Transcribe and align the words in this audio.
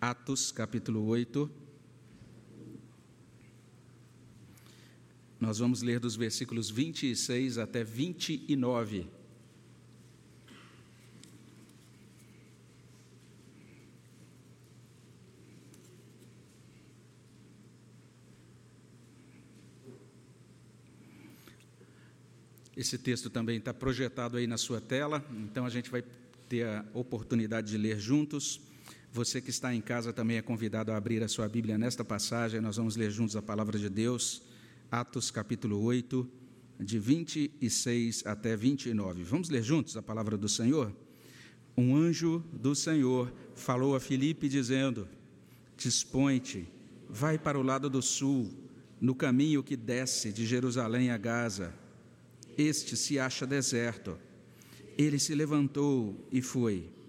Atos, 0.00 0.50
capítulo 0.50 1.04
8. 1.04 1.50
Nós 5.38 5.58
vamos 5.58 5.82
ler 5.82 6.00
dos 6.00 6.16
versículos 6.16 6.70
26 6.70 7.58
até 7.58 7.84
29. 7.84 9.06
Esse 22.74 22.96
texto 22.96 23.28
também 23.28 23.58
está 23.58 23.74
projetado 23.74 24.38
aí 24.38 24.46
na 24.46 24.56
sua 24.56 24.80
tela, 24.80 25.22
então 25.30 25.66
a 25.66 25.68
gente 25.68 25.90
vai 25.90 26.02
ter 26.48 26.66
a 26.66 26.86
oportunidade 26.94 27.70
de 27.70 27.76
ler 27.76 27.98
juntos. 28.00 28.69
Você 29.12 29.40
que 29.40 29.50
está 29.50 29.74
em 29.74 29.80
casa 29.80 30.12
também 30.12 30.36
é 30.36 30.42
convidado 30.42 30.92
a 30.92 30.96
abrir 30.96 31.20
a 31.20 31.26
sua 31.26 31.48
Bíblia 31.48 31.76
nesta 31.76 32.04
passagem. 32.04 32.60
Nós 32.60 32.76
vamos 32.76 32.94
ler 32.94 33.10
juntos 33.10 33.34
a 33.34 33.42
palavra 33.42 33.76
de 33.76 33.88
Deus, 33.88 34.40
Atos 34.88 35.32
capítulo 35.32 35.82
8, 35.82 36.30
de 36.78 36.96
26 36.96 38.24
até 38.24 38.54
29. 38.54 39.24
Vamos 39.24 39.50
ler 39.50 39.64
juntos 39.64 39.96
a 39.96 40.02
palavra 40.02 40.36
do 40.36 40.48
Senhor? 40.48 40.94
Um 41.76 41.96
anjo 41.96 42.44
do 42.52 42.72
Senhor 42.72 43.32
falou 43.56 43.96
a 43.96 44.00
Filipe, 44.00 44.48
dizendo: 44.48 45.08
Dispõe-te, 45.76 46.68
vai 47.08 47.36
para 47.36 47.58
o 47.58 47.64
lado 47.64 47.90
do 47.90 48.00
sul, 48.00 48.48
no 49.00 49.14
caminho 49.16 49.64
que 49.64 49.76
desce 49.76 50.32
de 50.32 50.46
Jerusalém 50.46 51.10
a 51.10 51.18
Gaza. 51.18 51.74
Este 52.56 52.96
se 52.96 53.18
acha 53.18 53.44
deserto. 53.44 54.16
Ele 54.96 55.18
se 55.18 55.34
levantou 55.34 56.28
e 56.30 56.40
foi. 56.40 56.99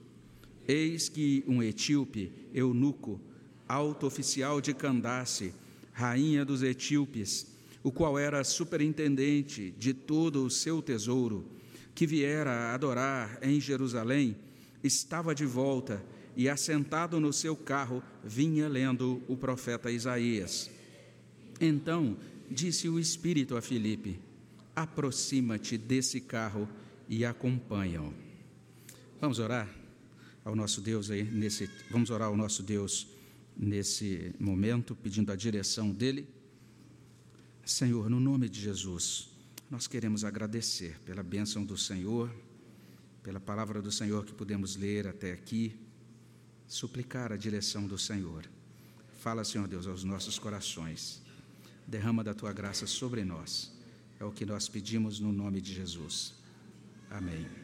Eis 0.67 1.09
que 1.09 1.43
um 1.47 1.61
etíope, 1.61 2.31
eunuco, 2.53 3.19
alto 3.67 4.05
oficial 4.05 4.61
de 4.61 4.73
Candace, 4.73 5.53
rainha 5.93 6.45
dos 6.45 6.61
etíopes, 6.61 7.47
o 7.83 7.91
qual 7.91 8.17
era 8.17 8.43
superintendente 8.43 9.73
de 9.77 9.93
todo 9.93 10.45
o 10.45 10.49
seu 10.49 10.81
tesouro, 10.81 11.45
que 11.95 12.05
viera 12.05 12.73
adorar 12.73 13.39
em 13.41 13.59
Jerusalém, 13.59 14.35
estava 14.83 15.33
de 15.33 15.45
volta 15.45 16.03
e, 16.35 16.47
assentado 16.47 17.19
no 17.19 17.33
seu 17.33 17.55
carro, 17.55 18.01
vinha 18.23 18.67
lendo 18.67 19.21
o 19.27 19.35
profeta 19.35 19.91
Isaías. 19.91 20.69
Então 21.59 22.17
disse 22.49 22.87
o 22.87 22.99
Espírito 22.99 23.57
a 23.57 23.61
Filipe: 23.61 24.19
Aproxima-te 24.75 25.77
desse 25.77 26.21
carro 26.21 26.67
e 27.09 27.25
acompanha-o. 27.25 28.13
Vamos 29.19 29.39
orar 29.39 29.80
ao 30.43 30.55
nosso 30.55 30.81
Deus 30.81 31.09
aí 31.11 31.23
nesse, 31.23 31.69
vamos 31.89 32.09
orar 32.09 32.27
ao 32.27 32.37
nosso 32.37 32.63
Deus 32.63 33.07
nesse 33.55 34.33
momento, 34.39 34.95
pedindo 34.95 35.31
a 35.31 35.35
direção 35.35 35.91
dele. 35.91 36.27
Senhor, 37.63 38.09
no 38.09 38.19
nome 38.19 38.49
de 38.49 38.59
Jesus, 38.59 39.29
nós 39.69 39.87
queremos 39.87 40.23
agradecer 40.25 40.99
pela 41.05 41.23
bênção 41.23 41.63
do 41.63 41.77
Senhor, 41.77 42.33
pela 43.23 43.39
palavra 43.39 43.81
do 43.81 43.91
Senhor 43.91 44.25
que 44.25 44.33
pudemos 44.33 44.75
ler 44.75 45.07
até 45.07 45.31
aqui, 45.31 45.75
suplicar 46.67 47.31
a 47.31 47.37
direção 47.37 47.85
do 47.85 47.97
Senhor. 47.97 48.49
Fala, 49.19 49.43
Senhor 49.43 49.67
Deus, 49.67 49.85
aos 49.85 50.03
nossos 50.03 50.39
corações. 50.39 51.21
Derrama 51.87 52.23
da 52.23 52.33
tua 52.33 52.51
graça 52.51 52.87
sobre 52.87 53.23
nós. 53.23 53.71
É 54.19 54.25
o 54.25 54.31
que 54.31 54.45
nós 54.45 54.67
pedimos 54.67 55.19
no 55.19 55.31
nome 55.31 55.61
de 55.61 55.73
Jesus. 55.73 56.33
Amém. 57.09 57.60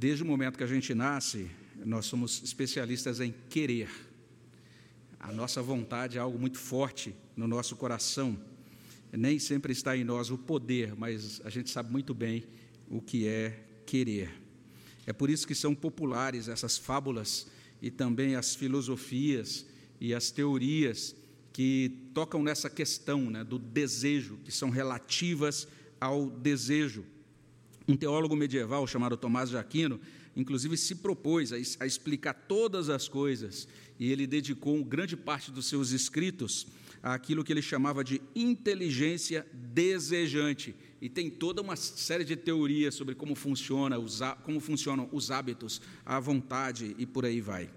Desde 0.00 0.22
o 0.22 0.26
momento 0.26 0.56
que 0.56 0.62
a 0.62 0.68
gente 0.68 0.94
nasce, 0.94 1.50
nós 1.84 2.06
somos 2.06 2.40
especialistas 2.44 3.18
em 3.18 3.34
querer. 3.50 3.90
A 5.18 5.32
nossa 5.32 5.60
vontade 5.60 6.18
é 6.18 6.20
algo 6.20 6.38
muito 6.38 6.56
forte 6.56 7.12
no 7.36 7.48
nosso 7.48 7.74
coração. 7.74 8.38
Nem 9.10 9.40
sempre 9.40 9.72
está 9.72 9.96
em 9.96 10.04
nós 10.04 10.30
o 10.30 10.38
poder, 10.38 10.94
mas 10.94 11.40
a 11.44 11.50
gente 11.50 11.68
sabe 11.68 11.90
muito 11.90 12.14
bem 12.14 12.44
o 12.88 13.02
que 13.02 13.26
é 13.26 13.58
querer. 13.84 14.30
É 15.04 15.12
por 15.12 15.28
isso 15.28 15.48
que 15.48 15.54
são 15.54 15.74
populares 15.74 16.46
essas 16.46 16.78
fábulas 16.78 17.48
e 17.82 17.90
também 17.90 18.36
as 18.36 18.54
filosofias 18.54 19.66
e 20.00 20.14
as 20.14 20.30
teorias 20.30 21.12
que 21.52 22.08
tocam 22.14 22.40
nessa 22.40 22.70
questão 22.70 23.28
né, 23.28 23.42
do 23.42 23.58
desejo, 23.58 24.38
que 24.44 24.52
são 24.52 24.70
relativas 24.70 25.66
ao 26.00 26.30
desejo. 26.30 27.04
Um 27.88 27.96
teólogo 27.96 28.36
medieval 28.36 28.86
chamado 28.86 29.16
Tomás 29.16 29.48
de 29.48 29.56
Aquino, 29.56 29.98
inclusive, 30.36 30.76
se 30.76 30.96
propôs 30.96 31.54
a, 31.54 31.86
explicar 31.86 32.34
todas 32.34 32.90
as 32.90 33.08
coisas, 33.08 33.66
e 33.98 34.12
ele 34.12 34.26
dedicou 34.26 34.84
grande 34.84 35.16
parte 35.16 35.50
dos 35.50 35.66
seus 35.66 35.90
escritos 35.90 36.66
àquilo 37.02 37.42
que 37.42 37.50
ele 37.50 37.62
chamava 37.62 38.04
de 38.04 38.20
inteligência 38.36 39.46
desejante. 39.54 40.76
E 41.00 41.08
tem 41.08 41.30
toda 41.30 41.62
uma 41.62 41.76
série 41.76 42.24
de 42.24 42.36
teorias 42.36 42.94
sobre 42.94 43.14
como, 43.14 43.34
funciona 43.34 43.98
os, 43.98 44.20
como 44.44 44.60
funcionam 44.60 45.08
os 45.10 45.30
hábitos, 45.30 45.80
a 46.04 46.20
vontade 46.20 46.94
e 46.98 47.06
por 47.06 47.24
aí 47.24 47.40
vai. 47.40 47.70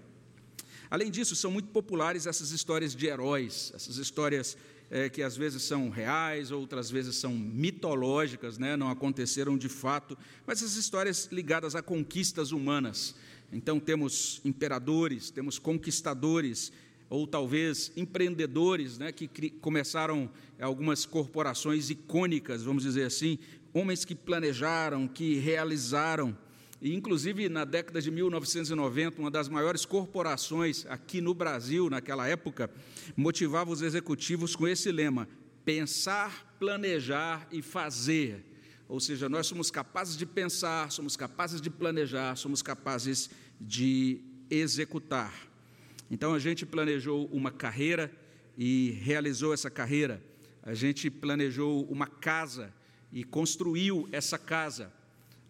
Além 0.90 1.10
disso, 1.10 1.34
são 1.34 1.50
muito 1.50 1.70
populares 1.70 2.26
essas 2.26 2.50
histórias 2.50 2.94
de 2.94 3.06
heróis, 3.06 3.72
essas 3.74 3.96
histórias 3.96 4.58
é, 4.92 5.08
que 5.08 5.22
às 5.22 5.34
vezes 5.34 5.62
são 5.62 5.88
reais, 5.88 6.50
outras 6.50 6.90
vezes 6.90 7.16
são 7.16 7.32
mitológicas, 7.32 8.58
né? 8.58 8.76
não 8.76 8.90
aconteceram 8.90 9.56
de 9.56 9.70
fato, 9.70 10.18
mas 10.46 10.58
essas 10.58 10.76
histórias 10.76 11.30
ligadas 11.32 11.74
a 11.74 11.80
conquistas 11.80 12.52
humanas. 12.52 13.14
Então, 13.50 13.80
temos 13.80 14.42
imperadores, 14.44 15.30
temos 15.30 15.58
conquistadores, 15.58 16.70
ou 17.08 17.26
talvez 17.26 17.90
empreendedores 17.96 18.98
né, 18.98 19.12
que 19.12 19.28
começaram 19.62 20.30
algumas 20.60 21.06
corporações 21.06 21.88
icônicas, 21.88 22.62
vamos 22.62 22.82
dizer 22.82 23.04
assim, 23.04 23.38
homens 23.72 24.04
que 24.04 24.14
planejaram, 24.14 25.08
que 25.08 25.36
realizaram. 25.38 26.36
E, 26.82 26.92
inclusive, 26.92 27.48
na 27.48 27.64
década 27.64 28.02
de 28.02 28.10
1990, 28.10 29.20
uma 29.20 29.30
das 29.30 29.48
maiores 29.48 29.84
corporações 29.84 30.84
aqui 30.86 31.20
no 31.20 31.32
Brasil, 31.32 31.88
naquela 31.88 32.26
época, 32.26 32.68
motivava 33.16 33.70
os 33.70 33.82
executivos 33.82 34.56
com 34.56 34.66
esse 34.66 34.90
lema: 34.90 35.28
pensar, 35.64 36.56
planejar 36.58 37.46
e 37.52 37.62
fazer. 37.62 38.44
Ou 38.88 38.98
seja, 38.98 39.28
nós 39.28 39.46
somos 39.46 39.70
capazes 39.70 40.16
de 40.16 40.26
pensar, 40.26 40.90
somos 40.90 41.16
capazes 41.16 41.60
de 41.60 41.70
planejar, 41.70 42.34
somos 42.34 42.62
capazes 42.62 43.30
de 43.60 44.20
executar. 44.50 45.32
Então, 46.10 46.34
a 46.34 46.38
gente 46.40 46.66
planejou 46.66 47.26
uma 47.26 47.52
carreira 47.52 48.10
e 48.58 48.98
realizou 49.00 49.54
essa 49.54 49.70
carreira. 49.70 50.20
A 50.64 50.74
gente 50.74 51.08
planejou 51.08 51.84
uma 51.84 52.08
casa 52.08 52.74
e 53.12 53.22
construiu 53.22 54.08
essa 54.10 54.36
casa 54.36 54.92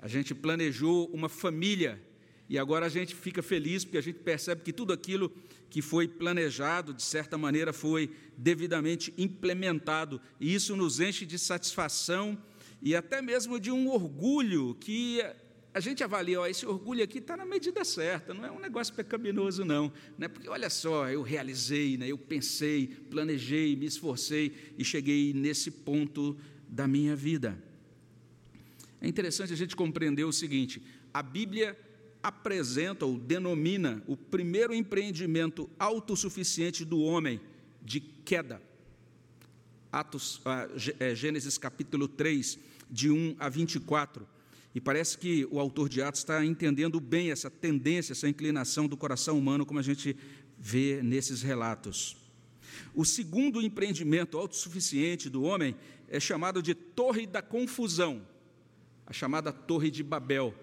a 0.02 0.08
gente 0.08 0.34
planejou 0.34 1.08
uma 1.14 1.28
família 1.28 2.02
e 2.48 2.58
agora 2.58 2.86
a 2.86 2.88
gente 2.88 3.14
fica 3.14 3.40
feliz 3.40 3.84
porque 3.84 3.96
a 3.96 4.02
gente 4.02 4.18
percebe 4.18 4.62
que 4.62 4.72
tudo 4.72 4.92
aquilo 4.92 5.32
que 5.70 5.80
foi 5.80 6.08
planejado, 6.08 6.92
de 6.92 7.02
certa 7.02 7.38
maneira, 7.38 7.72
foi 7.72 8.10
devidamente 8.36 9.14
implementado, 9.16 10.20
e 10.38 10.52
isso 10.52 10.76
nos 10.76 11.00
enche 11.00 11.24
de 11.24 11.38
satisfação 11.38 12.36
e 12.82 12.96
até 12.96 13.22
mesmo 13.22 13.60
de 13.60 13.70
um 13.70 13.88
orgulho 13.88 14.74
que 14.74 15.24
a 15.72 15.78
gente 15.78 16.02
avalia, 16.02 16.40
ó, 16.40 16.46
esse 16.46 16.66
orgulho 16.66 17.02
aqui 17.02 17.18
está 17.18 17.36
na 17.36 17.46
medida 17.46 17.84
certa, 17.84 18.34
não 18.34 18.44
é 18.44 18.50
um 18.50 18.58
negócio 18.58 18.92
pecaminoso, 18.92 19.64
não. 19.64 19.90
Né? 20.18 20.26
Porque 20.28 20.48
olha 20.48 20.68
só, 20.68 21.08
eu 21.08 21.22
realizei, 21.22 21.96
né? 21.96 22.08
eu 22.08 22.18
pensei, 22.18 22.88
planejei, 23.08 23.76
me 23.76 23.86
esforcei 23.86 24.52
e 24.76 24.84
cheguei 24.84 25.32
nesse 25.32 25.70
ponto 25.70 26.36
da 26.68 26.88
minha 26.88 27.16
vida. 27.16 27.56
É 29.02 29.08
interessante 29.08 29.52
a 29.52 29.56
gente 29.56 29.74
compreender 29.74 30.22
o 30.22 30.32
seguinte: 30.32 30.80
a 31.12 31.22
Bíblia 31.22 31.76
apresenta 32.22 33.04
ou 33.04 33.18
denomina 33.18 34.00
o 34.06 34.16
primeiro 34.16 34.72
empreendimento 34.72 35.68
autossuficiente 35.76 36.84
do 36.84 37.00
homem 37.00 37.40
de 37.82 37.98
queda. 38.00 38.62
Atos, 39.90 40.40
ah, 40.44 40.68
é, 41.00 41.16
Gênesis 41.16 41.58
capítulo 41.58 42.06
3, 42.06 42.60
de 42.88 43.10
1 43.10 43.34
a 43.40 43.48
24. 43.48 44.24
E 44.72 44.80
parece 44.80 45.18
que 45.18 45.46
o 45.50 45.58
autor 45.58 45.88
de 45.88 46.00
Atos 46.00 46.20
está 46.20 46.46
entendendo 46.46 47.00
bem 47.00 47.32
essa 47.32 47.50
tendência, 47.50 48.12
essa 48.12 48.28
inclinação 48.28 48.86
do 48.86 48.96
coração 48.96 49.36
humano, 49.36 49.66
como 49.66 49.80
a 49.80 49.82
gente 49.82 50.16
vê 50.56 51.02
nesses 51.02 51.42
relatos. 51.42 52.16
O 52.94 53.04
segundo 53.04 53.60
empreendimento 53.60 54.38
autossuficiente 54.38 55.28
do 55.28 55.42
homem 55.42 55.74
é 56.08 56.20
chamado 56.20 56.62
de 56.62 56.72
Torre 56.72 57.26
da 57.26 57.42
Confusão 57.42 58.22
a 59.12 59.14
chamada 59.14 59.52
Torre 59.52 59.90
de 59.90 60.02
Babel, 60.02 60.54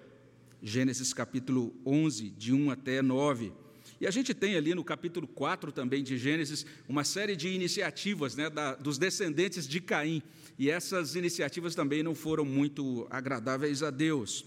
Gênesis 0.60 1.14
capítulo 1.14 1.72
11, 1.86 2.32
de 2.32 2.52
1 2.52 2.72
até 2.72 3.00
9. 3.00 3.54
E 4.02 4.08
a 4.08 4.12
gente 4.12 4.34
tem 4.34 4.56
ali 4.56 4.74
no 4.74 4.84
capítulo 4.84 5.28
4 5.28 5.72
também 5.72 6.04
de 6.04 6.18
Gênesis 6.18 6.66
uma 6.88 7.04
série 7.04 7.36
de 7.36 7.48
iniciativas 7.48 8.36
né, 8.36 8.50
da, 8.50 8.74
dos 8.74 8.98
descendentes 8.98 9.68
de 9.68 9.80
Caim, 9.80 10.24
e 10.58 10.68
essas 10.68 11.14
iniciativas 11.14 11.76
também 11.76 12.02
não 12.02 12.16
foram 12.16 12.44
muito 12.44 13.06
agradáveis 13.12 13.84
a 13.84 13.92
Deus. 13.92 14.44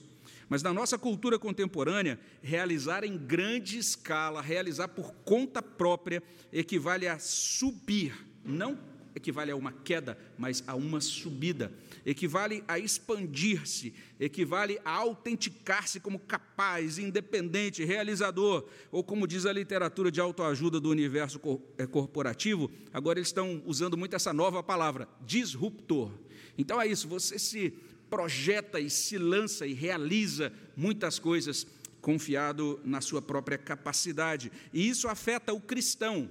Mas 0.48 0.64
na 0.64 0.74
nossa 0.74 0.98
cultura 0.98 1.38
contemporânea, 1.38 2.18
realizar 2.42 3.04
em 3.04 3.16
grande 3.16 3.78
escala, 3.78 4.42
realizar 4.42 4.88
por 4.88 5.14
conta 5.24 5.62
própria, 5.62 6.20
equivale 6.52 7.06
a 7.06 7.20
subir, 7.20 8.12
não 8.44 8.76
equivale 9.14 9.50
a 9.50 9.56
uma 9.56 9.72
queda, 9.72 10.18
mas 10.38 10.62
a 10.66 10.74
uma 10.74 11.00
subida. 11.00 11.72
Equivale 12.04 12.64
a 12.66 12.78
expandir-se, 12.78 13.94
equivale 14.18 14.80
a 14.84 14.90
autenticar-se 14.90 16.00
como 16.00 16.18
capaz, 16.18 16.98
independente, 16.98 17.84
realizador, 17.84 18.66
ou 18.90 19.04
como 19.04 19.26
diz 19.26 19.46
a 19.46 19.52
literatura 19.52 20.10
de 20.10 20.20
autoajuda 20.20 20.80
do 20.80 20.90
universo 20.90 21.40
eh, 21.78 21.86
corporativo, 21.86 22.70
agora 22.92 23.18
eles 23.18 23.28
estão 23.28 23.62
usando 23.66 23.96
muito 23.96 24.16
essa 24.16 24.32
nova 24.32 24.62
palavra, 24.62 25.08
disruptor. 25.20 26.10
Então 26.56 26.80
é 26.80 26.86
isso, 26.86 27.08
você 27.08 27.38
se 27.38 27.72
projeta 28.10 28.78
e 28.78 28.90
se 28.90 29.16
lança 29.16 29.66
e 29.66 29.72
realiza 29.72 30.52
muitas 30.76 31.18
coisas 31.18 31.66
confiado 32.02 32.80
na 32.84 33.00
sua 33.00 33.22
própria 33.22 33.56
capacidade. 33.56 34.52
E 34.72 34.86
isso 34.86 35.08
afeta 35.08 35.54
o 35.54 35.60
cristão. 35.60 36.28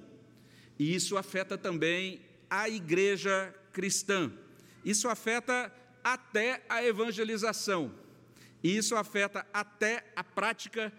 E 0.78 0.94
isso 0.94 1.18
afeta 1.18 1.57
também 1.57 2.19
a 2.51 2.68
igreja 2.68 3.56
cristã. 3.71 4.30
Isso 4.83 5.07
afeta 5.07 5.74
até 6.03 6.62
a 6.68 6.83
evangelização. 6.83 7.94
E 8.62 8.75
isso 8.75 8.94
afeta 8.95 9.48
até 9.53 10.12
a 10.13 10.24
prática 10.24 10.92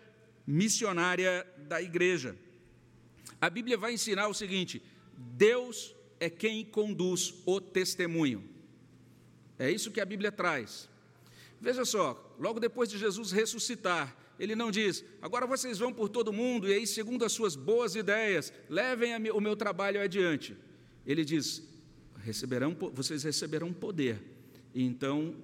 missionária 0.46 1.46
da 1.58 1.82
igreja. 1.82 2.34
A 3.38 3.50
Bíblia 3.50 3.76
vai 3.76 3.93
ensinar 3.93 4.28
o 4.28 4.34
seguinte: 4.34 4.82
Deus 5.14 5.94
é 6.19 6.31
quem 6.31 6.64
conduz 6.64 7.34
o 7.44 7.60
testemunho. 7.60 8.48
É 9.58 9.70
isso 9.70 9.90
que 9.93 10.00
a 10.00 10.06
Bíblia 10.06 10.32
traz. 10.32 10.88
Veja 11.60 11.84
só, 11.84 12.34
logo 12.38 12.58
depois 12.58 12.88
de 12.88 12.98
Jesus 12.98 13.31
ressuscitar, 13.31 14.16
ele 14.38 14.56
não 14.56 14.72
diz, 14.72 15.05
agora 15.20 15.46
vocês 15.46 15.78
vão 15.78 15.93
por 15.93 16.08
todo 16.08 16.32
mundo 16.32 16.69
e 16.69 16.75
aí, 16.75 16.87
segundo 16.87 17.25
as 17.25 17.32
suas 17.32 17.55
boas 17.55 17.94
ideias, 17.94 18.52
levem 18.69 19.31
o 19.31 19.40
meu 19.40 19.55
trabalho 19.55 20.00
adiante. 20.00 20.56
Ele 21.06 21.25
diz: 21.25 21.62
receberão, 22.19 22.76
vocês 22.93 23.22
receberão 23.22 23.72
poder. 23.72 24.20
E 24.75 24.82
então, 24.82 25.34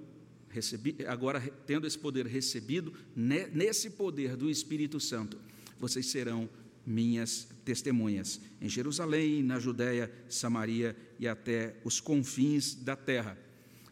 recebi, 0.49 0.96
agora 1.06 1.40
tendo 1.66 1.87
esse 1.87 1.99
poder 1.99 2.26
recebido, 2.26 2.93
nesse 3.14 3.90
poder 3.90 4.37
do 4.37 4.49
Espírito 4.49 4.99
Santo, 4.99 5.38
vocês 5.78 6.06
serão 6.06 6.49
minhas 6.87 7.46
testemunhas 7.64 8.40
em 8.60 8.69
Jerusalém, 8.69 9.43
na 9.43 9.58
Judéia, 9.58 10.10
Samaria 10.28 10.96
e 11.19 11.28
até 11.28 11.76
os 11.84 12.00
confins 12.00 12.75
da 12.75 12.96
terra. 12.96 13.37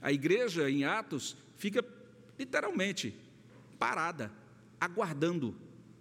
A 0.01 0.13
igreja 0.13 0.71
em 0.71 0.85
Atos 0.85 1.37
fica 1.57 1.85
literalmente 2.39 3.15
parada, 3.79 4.33
aguardando, 4.81 5.55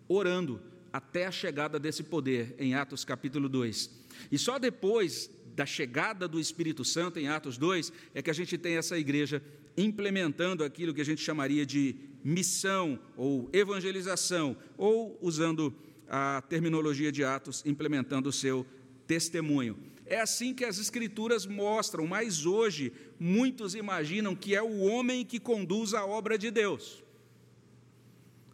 orando 0.07 0.61
até 0.93 1.25
a 1.25 1.31
chegada 1.31 1.77
desse 1.77 2.03
poder 2.03 2.55
em 2.57 2.73
Atos 2.73 3.03
capítulo 3.03 3.49
2. 3.49 3.89
E 4.31 4.37
só 4.37 4.57
depois 4.57 5.29
da 5.55 5.65
chegada 5.65 6.27
do 6.27 6.39
Espírito 6.39 6.83
Santo 6.83 7.17
em 7.17 7.27
Atos 7.27 7.57
2, 7.57 7.91
é 8.13 8.21
que 8.21 8.29
a 8.29 8.33
gente 8.33 8.57
tem 8.57 8.75
essa 8.75 8.97
igreja 8.97 9.41
implementando 9.77 10.63
aquilo 10.63 10.93
que 10.93 11.01
a 11.01 11.05
gente 11.05 11.21
chamaria 11.21 11.65
de 11.65 11.95
missão 12.23 12.99
ou 13.15 13.49
evangelização, 13.53 14.57
ou 14.77 15.17
usando 15.21 15.73
a 16.07 16.41
terminologia 16.41 17.11
de 17.11 17.23
Atos, 17.23 17.63
implementando 17.65 18.29
o 18.29 18.33
seu 18.33 18.65
testemunho. 19.07 19.77
É 20.05 20.21
assim 20.21 20.53
que 20.53 20.65
as 20.65 20.77
Escrituras 20.77 21.45
mostram, 21.45 22.05
mas 22.05 22.45
hoje 22.45 22.91
muitos 23.19 23.73
imaginam 23.73 24.35
que 24.35 24.55
é 24.55 24.61
o 24.61 24.81
homem 24.81 25.25
que 25.25 25.39
conduz 25.39 25.93
a 25.93 26.05
obra 26.05 26.37
de 26.37 26.51
Deus. 26.51 27.03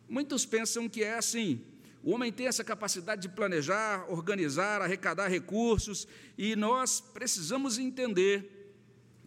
Muitos 0.07 0.45
pensam 0.45 0.87
que 0.87 1.03
é 1.03 1.17
assim, 1.17 1.61
o 2.03 2.11
homem 2.11 2.31
tem 2.31 2.47
essa 2.47 2.63
capacidade 2.63 3.21
de 3.21 3.29
planejar, 3.29 4.05
organizar, 4.09 4.81
arrecadar 4.81 5.27
recursos, 5.27 6.07
e 6.37 6.55
nós 6.55 6.99
precisamos 6.99 7.77
entender 7.77 8.73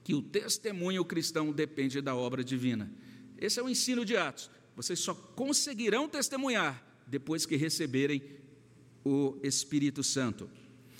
que 0.03 0.15
o 0.15 0.21
testemunho 0.21 1.05
cristão 1.05 1.53
depende 1.53 2.01
da 2.01 2.17
obra 2.17 2.43
divina. 2.43 2.93
Esse 3.39 3.61
é 3.61 3.63
o 3.63 3.69
ensino 3.69 4.05
de 4.05 4.17
Atos. 4.17 4.51
Vocês 4.75 4.99
só 4.99 5.15
conseguirão 5.15 6.09
testemunhar 6.09 6.85
depois 7.07 7.47
que 7.47 7.57
receberem 7.57 8.23
o 9.05 9.39
Espírito 9.43 10.03
Santo. 10.03 10.51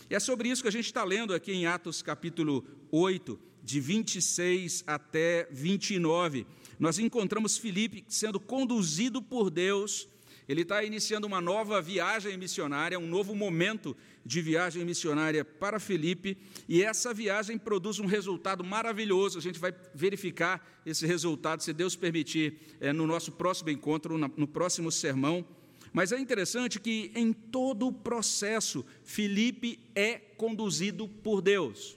E 0.09 0.15
é 0.15 0.21
sobre 0.21 0.49
isso 0.49 0.63
que 0.63 0.69
a 0.69 0.73
gente 0.73 0.87
está 0.87 1.03
lendo 1.03 1.35
aqui 1.35 1.53
em 1.53 1.67
Atos 1.67 2.03
capítulo 2.03 2.65
8, 2.91 3.39
de 3.65 3.81
26 3.81 4.85
até 4.87 5.49
29. 5.51 6.47
Nós 6.79 6.99
encontramos 6.99 7.57
Filipe 7.57 8.05
sendo 8.09 8.39
conduzido 8.39 9.21
por 9.21 9.51
Deus 9.51 10.09
ele 10.49 10.63
está 10.63 10.85
iniciando 10.85 11.27
uma 11.27 11.41
nova 11.41 11.81
viagem 11.81 12.37
missionária, 12.37 12.99
um 12.99 13.07
novo 13.07 13.35
momento 13.35 13.97
de 14.25 14.41
viagem 14.43 14.85
missionária 14.85 15.45
para 15.45 15.81
Felipe, 15.81 16.37
e 16.69 16.83
essa 16.83 17.15
viagem 17.15 17.59
produz 17.59 17.99
um 17.99 18.07
resultado 18.07 18.63
maravilhoso. 18.63 19.39
A 19.39 19.43
gente 19.43 19.59
vai 19.59 19.75
verificar 19.95 20.83
esse 20.85 21.07
resultado, 21.07 21.63
se 21.63 21.73
Deus 21.73 21.97
permitir, 21.97 22.59
é, 22.81 22.93
no 22.93 23.07
nosso 23.07 23.33
próximo 23.33 23.71
encontro, 23.71 24.19
no 24.19 24.47
próximo 24.47 24.93
sermão. 24.93 25.45
Mas 25.93 26.13
é 26.13 26.19
interessante 26.19 26.81
que 26.81 27.13
em 27.15 27.33
todo 27.33 27.87
o 27.87 27.93
processo, 27.93 28.85
Felipe 29.05 29.79
é 29.95 30.15
conduzido 30.37 31.09
por 31.09 31.41
Deus. 31.41 31.97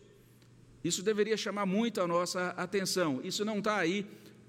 Isso 0.84 1.04
deveria 1.04 1.36
chamar 1.36 1.66
muito 1.66 2.00
a 2.00 2.08
nossa 2.08 2.50
atenção. 2.50 3.20
Isso 3.24 3.44
não 3.44 3.58
está 3.58 3.78
aí 3.78 4.06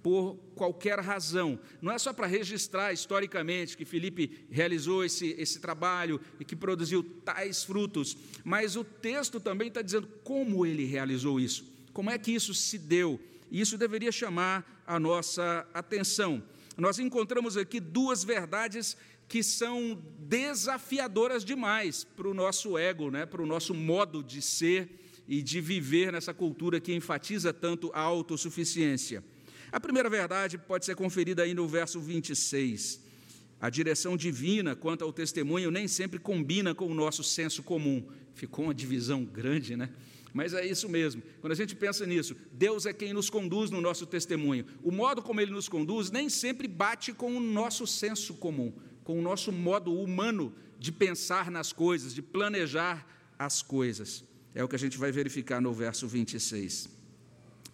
por 0.08 0.37
qualquer 0.55 0.99
razão. 1.00 1.60
Não 1.82 1.93
é 1.93 1.99
só 1.99 2.14
para 2.14 2.26
registrar 2.26 2.94
historicamente 2.94 3.76
que 3.76 3.84
Felipe 3.84 4.46
realizou 4.50 5.05
esse, 5.05 5.34
esse 5.38 5.60
trabalho 5.60 6.19
e 6.40 6.46
que 6.46 6.56
produziu 6.56 7.02
tais 7.02 7.62
frutos, 7.62 8.16
mas 8.43 8.75
o 8.75 8.82
texto 8.82 9.38
também 9.38 9.69
está 9.69 9.82
dizendo 9.82 10.08
como 10.25 10.64
ele 10.64 10.87
realizou 10.87 11.38
isso, 11.38 11.70
como 11.93 12.08
é 12.08 12.16
que 12.16 12.32
isso 12.32 12.55
se 12.55 12.78
deu. 12.78 13.20
E 13.50 13.60
isso 13.60 13.76
deveria 13.76 14.10
chamar 14.10 14.82
a 14.87 14.99
nossa 14.99 15.66
atenção. 15.75 16.43
Nós 16.75 16.99
encontramos 16.99 17.58
aqui 17.58 17.78
duas 17.78 18.25
verdades 18.25 18.96
que 19.28 19.43
são 19.43 20.02
desafiadoras 20.20 21.44
demais 21.44 22.05
para 22.05 22.28
o 22.28 22.32
nosso 22.32 22.78
ego, 22.78 23.10
né? 23.10 23.26
para 23.26 23.43
o 23.43 23.46
nosso 23.46 23.75
modo 23.75 24.22
de 24.22 24.40
ser 24.40 24.88
e 25.28 25.43
de 25.43 25.60
viver 25.60 26.12
nessa 26.12 26.32
cultura 26.32 26.81
que 26.81 26.94
enfatiza 26.94 27.52
tanto 27.52 27.90
a 27.93 28.00
autossuficiência. 28.00 29.22
A 29.70 29.79
primeira 29.79 30.09
verdade 30.09 30.56
pode 30.56 30.85
ser 30.85 30.94
conferida 30.94 31.43
aí 31.43 31.55
no 31.55 31.67
verso 31.69 32.00
26. 32.00 33.00
A 33.61 33.69
direção 33.69 34.17
divina 34.17 34.76
quanto 34.76 35.05
ao 35.05 35.12
testemunho 35.12 35.70
nem 35.70 35.88
sempre 35.88 36.19
combina 36.19 36.75
com 36.75 36.87
o 36.87 36.94
nosso 36.94 37.25
senso 37.25 37.62
comum. 37.62 38.06
Ficou 38.32 38.67
uma 38.67 38.75
divisão 38.75 39.25
grande, 39.25 39.77
né? 39.77 39.91
Mas 40.32 40.55
é 40.55 40.65
isso 40.65 40.89
mesmo. 40.89 41.22
Quando 41.41 41.53
a 41.53 41.56
gente 41.56 41.75
pensa 41.75 42.06
nisso, 42.06 42.37
Deus 42.53 42.87
é 42.87 42.93
quem 42.93 43.13
nos 43.13 43.29
conduz 43.29 43.70
no 43.70 43.81
nosso 43.81 44.06
testemunho. 44.06 44.65
O 44.82 44.93
modo 44.93 45.22
como 45.22 45.41
Ele 45.41 45.51
nos 45.51 45.69
conduz 45.69 46.10
nem 46.10 46.29
sempre 46.29 46.69
bate 46.69 47.13
com 47.13 47.37
o 47.37 47.41
nosso 47.41 47.87
senso 47.87 48.34
comum, 48.34 48.72
com 49.03 49.19
o 49.19 49.22
nosso 49.22 49.51
modo 49.51 49.93
humano 49.93 50.55
de 50.79 50.93
pensar 50.93 51.51
nas 51.51 51.72
coisas, 51.72 52.15
de 52.15 52.22
planejar 52.22 53.06
as 53.39 53.63
coisas. 53.63 54.25
É 54.55 54.63
o 54.63 54.69
que 54.69 54.77
a 54.77 54.79
gente 54.79 54.96
vai 54.96 55.10
verificar 55.10 55.60
no 55.60 55.72
verso 55.72 56.06
26. 56.06 56.89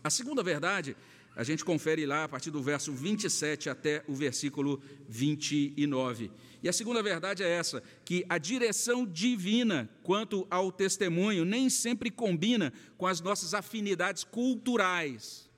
A 0.02 0.10
segunda 0.10 0.42
verdade 0.42 0.96
a 1.36 1.42
gente 1.42 1.64
confere 1.64 2.06
lá 2.06 2.24
a 2.24 2.28
partir 2.28 2.50
do 2.50 2.62
verso 2.62 2.92
27 2.92 3.68
até 3.68 4.04
o 4.06 4.14
versículo 4.14 4.80
29. 5.08 6.30
E 6.62 6.68
a 6.68 6.72
segunda 6.72 7.02
verdade 7.02 7.42
é 7.42 7.48
essa: 7.48 7.82
que 8.04 8.24
a 8.28 8.38
direção 8.38 9.04
divina 9.04 9.90
quanto 10.04 10.46
ao 10.48 10.70
testemunho 10.70 11.44
nem 11.44 11.68
sempre 11.68 12.10
combina 12.10 12.72
com 12.96 13.06
as 13.06 13.20
nossas 13.20 13.52
afinidades 13.52 14.22
culturais. 14.22 15.50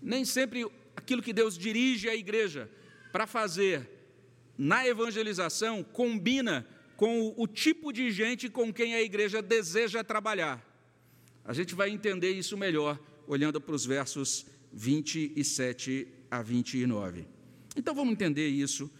Nem 0.00 0.24
sempre 0.24 0.64
aquilo 0.96 1.22
que 1.22 1.32
Deus 1.32 1.58
dirige 1.58 2.08
a 2.08 2.14
igreja 2.14 2.70
para 3.10 3.26
fazer 3.26 3.90
na 4.56 4.86
evangelização 4.86 5.82
combina 5.82 6.66
com 6.96 7.34
o 7.36 7.48
tipo 7.48 7.92
de 7.92 8.12
gente 8.12 8.48
com 8.48 8.72
quem 8.72 8.94
a 8.94 9.02
igreja 9.02 9.42
deseja 9.42 10.04
trabalhar. 10.04 10.64
A 11.44 11.52
gente 11.52 11.74
vai 11.74 11.90
entender 11.90 12.30
isso 12.30 12.56
melhor 12.56 12.98
olhando 13.26 13.60
para 13.60 13.74
os 13.74 13.84
versos 13.84 14.46
27 14.74 16.08
a 16.30 16.42
29. 16.42 17.26
Então 17.76 17.94
vamos 17.94 18.12
entender 18.12 18.48
isso, 18.48 18.90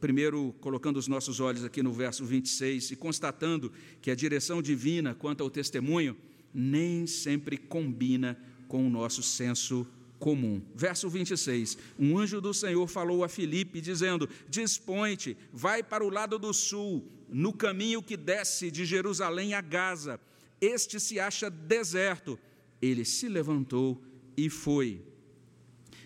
primeiro 0.00 0.54
colocando 0.60 0.96
os 0.96 1.08
nossos 1.08 1.40
olhos 1.40 1.64
aqui 1.64 1.82
no 1.82 1.92
verso 1.92 2.24
26 2.24 2.92
e 2.92 2.96
constatando 2.96 3.72
que 4.00 4.10
a 4.10 4.14
direção 4.14 4.62
divina 4.62 5.14
quanto 5.14 5.42
ao 5.42 5.50
testemunho 5.50 6.16
nem 6.52 7.06
sempre 7.06 7.56
combina 7.56 8.38
com 8.68 8.86
o 8.86 8.90
nosso 8.90 9.22
senso 9.22 9.86
comum. 10.18 10.62
Verso 10.74 11.08
26: 11.08 11.76
Um 11.98 12.18
anjo 12.18 12.40
do 12.40 12.54
Senhor 12.54 12.86
falou 12.86 13.24
a 13.24 13.28
Filipe, 13.28 13.80
dizendo: 13.80 14.28
Dispõe-te, 14.48 15.36
vai 15.52 15.82
para 15.82 16.04
o 16.04 16.10
lado 16.10 16.38
do 16.38 16.52
sul, 16.52 17.04
no 17.28 17.52
caminho 17.52 18.02
que 18.02 18.16
desce 18.16 18.70
de 18.70 18.84
Jerusalém 18.84 19.54
a 19.54 19.60
Gaza. 19.60 20.20
Este 20.60 21.00
se 21.00 21.18
acha 21.18 21.50
deserto. 21.50 22.38
Ele 22.80 23.04
se 23.04 23.28
levantou 23.28 24.02
e 24.36 24.48
foi. 24.48 25.13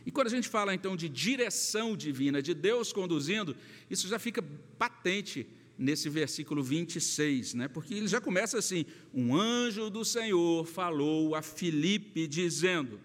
E 0.09 0.11
quando 0.11 0.29
a 0.29 0.31
gente 0.31 0.49
fala 0.49 0.75
então 0.75 0.97
de 0.97 1.07
direção 1.07 1.95
divina, 1.95 2.41
de 2.41 2.55
Deus 2.55 2.95
conduzindo, 2.95 3.55
isso 3.91 4.09
já 4.09 4.19
fica 4.19 4.43
patente 4.79 5.47
nesse 5.77 6.09
versículo 6.09 6.63
26, 6.63 7.53
né? 7.53 7.69
porque 7.69 7.93
ele 7.93 8.09
já 8.09 8.19
começa 8.19 8.57
assim: 8.57 8.87
Um 9.13 9.37
anjo 9.37 9.91
do 9.91 10.07
Senhor 10.07 10.65
falou 10.65 11.35
a 11.35 11.43
Filipe, 11.43 12.27
dizendo, 12.27 12.99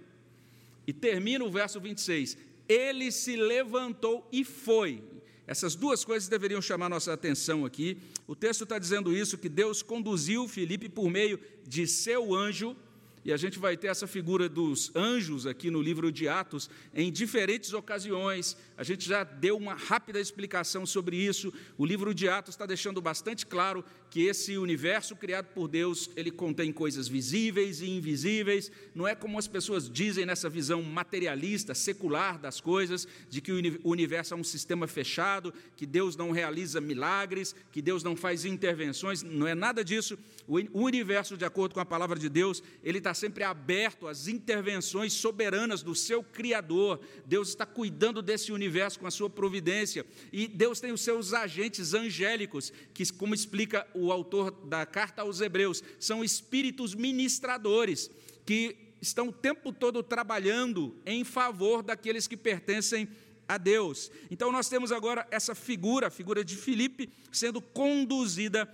e 0.88 0.94
termina 0.94 1.44
o 1.44 1.52
verso 1.52 1.78
26, 1.78 2.38
ele 2.70 3.12
se 3.12 3.36
levantou 3.36 4.26
e 4.32 4.46
foi. 4.46 5.04
Essas 5.46 5.76
duas 5.76 6.06
coisas 6.06 6.30
deveriam 6.30 6.62
chamar 6.62 6.88
nossa 6.88 7.12
atenção 7.12 7.66
aqui. 7.66 7.98
O 8.26 8.34
texto 8.34 8.64
está 8.64 8.80
dizendo 8.80 9.14
isso, 9.14 9.38
que 9.38 9.50
Deus 9.50 9.82
conduziu 9.82 10.48
Filipe 10.48 10.88
por 10.88 11.10
meio 11.10 11.38
de 11.68 11.86
seu 11.86 12.34
anjo 12.34 12.78
e 13.26 13.32
a 13.32 13.38
gente 13.38 13.58
vai 13.58 13.78
ter 13.78 13.88
essa 13.88 14.06
figura 14.08 14.50
dos 14.50 14.94
anjos 14.96 15.48
aqui 15.48 15.72
no 15.72 15.82
livro 15.82 16.12
de 16.12 16.28
Atos 16.28 16.70
em 16.94 17.12
diferentes 17.12 17.74
ocasiões. 17.74 18.58
A 18.76 18.84
gente 18.84 19.08
já 19.08 19.24
deu 19.24 19.56
uma 19.56 19.76
rápida 19.76 20.20
explicação 20.20 20.86
sobre 20.86 21.16
isso. 21.16 21.54
O 21.78 21.86
livro 21.86 22.14
de 22.14 22.28
Atos 22.28 22.56
está 22.56 22.66
deixando 22.66 23.02
bastante 23.02 23.46
claro 23.46 23.86
que 24.10 24.26
esse 24.26 24.58
universo 24.58 25.16
criado 25.16 25.48
por 25.48 25.68
Deus, 25.68 26.10
ele 26.16 26.32
contém 26.32 26.72
coisas 26.72 27.08
visíveis 27.08 27.82
e 27.82 27.90
invisíveis. 27.90 28.72
Não 28.96 29.08
é 29.08 29.14
como 29.14 29.38
as 29.38 29.48
pessoas 29.48 29.90
dizem 29.90 30.26
nessa 30.26 30.50
visão 30.50 30.82
materialista, 30.82 31.76
secular 31.76 32.40
das 32.40 32.60
coisas, 32.60 33.08
de 33.30 33.42
que 33.42 33.52
o 33.52 33.90
universo 33.90 34.34
é 34.34 34.38
um 34.38 34.44
sistema 34.44 34.88
fechado, 34.88 35.54
que 35.76 35.86
Deus 35.86 36.16
não 36.16 36.32
realiza 36.32 36.82
milagres, 36.82 37.56
que 37.72 37.82
Deus 37.82 38.04
não 38.04 38.16
faz 38.16 38.44
intervenções. 38.44 39.22
Não 39.22 39.48
é 39.48 39.54
nada 39.54 39.84
disso. 39.84 40.18
O 40.48 40.84
universo, 40.84 41.38
de 41.38 41.46
acordo 41.46 41.74
com 41.74 41.80
a 41.80 41.86
palavra 41.86 42.18
de 42.18 42.28
Deus, 42.28 42.64
ele 42.84 42.98
está 42.98 43.14
sempre 43.14 43.44
aberto 43.44 44.08
às 44.08 44.28
intervenções 44.28 45.14
soberanas 45.14 45.84
do 45.84 45.94
seu 45.94 46.24
Criador. 46.24 47.00
Deus 47.26 47.50
está 47.50 47.66
cuidando 47.66 48.22
desse 48.22 48.52
universo 48.52 48.63
com 49.00 49.08
a 49.08 49.12
sua 49.12 49.30
providência. 49.30 50.06
E 50.32 50.48
Deus 50.48 50.80
tem 50.80 50.92
os 50.92 51.02
seus 51.02 51.34
agentes 51.34 51.94
angélicos, 51.94 52.72
que, 52.94 53.12
como 53.14 53.34
explica 53.34 53.88
o 53.94 54.12
autor 54.12 54.52
da 54.52 54.86
carta 54.86 55.22
aos 55.22 55.42
Hebreus, 55.42 55.84
são 56.00 56.24
espíritos 56.24 56.96
ministradores, 56.96 58.10
que 58.46 58.76
estão 59.02 59.30
o 59.30 59.34
tempo 59.34 59.72
todo 59.74 60.02
trabalhando 60.02 60.96
em 61.06 61.24
favor 61.24 61.84
daqueles 61.84 62.28
que 62.28 62.38
pertencem 62.38 63.08
a 63.48 63.58
Deus. 63.58 64.12
Então 64.32 64.52
nós 64.52 64.70
temos 64.70 64.92
agora 64.92 65.28
essa 65.30 65.54
figura, 65.54 66.08
a 66.08 66.12
figura 66.12 66.44
de 66.44 66.56
Filipe, 66.56 67.10
sendo 67.32 67.62
conduzida 67.62 68.66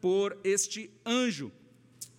por 0.00 0.38
este 0.42 0.90
anjo. 1.04 1.52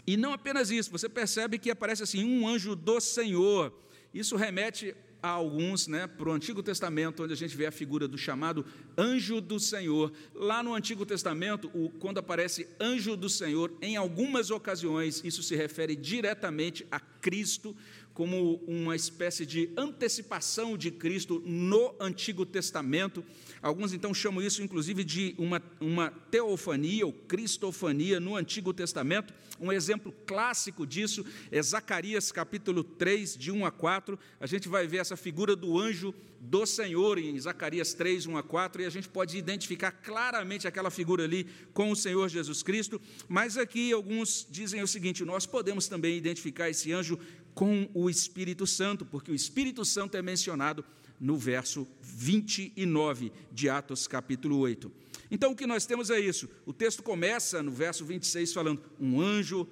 E 0.07 0.15
não 0.15 0.33
apenas 0.33 0.69
isso, 0.69 0.91
você 0.91 1.09
percebe 1.09 1.57
que 1.57 1.71
aparece 1.71 2.03
assim, 2.03 2.23
um 2.23 2.47
anjo 2.47 2.75
do 2.75 2.99
Senhor. 2.99 3.73
Isso 4.13 4.35
remete 4.35 4.95
a 5.25 5.29
alguns, 5.29 5.87
né, 5.87 6.05
para 6.05 6.29
o 6.29 6.31
Antigo 6.31 6.61
Testamento, 6.61 7.23
onde 7.23 7.33
a 7.33 7.35
gente 7.35 7.57
vê 7.57 7.65
a 7.65 7.71
figura 7.71 8.07
do 8.07 8.17
chamado 8.17 8.65
anjo 8.97 9.41
do 9.41 9.59
Senhor. 9.59 10.11
Lá 10.35 10.61
no 10.61 10.73
Antigo 10.73 11.05
Testamento, 11.05 11.69
o, 11.73 11.89
quando 11.89 12.19
aparece 12.19 12.67
anjo 12.79 13.15
do 13.17 13.27
Senhor, 13.27 13.73
em 13.81 13.97
algumas 13.97 14.51
ocasiões, 14.51 15.23
isso 15.23 15.41
se 15.41 15.55
refere 15.55 15.95
diretamente 15.95 16.85
a 16.91 16.99
Cristo, 16.99 17.75
como 18.15 18.63
uma 18.65 18.95
espécie 18.95 19.45
de 19.45 19.69
antecipação 19.75 20.77
de 20.77 20.89
Cristo 20.89 21.43
no 21.45 21.93
Antigo 21.99 22.45
Testamento. 22.45 23.23
Alguns 23.61 23.91
então 23.91 24.13
chamam 24.13 24.41
isso, 24.41 24.63
inclusive, 24.63 25.03
de 25.03 25.35
uma, 25.37 25.61
uma 25.81 26.09
teofania 26.31 27.05
ou 27.05 27.11
cristofania 27.11 28.17
no 28.21 28.37
Antigo 28.37 28.73
Testamento. 28.73 29.33
Um 29.59 29.69
exemplo 29.69 30.13
clássico 30.25 30.87
disso 30.87 31.25
é 31.51 31.61
Zacarias 31.61 32.31
capítulo 32.31 32.85
3, 32.85 33.35
de 33.35 33.51
1 33.51 33.65
a 33.65 33.71
4. 33.71 34.17
A 34.39 34.47
gente 34.47 34.69
vai 34.69 34.87
ver 34.87 34.97
essa 34.97 35.17
figura 35.17 35.53
do 35.53 35.77
anjo 35.77 36.15
do 36.39 36.65
Senhor 36.65 37.17
em 37.17 37.37
Zacarias 37.39 37.93
3, 37.93 38.27
1 38.27 38.37
a 38.37 38.43
4, 38.43 38.81
e 38.81 38.85
a 38.85 38.89
gente 38.89 39.09
pode 39.09 39.37
identificar 39.37 39.91
claramente 39.91 40.67
aquela 40.67 40.91
figura 40.91 41.23
ali 41.23 41.47
com 41.73 41.91
o 41.91 41.95
Senhor 41.95 42.29
Jesus 42.29 42.61
Cristo. 42.61 43.01
Mas 43.27 43.57
aqui 43.57 43.91
alguns 43.91 44.47
dizem 44.49 44.81
o 44.81 44.87
seguinte: 44.87 45.25
nós 45.25 45.45
podemos 45.45 45.87
também 45.87 46.15
identificar 46.15 46.69
esse 46.69 46.93
anjo 46.93 47.19
com 47.55 47.89
o 47.93 48.09
Espírito 48.09 48.67
Santo, 48.67 49.05
porque 49.05 49.31
o 49.31 49.35
Espírito 49.35 49.85
Santo 49.85 50.17
é 50.17 50.21
mencionado 50.21 50.83
no 51.19 51.37
verso 51.37 51.87
29 52.01 53.31
de 53.51 53.69
Atos, 53.69 54.05
capítulo 54.05 54.57
8. 54.57 54.91
Então, 55.31 55.53
o 55.53 55.55
que 55.55 55.65
nós 55.65 55.85
temos 55.85 56.09
é 56.09 56.19
isso. 56.19 56.49
O 56.65 56.73
texto 56.73 57.01
começa 57.01 57.63
no 57.63 57.71
verso 57.71 58.03
26 58.05 58.53
falando: 58.53 58.83
um 58.99 59.21
anjo 59.21 59.67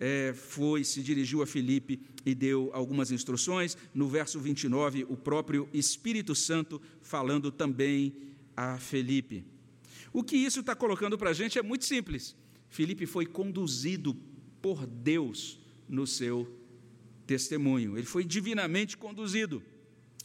é, 0.00 0.34
foi, 0.34 0.82
se 0.82 1.02
dirigiu 1.02 1.40
a 1.40 1.46
Filipe 1.46 2.00
e 2.26 2.34
deu 2.34 2.70
algumas 2.74 3.12
instruções. 3.12 3.78
No 3.94 4.08
verso 4.08 4.40
29, 4.40 5.06
o 5.08 5.16
próprio 5.16 5.68
Espírito 5.72 6.34
Santo 6.34 6.82
falando 7.00 7.52
também 7.52 8.12
a 8.56 8.76
Filipe. 8.76 9.44
O 10.12 10.24
que 10.24 10.36
isso 10.36 10.60
está 10.60 10.74
colocando 10.74 11.16
para 11.16 11.30
a 11.30 11.34
gente 11.34 11.58
é 11.58 11.62
muito 11.62 11.84
simples. 11.84 12.34
Filipe 12.68 13.06
foi 13.06 13.24
conduzido 13.24 14.16
por 14.60 14.84
Deus 14.84 15.60
no 15.88 16.06
seu 16.06 16.59
testemunho. 17.30 17.96
Ele 17.96 18.06
foi 18.06 18.24
divinamente 18.24 18.96
conduzido. 18.96 19.62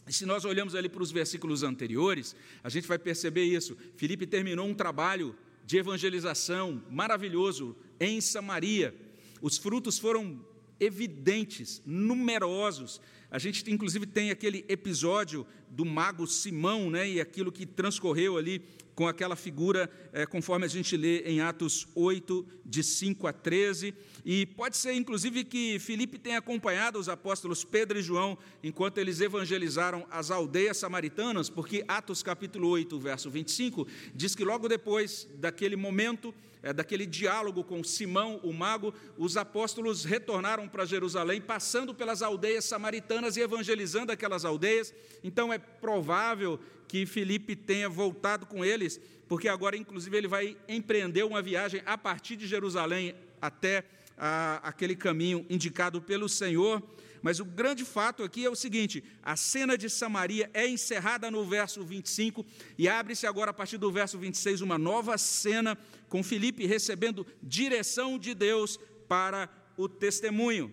E 0.08 0.12
se 0.12 0.26
nós 0.26 0.44
olhamos 0.44 0.74
ali 0.74 0.88
para 0.88 1.04
os 1.04 1.12
versículos 1.12 1.62
anteriores, 1.62 2.34
a 2.64 2.68
gente 2.68 2.88
vai 2.88 2.98
perceber 2.98 3.44
isso. 3.44 3.76
Filipe 3.96 4.26
terminou 4.26 4.66
um 4.66 4.74
trabalho 4.74 5.36
de 5.64 5.76
evangelização 5.76 6.82
maravilhoso 6.90 7.76
em 8.00 8.20
Samaria. 8.20 8.92
Os 9.40 9.56
frutos 9.56 10.00
foram 10.00 10.44
evidentes, 10.80 11.80
numerosos. 11.86 13.00
A 13.30 13.38
gente, 13.38 13.70
inclusive, 13.70 14.04
tem 14.04 14.32
aquele 14.32 14.64
episódio 14.68 15.46
do 15.70 15.84
mago 15.84 16.26
Simão, 16.26 16.90
né, 16.90 17.08
e 17.08 17.20
aquilo 17.20 17.52
que 17.52 17.64
transcorreu 17.64 18.36
ali 18.36 18.62
com 18.96 19.06
aquela 19.06 19.36
figura, 19.36 19.90
é, 20.10 20.24
conforme 20.24 20.64
a 20.64 20.68
gente 20.68 20.96
lê 20.96 21.20
em 21.20 21.42
Atos 21.42 21.86
8, 21.94 22.44
de 22.64 22.82
5 22.82 23.26
a 23.26 23.32
13. 23.32 23.94
E 24.24 24.46
pode 24.46 24.78
ser, 24.78 24.94
inclusive, 24.94 25.44
que 25.44 25.78
Filipe 25.78 26.18
tenha 26.18 26.38
acompanhado 26.38 26.98
os 26.98 27.06
apóstolos 27.06 27.62
Pedro 27.62 27.98
e 27.98 28.02
João 28.02 28.38
enquanto 28.64 28.96
eles 28.96 29.20
evangelizaram 29.20 30.06
as 30.10 30.30
aldeias 30.30 30.78
samaritanas, 30.78 31.50
porque 31.50 31.84
Atos 31.86 32.22
capítulo 32.22 32.68
8, 32.70 32.98
verso 32.98 33.30
25, 33.30 33.86
diz 34.14 34.34
que 34.34 34.44
logo 34.44 34.66
depois 34.66 35.28
daquele 35.34 35.76
momento, 35.76 36.34
é, 36.62 36.72
daquele 36.72 37.04
diálogo 37.04 37.62
com 37.62 37.84
Simão, 37.84 38.40
o 38.42 38.50
mago, 38.50 38.94
os 39.18 39.36
apóstolos 39.36 40.04
retornaram 40.04 40.66
para 40.66 40.86
Jerusalém, 40.86 41.38
passando 41.38 41.94
pelas 41.94 42.22
aldeias 42.22 42.64
samaritanas 42.64 43.36
e 43.36 43.42
evangelizando 43.42 44.10
aquelas 44.10 44.46
aldeias. 44.46 44.94
Então 45.22 45.52
é 45.52 45.58
provável 45.58 46.58
que 46.88 47.06
Felipe 47.06 47.56
tenha 47.56 47.88
voltado 47.88 48.46
com 48.46 48.64
eles, 48.64 49.00
porque 49.28 49.48
agora, 49.48 49.76
inclusive, 49.76 50.16
ele 50.16 50.28
vai 50.28 50.56
empreender 50.68 51.24
uma 51.24 51.42
viagem 51.42 51.82
a 51.84 51.98
partir 51.98 52.36
de 52.36 52.46
Jerusalém 52.46 53.14
até 53.40 53.84
a, 54.16 54.60
aquele 54.62 54.96
caminho 54.96 55.44
indicado 55.50 56.00
pelo 56.00 56.28
Senhor. 56.28 56.82
Mas 57.22 57.40
o 57.40 57.44
grande 57.44 57.84
fato 57.84 58.22
aqui 58.22 58.44
é 58.44 58.50
o 58.50 58.54
seguinte: 58.54 59.02
a 59.22 59.36
cena 59.36 59.76
de 59.76 59.90
Samaria 59.90 60.50
é 60.54 60.68
encerrada 60.68 61.30
no 61.30 61.44
verso 61.44 61.84
25 61.84 62.46
e 62.78 62.88
abre-se 62.88 63.26
agora, 63.26 63.50
a 63.50 63.54
partir 63.54 63.78
do 63.78 63.90
verso 63.90 64.18
26, 64.18 64.60
uma 64.60 64.78
nova 64.78 65.18
cena 65.18 65.76
com 66.08 66.22
Felipe 66.22 66.66
recebendo 66.66 67.26
direção 67.42 68.18
de 68.18 68.34
Deus 68.34 68.78
para 69.08 69.48
o 69.76 69.88
testemunho. 69.88 70.72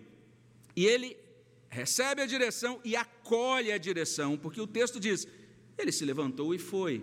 E 0.76 0.86
ele 0.86 1.16
recebe 1.68 2.22
a 2.22 2.26
direção 2.26 2.80
e 2.84 2.94
acolhe 2.94 3.72
a 3.72 3.78
direção, 3.78 4.36
porque 4.36 4.60
o 4.60 4.66
texto 4.66 5.00
diz: 5.00 5.26
ele 5.78 5.92
se 5.92 6.04
levantou 6.04 6.54
e 6.54 6.58
foi. 6.58 7.02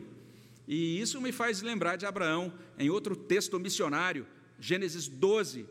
E 0.67 0.99
isso 0.99 1.19
me 1.19 1.31
faz 1.31 1.61
lembrar 1.61 1.95
de 1.95 2.05
Abraão, 2.05 2.53
em 2.77 2.89
outro 2.89 3.15
texto 3.15 3.59
missionário, 3.59 4.25
Gênesis 4.59 5.07
12. 5.07 5.65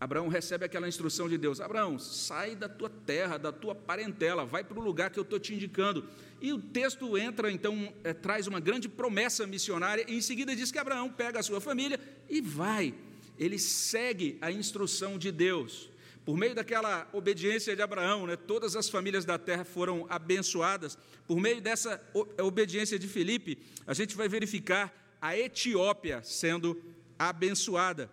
Abraão 0.00 0.28
recebe 0.28 0.64
aquela 0.64 0.88
instrução 0.88 1.28
de 1.28 1.36
Deus: 1.36 1.60
Abraão, 1.60 1.98
sai 1.98 2.54
da 2.54 2.68
tua 2.68 2.88
terra, 2.88 3.36
da 3.36 3.50
tua 3.50 3.74
parentela, 3.74 4.44
vai 4.44 4.62
para 4.62 4.78
o 4.78 4.82
lugar 4.82 5.10
que 5.10 5.18
eu 5.18 5.22
estou 5.22 5.38
te 5.38 5.54
indicando. 5.54 6.04
E 6.40 6.52
o 6.52 6.58
texto 6.58 7.18
entra, 7.18 7.50
então, 7.50 7.92
é, 8.04 8.12
traz 8.12 8.46
uma 8.46 8.60
grande 8.60 8.88
promessa 8.88 9.46
missionária, 9.46 10.04
e 10.06 10.16
em 10.16 10.20
seguida 10.20 10.54
diz 10.54 10.70
que 10.70 10.78
Abraão 10.78 11.10
pega 11.10 11.40
a 11.40 11.42
sua 11.42 11.60
família 11.60 11.98
e 12.28 12.40
vai. 12.40 12.94
Ele 13.36 13.58
segue 13.58 14.38
a 14.40 14.50
instrução 14.52 15.18
de 15.18 15.32
Deus. 15.32 15.90
Por 16.28 16.36
meio 16.36 16.54
daquela 16.54 17.08
obediência 17.10 17.74
de 17.74 17.80
Abraão, 17.80 18.26
né, 18.26 18.36
todas 18.36 18.76
as 18.76 18.86
famílias 18.86 19.24
da 19.24 19.38
terra 19.38 19.64
foram 19.64 20.06
abençoadas. 20.10 20.98
Por 21.26 21.40
meio 21.40 21.58
dessa 21.58 21.98
obediência 22.38 22.98
de 22.98 23.08
Filipe, 23.08 23.56
a 23.86 23.94
gente 23.94 24.14
vai 24.14 24.28
verificar 24.28 25.16
a 25.22 25.34
Etiópia 25.38 26.22
sendo 26.22 26.78
abençoada. 27.18 28.10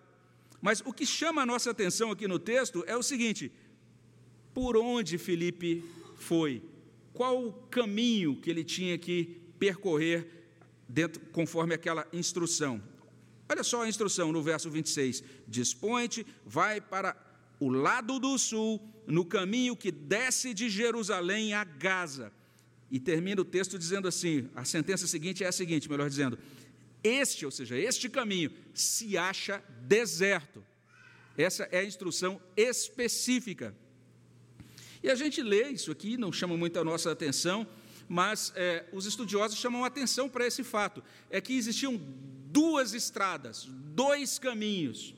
Mas 0.61 0.81
o 0.85 0.93
que 0.93 1.05
chama 1.05 1.41
a 1.41 1.45
nossa 1.45 1.71
atenção 1.71 2.09
aqui 2.09 2.25
no 2.25 2.39
texto 2.39 2.85
é 2.87 2.95
o 2.95 3.03
seguinte: 3.03 3.51
por 4.53 4.77
onde 4.77 5.17
Filipe 5.17 5.83
foi? 6.15 6.63
Qual 7.11 7.45
o 7.45 7.51
caminho 7.51 8.39
que 8.39 8.49
ele 8.49 8.63
tinha 8.63 8.97
que 8.97 9.41
percorrer 9.59 10.25
dentro, 10.87 11.21
conforme 11.33 11.75
aquela 11.75 12.07
instrução? 12.13 12.81
Olha 13.49 13.61
só 13.61 13.83
a 13.83 13.89
instrução 13.89 14.31
no 14.31 14.41
verso 14.41 14.69
26. 14.69 15.21
Dispõe-te, 15.45 16.25
vai 16.45 16.79
para 16.79 17.24
o 17.59 17.69
lado 17.69 18.19
do 18.19 18.37
sul, 18.37 18.81
no 19.07 19.25
caminho 19.25 19.75
que 19.75 19.91
desce 19.91 20.53
de 20.53 20.69
Jerusalém 20.69 21.53
a 21.53 21.63
Gaza. 21.63 22.31
E 22.91 22.99
termina 22.99 23.41
o 23.41 23.45
texto 23.45 23.77
dizendo 23.77 24.07
assim: 24.07 24.49
a 24.55 24.63
sentença 24.63 25.07
seguinte 25.07 25.43
é 25.43 25.47
a 25.47 25.51
seguinte, 25.51 25.89
melhor 25.89 26.09
dizendo, 26.09 26.37
este, 27.03 27.45
ou 27.45 27.51
seja, 27.51 27.77
este 27.77 28.09
caminho 28.09 28.51
se 28.73 29.17
acha 29.17 29.63
deserto. 29.81 30.63
Essa 31.37 31.63
é 31.71 31.79
a 31.79 31.83
instrução 31.83 32.41
específica. 32.55 33.75
E 35.03 35.09
a 35.09 35.15
gente 35.15 35.41
lê 35.43 35.69
isso 35.69 35.91
aqui, 35.91 36.17
não 36.17 36.31
chama 36.31 36.57
muito 36.57 36.79
a 36.79 36.83
nossa 36.83 37.11
atenção, 37.11 37.67
mas 38.07 38.51
é, 38.55 38.85
os 38.91 39.05
estudiosos 39.05 39.57
chamam 39.57 39.83
atenção 39.83 40.29
para 40.29 40.47
esse 40.47 40.63
fato: 40.63 41.03
é 41.29 41.41
que 41.41 41.53
existiam 41.57 41.99
duas 42.47 42.93
estradas, 42.93 43.65
dois 43.69 44.39
caminhos. 44.39 45.13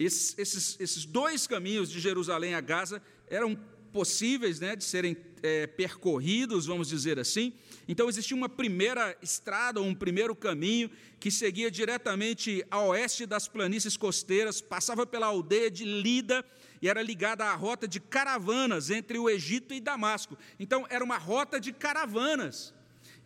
Esses, 0.00 0.80
esses, 0.80 1.04
dois 1.04 1.46
caminhos 1.46 1.90
de 1.90 2.00
Jerusalém 2.00 2.54
a 2.54 2.60
Gaza 2.62 3.02
eram 3.28 3.54
possíveis 3.92 4.58
né, 4.58 4.74
de 4.74 4.82
serem 4.82 5.14
é, 5.42 5.66
percorridos, 5.66 6.64
vamos 6.64 6.88
dizer 6.88 7.18
assim. 7.18 7.52
Então, 7.86 8.08
existia 8.08 8.34
uma 8.34 8.48
primeira 8.48 9.14
estrada, 9.20 9.78
um 9.78 9.94
primeiro 9.94 10.34
caminho, 10.34 10.90
que 11.18 11.30
seguia 11.30 11.70
diretamente 11.70 12.64
a 12.70 12.80
oeste 12.80 13.26
das 13.26 13.46
planícies 13.46 13.94
costeiras, 13.94 14.62
passava 14.62 15.06
pela 15.06 15.26
aldeia 15.26 15.70
de 15.70 15.84
Lida 15.84 16.42
e 16.80 16.88
era 16.88 17.02
ligada 17.02 17.44
à 17.44 17.54
rota 17.54 17.86
de 17.86 18.00
caravanas 18.00 18.88
entre 18.88 19.18
o 19.18 19.28
Egito 19.28 19.74
e 19.74 19.80
Damasco. 19.80 20.38
Então, 20.58 20.86
era 20.88 21.04
uma 21.04 21.18
rota 21.18 21.60
de 21.60 21.72
caravanas. 21.72 22.72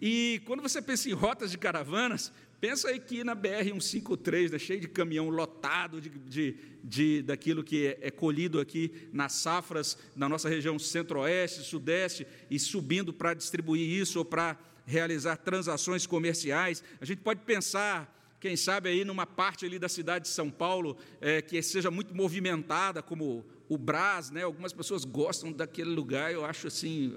E 0.00 0.42
quando 0.44 0.60
você 0.60 0.82
pensa 0.82 1.08
em 1.08 1.12
rotas 1.12 1.52
de 1.52 1.58
caravanas, 1.58 2.32
Pensa 2.64 2.88
aí 2.88 2.98
que 2.98 3.22
na 3.22 3.36
BR-153, 3.36 4.52
né, 4.52 4.58
cheio 4.58 4.80
de 4.80 4.88
caminhão 4.88 5.28
lotado 5.28 6.00
de, 6.00 6.08
de, 6.08 6.56
de 6.82 7.20
daquilo 7.20 7.62
que 7.62 7.88
é, 7.88 7.98
é, 8.00 8.10
colhido 8.10 8.58
aqui 8.58 8.90
nas 9.12 9.34
safras 9.34 9.98
na 10.16 10.30
nossa 10.30 10.48
região 10.48 10.78
centro-oeste, 10.78 11.60
sudeste, 11.62 12.26
e 12.50 12.58
subindo 12.58 13.12
para 13.12 13.34
distribuir 13.34 13.86
isso 13.86 14.18
ou 14.18 14.24
para 14.24 14.58
realizar 14.86 15.36
transações 15.36 16.06
comerciais. 16.06 16.82
A 17.02 17.04
gente 17.04 17.20
pode 17.20 17.42
pensar, 17.42 18.34
quem 18.40 18.56
sabe, 18.56 18.88
aí 18.88 19.04
numa 19.04 19.26
parte 19.26 19.66
ali 19.66 19.78
da 19.78 19.90
cidade 19.90 20.24
de 20.24 20.30
São 20.30 20.50
Paulo 20.50 20.96
é, 21.20 21.42
que 21.42 21.60
seja 21.60 21.90
muito 21.90 22.14
movimentada, 22.14 23.02
como 23.02 23.44
o 23.68 23.76
Brás, 23.76 24.30
né? 24.30 24.42
algumas 24.42 24.72
pessoas 24.72 25.04
gostam 25.04 25.52
daquele 25.52 25.90
lugar, 25.90 26.32
eu 26.32 26.46
acho 26.46 26.68
assim 26.68 27.14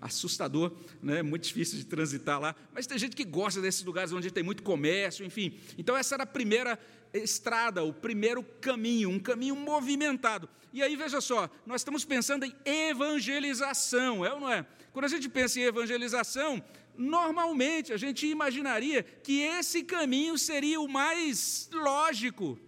assustador, 0.00 0.72
né? 1.02 1.22
muito 1.22 1.44
difícil 1.44 1.78
de 1.78 1.84
transitar 1.84 2.40
lá, 2.40 2.54
mas 2.74 2.86
tem 2.86 2.98
gente 2.98 3.14
que 3.14 3.24
gosta 3.24 3.60
desses 3.60 3.84
lugares 3.84 4.12
onde 4.12 4.30
tem 4.30 4.42
muito 4.42 4.62
comércio, 4.62 5.24
enfim. 5.24 5.58
Então, 5.78 5.96
essa 5.96 6.14
era 6.16 6.24
a 6.24 6.26
primeira 6.26 6.78
estrada, 7.12 7.82
o 7.82 7.92
primeiro 7.92 8.42
caminho, 8.42 9.10
um 9.10 9.18
caminho 9.18 9.56
movimentado. 9.56 10.48
E 10.72 10.82
aí, 10.82 10.96
veja 10.96 11.20
só, 11.20 11.48
nós 11.64 11.80
estamos 11.80 12.04
pensando 12.04 12.44
em 12.44 12.54
evangelização, 12.64 14.24
é 14.24 14.32
ou 14.32 14.40
não 14.40 14.52
é? 14.52 14.66
Quando 14.92 15.04
a 15.04 15.08
gente 15.08 15.28
pensa 15.28 15.58
em 15.60 15.62
evangelização, 15.62 16.62
normalmente 16.96 17.92
a 17.92 17.96
gente 17.96 18.26
imaginaria 18.26 19.02
que 19.02 19.40
esse 19.40 19.82
caminho 19.84 20.36
seria 20.36 20.80
o 20.80 20.88
mais 20.88 21.68
lógico 21.72 22.58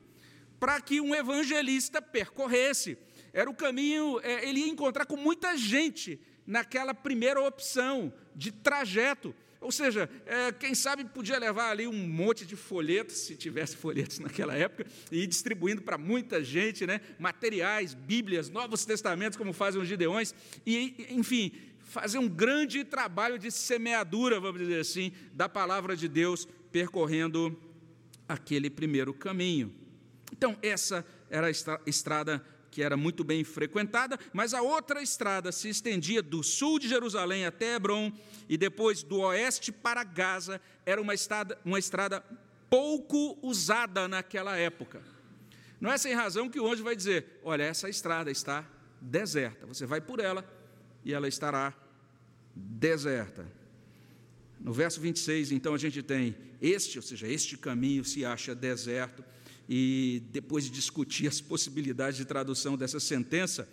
para 0.59 0.81
que 0.81 1.01
um 1.01 1.15
evangelista 1.15 2.01
percorresse. 2.01 2.99
Era 3.33 3.49
o 3.49 3.55
caminho, 3.55 4.21
é, 4.23 4.49
ele 4.49 4.61
ia 4.61 4.69
encontrar 4.69 5.07
com 5.07 5.17
muita 5.17 5.57
gente 5.57 6.21
naquela 6.49 6.95
primeira 6.95 7.43
opção 7.43 8.11
de 8.35 8.51
trajeto. 8.51 9.35
Ou 9.61 9.71
seja, 9.71 10.09
é, 10.25 10.51
quem 10.51 10.75
sabe 10.75 11.05
podia 11.05 11.39
levar 11.39 11.71
ali 11.71 11.87
um 11.87 12.09
monte 12.09 12.47
de 12.47 12.57
folhetos, 12.57 13.19
se 13.19 13.37
tivesse 13.37 13.77
folhetos 13.79 14.19
naquela 14.19 14.55
época, 14.55 14.87
e 15.13 15.25
ir 15.25 15.27
distribuindo 15.27 15.83
para 15.83 15.99
muita 15.99 16.43
gente, 16.43 16.87
né, 16.87 17.03
materiais, 17.19 17.93
Bíblias, 17.93 18.49
Novos 18.49 18.87
Testamentos, 18.87 19.37
como 19.37 19.53
fazem 19.53 19.81
os 19.81 19.87
Gideões, 19.87 20.35
e, 20.65 21.07
enfim, 21.11 21.53
fazer 21.81 22.17
um 22.17 22.29
grande 22.29 22.83
trabalho 22.83 23.39
de 23.39 23.51
semeadura, 23.51 24.41
vamos 24.41 24.61
dizer 24.61 24.81
assim, 24.81 25.13
da 25.35 25.49
palavra 25.51 25.95
de 25.95 26.09
Deus, 26.09 26.49
percorrendo 26.73 27.59
aquele 28.27 28.71
primeiro 28.71 29.13
caminho. 29.13 29.75
Então, 30.33 30.57
essa 30.63 31.05
era 31.29 31.49
a 31.49 31.81
estrada 31.87 32.43
que 32.71 32.83
era 32.83 32.97
muito 32.97 33.25
bem 33.25 33.45
frequentada, 33.45 34.19
mas 34.33 34.55
a 34.55 34.63
outra 34.63 35.03
estrada 35.03 35.51
se 35.53 35.69
estendia 35.69 36.23
do 36.23 36.43
sul 36.43 36.79
de 36.79 36.89
Jerusalém 36.89 37.47
até 37.47 37.75
Hebron 37.75 38.13
e 38.49 38.57
depois 38.57 39.03
do 39.03 39.21
oeste 39.21 39.73
para 39.73 40.05
Gaza. 40.05 40.61
Era 40.85 41.01
uma 41.01 41.15
estrada, 41.15 41.59
uma 41.65 41.79
estrada 41.79 42.23
pouco 42.69 43.39
usada 43.43 44.07
naquela 44.07 44.57
época. 44.57 45.03
Não 45.81 45.93
é 45.93 45.99
sem 45.99 46.15
razão 46.15 46.49
que 46.49 46.61
o 46.61 46.71
anjo 46.71 46.83
vai 46.83 46.97
dizer: 46.97 47.41
Olha, 47.43 47.63
essa 47.63 47.89
estrada 47.89 48.31
está 48.31 48.65
deserta. 49.01 49.67
Você 49.67 49.87
vai 49.87 50.01
por 50.01 50.21
ela 50.21 50.45
e 51.05 51.15
ela 51.15 51.29
estará 51.29 51.75
deserta. 52.55 53.47
No 54.61 54.73
verso 54.73 55.01
26, 55.01 55.53
então, 55.53 55.73
a 55.73 55.79
gente 55.79 56.03
tem 56.03 56.37
este, 56.61 56.99
ou 56.99 57.03
seja, 57.03 57.29
este 57.29 57.57
caminho 57.57 58.05
se 58.05 58.25
acha 58.25 58.55
deserto 58.55 59.25
e 59.69 60.23
depois 60.31 60.65
de 60.65 60.71
discutir 60.71 61.27
as 61.27 61.41
possibilidades 61.41 62.17
de 62.17 62.25
tradução 62.25 62.77
dessa 62.77 62.99
sentença, 62.99 63.69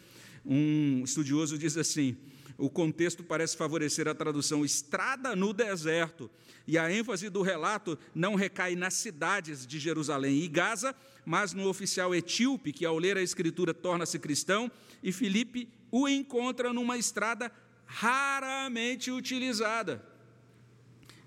um 0.45 1.03
estudioso 1.03 1.57
diz 1.57 1.77
assim: 1.77 2.17
o 2.57 2.69
contexto 2.69 3.23
parece 3.23 3.55
favorecer 3.55 4.07
a 4.07 4.15
tradução 4.15 4.65
estrada 4.65 5.35
no 5.35 5.53
deserto, 5.53 6.29
e 6.67 6.77
a 6.77 6.91
ênfase 6.91 7.29
do 7.29 7.41
relato 7.41 7.97
não 8.13 8.35
recai 8.35 8.75
nas 8.75 8.95
cidades 8.95 9.65
de 9.65 9.79
Jerusalém 9.79 10.41
e 10.41 10.47
Gaza, 10.47 10.95
mas 11.25 11.53
no 11.53 11.67
oficial 11.67 12.13
etíope, 12.13 12.73
que 12.73 12.85
ao 12.85 12.97
ler 12.97 13.17
a 13.17 13.21
escritura 13.21 13.73
torna-se 13.73 14.19
cristão, 14.19 14.71
e 15.01 15.11
Filipe 15.11 15.69
o 15.91 16.07
encontra 16.07 16.73
numa 16.73 16.97
estrada 16.97 17.51
raramente 17.85 19.11
utilizada. 19.11 20.14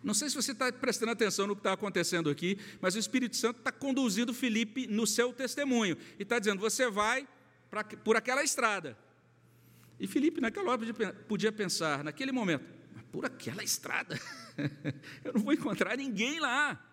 Não 0.03 0.15
sei 0.15 0.29
se 0.29 0.37
você 0.37 0.53
está 0.53 0.73
prestando 0.73 1.13
atenção 1.13 1.47
no 1.47 1.55
que 1.55 1.61
está 1.61 1.73
acontecendo 1.73 2.31
aqui, 2.31 2.59
mas 2.81 2.95
o 2.95 2.99
Espírito 2.99 3.37
Santo 3.37 3.59
está 3.59 3.73
conduzindo 3.73 4.33
Felipe 4.33 4.87
no 4.87 5.07
seu 5.07 5.33
testemunho 5.33 5.97
e 6.19 6.23
está 6.23 6.39
dizendo: 6.39 6.61
você 6.61 6.91
vai 6.91 7.27
pra, 7.71 7.85
por 7.85 8.17
aquela 8.17 8.43
estrada. 8.43 8.97
E 9.99 10.07
Felipe, 10.07 10.41
naquela 10.41 10.71
hora, 10.71 10.81
podia 11.27 11.51
pensar, 11.51 12.05
naquele 12.05 12.31
momento, 12.31 12.65
por 13.11 13.25
aquela 13.25 13.65
estrada, 13.65 14.21
eu 15.25 15.33
não 15.35 15.43
vou 15.43 15.53
encontrar 15.53 15.97
ninguém 15.97 16.39
lá 16.39 16.85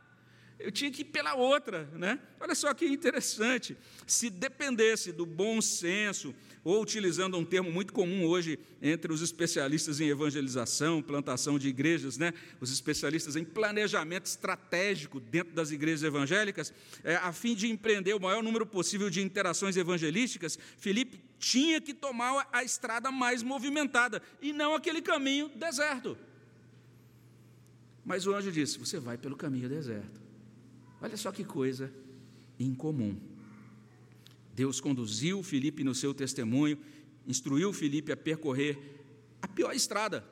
eu 0.58 0.72
tinha 0.72 0.92
que 0.92 1.02
ir 1.02 1.06
pela 1.06 1.36
outra, 1.36 1.90
né? 1.94 2.20
Olha 2.40 2.56
só 2.56 2.74
que 2.74 2.86
interessante. 2.86 3.78
Se 4.08 4.30
dependesse 4.30 5.12
do 5.12 5.26
bom 5.26 5.62
senso, 5.62 6.34
ou 6.66 6.82
utilizando 6.82 7.38
um 7.38 7.46
termo 7.46 7.72
muito 7.72 7.94
comum 7.94 8.26
hoje 8.26 8.58
entre 8.82 9.14
os 9.14 9.22
especialistas 9.22 10.02
em 10.02 10.10
evangelização, 10.10 11.00
plantação 11.00 11.60
de 11.60 11.68
igrejas, 11.68 12.18
né? 12.18 12.34
Os 12.60 12.72
especialistas 12.72 13.36
em 13.36 13.46
planejamento 13.46 14.26
estratégico 14.26 15.20
dentro 15.20 15.54
das 15.54 15.70
igrejas 15.70 16.02
evangélicas, 16.02 16.74
é, 17.04 17.18
a 17.18 17.32
fim 17.32 17.54
de 17.54 17.70
empreender 17.70 18.16
o 18.16 18.20
maior 18.20 18.42
número 18.42 18.66
possível 18.66 19.12
de 19.12 19.22
interações 19.22 19.78
evangelísticas, 19.78 20.58
Felipe 20.80 21.24
tinha 21.38 21.80
que 21.80 21.94
tomar 21.94 22.50
a 22.52 22.64
estrada 22.64 23.12
mais 23.12 23.44
movimentada 23.44 24.20
e 24.42 24.52
não 24.52 24.74
aquele 24.74 25.04
caminho 25.04 25.50
deserto. 25.50 26.18
Mas 28.04 28.26
o 28.26 28.34
anjo 28.34 28.52
disse: 28.52 28.80
Você 28.80 29.00
vai 29.00 29.20
pelo 29.20 29.36
caminho 29.36 29.70
deserto. 29.70 30.20
Olha 31.00 31.16
só 31.16 31.32
que 31.32 31.44
coisa 31.44 31.94
incomum. 32.60 33.35
Deus 34.56 34.80
conduziu 34.80 35.44
Felipe 35.44 35.84
no 35.84 35.94
seu 35.94 36.14
testemunho, 36.14 36.78
instruiu 37.28 37.74
Felipe 37.74 38.12
a 38.12 38.18
percorrer 38.18 38.80
a 39.42 39.48
pior 39.48 39.74
estrada, 39.74 40.24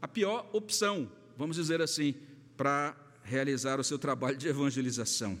a 0.00 0.06
pior 0.06 0.48
opção, 0.52 1.10
vamos 1.38 1.56
dizer 1.56 1.80
assim, 1.80 2.14
para 2.56 2.94
realizar 3.24 3.80
o 3.80 3.84
seu 3.84 3.98
trabalho 3.98 4.36
de 4.36 4.46
evangelização. 4.46 5.40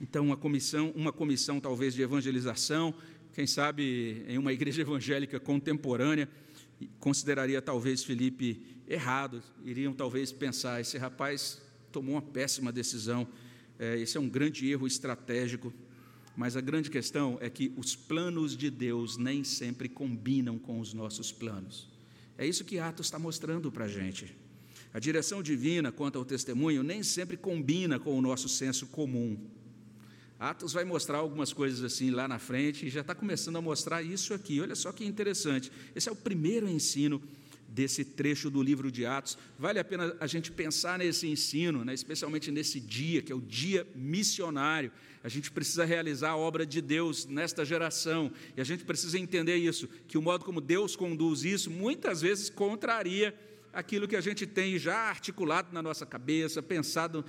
Então, 0.00 0.26
uma 0.26 0.36
comissão, 0.36 0.92
uma 0.94 1.12
comissão 1.12 1.58
talvez 1.58 1.94
de 1.94 2.02
evangelização, 2.02 2.94
quem 3.32 3.46
sabe 3.46 4.24
em 4.28 4.36
uma 4.36 4.52
igreja 4.52 4.82
evangélica 4.82 5.40
contemporânea, 5.40 6.28
consideraria 7.00 7.62
talvez 7.62 8.04
Felipe 8.04 8.62
errado, 8.86 9.42
iriam 9.64 9.94
talvez 9.94 10.30
pensar: 10.30 10.80
esse 10.80 10.98
rapaz 10.98 11.60
tomou 11.90 12.14
uma 12.14 12.22
péssima 12.22 12.70
decisão 12.70 13.26
é, 13.78 13.96
esse 13.98 14.16
é 14.16 14.20
um 14.20 14.28
grande 14.28 14.68
erro 14.68 14.86
estratégico, 14.86 15.72
mas 16.38 16.56
a 16.56 16.60
grande 16.60 16.88
questão 16.88 17.36
é 17.40 17.50
que 17.50 17.72
os 17.76 17.96
planos 17.96 18.56
de 18.56 18.70
Deus 18.70 19.16
nem 19.16 19.42
sempre 19.42 19.88
combinam 19.88 20.56
com 20.56 20.78
os 20.78 20.94
nossos 20.94 21.32
planos. 21.32 21.88
É 22.38 22.46
isso 22.46 22.64
que 22.64 22.78
Atos 22.78 23.06
está 23.06 23.18
mostrando 23.18 23.72
para 23.72 23.86
a 23.86 23.88
gente. 23.88 24.36
A 24.94 25.00
direção 25.00 25.42
divina 25.42 25.90
quanto 25.90 26.16
ao 26.16 26.24
testemunho 26.24 26.84
nem 26.84 27.02
sempre 27.02 27.36
combina 27.36 27.98
com 27.98 28.16
o 28.16 28.22
nosso 28.22 28.48
senso 28.48 28.86
comum. 28.86 29.36
Atos 30.38 30.72
vai 30.72 30.84
mostrar 30.84 31.18
algumas 31.18 31.52
coisas 31.52 31.82
assim 31.82 32.12
lá 32.12 32.28
na 32.28 32.38
frente 32.38 32.86
e 32.86 32.88
já 32.88 33.00
está 33.00 33.16
começando 33.16 33.56
a 33.56 33.60
mostrar 33.60 34.00
isso 34.00 34.32
aqui. 34.32 34.60
Olha 34.60 34.76
só 34.76 34.92
que 34.92 35.04
interessante. 35.04 35.72
Esse 35.92 36.08
é 36.08 36.12
o 36.12 36.16
primeiro 36.16 36.68
ensino 36.68 37.20
desse 37.68 38.04
trecho 38.04 38.48
do 38.48 38.62
livro 38.62 38.92
de 38.92 39.04
Atos. 39.04 39.36
Vale 39.58 39.78
a 39.78 39.84
pena 39.84 40.16
a 40.20 40.26
gente 40.28 40.52
pensar 40.52 40.98
nesse 40.98 41.26
ensino, 41.26 41.84
né, 41.84 41.92
especialmente 41.92 42.50
nesse 42.52 42.78
dia, 42.80 43.22
que 43.22 43.32
é 43.32 43.34
o 43.34 43.40
dia 43.40 43.84
missionário. 43.94 44.92
A 45.28 45.30
gente 45.30 45.50
precisa 45.50 45.84
realizar 45.84 46.30
a 46.30 46.36
obra 46.38 46.64
de 46.64 46.80
Deus 46.80 47.26
nesta 47.26 47.62
geração, 47.62 48.32
e 48.56 48.62
a 48.62 48.64
gente 48.64 48.82
precisa 48.82 49.18
entender 49.18 49.56
isso, 49.56 49.86
que 50.08 50.16
o 50.16 50.22
modo 50.22 50.42
como 50.42 50.58
Deus 50.58 50.96
conduz 50.96 51.44
isso 51.44 51.70
muitas 51.70 52.22
vezes 52.22 52.48
contraria 52.48 53.34
aquilo 53.70 54.08
que 54.08 54.16
a 54.16 54.22
gente 54.22 54.46
tem 54.46 54.78
já 54.78 54.96
articulado 54.96 55.68
na 55.70 55.82
nossa 55.82 56.06
cabeça, 56.06 56.62
pensado 56.62 57.22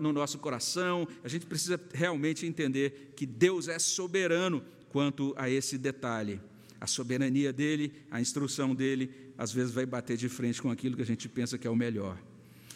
no 0.00 0.12
nosso 0.12 0.40
coração. 0.40 1.06
A 1.22 1.28
gente 1.28 1.46
precisa 1.46 1.80
realmente 1.94 2.44
entender 2.44 3.12
que 3.14 3.24
Deus 3.24 3.68
é 3.68 3.78
soberano 3.78 4.60
quanto 4.88 5.32
a 5.38 5.48
esse 5.48 5.78
detalhe. 5.78 6.40
A 6.80 6.88
soberania 6.88 7.52
dele, 7.52 7.92
a 8.10 8.20
instrução 8.20 8.74
dele, 8.74 9.08
às 9.38 9.52
vezes 9.52 9.70
vai 9.70 9.86
bater 9.86 10.16
de 10.16 10.28
frente 10.28 10.60
com 10.60 10.68
aquilo 10.68 10.96
que 10.96 11.02
a 11.02 11.06
gente 11.06 11.28
pensa 11.28 11.56
que 11.56 11.68
é 11.68 11.70
o 11.70 11.76
melhor. 11.76 12.18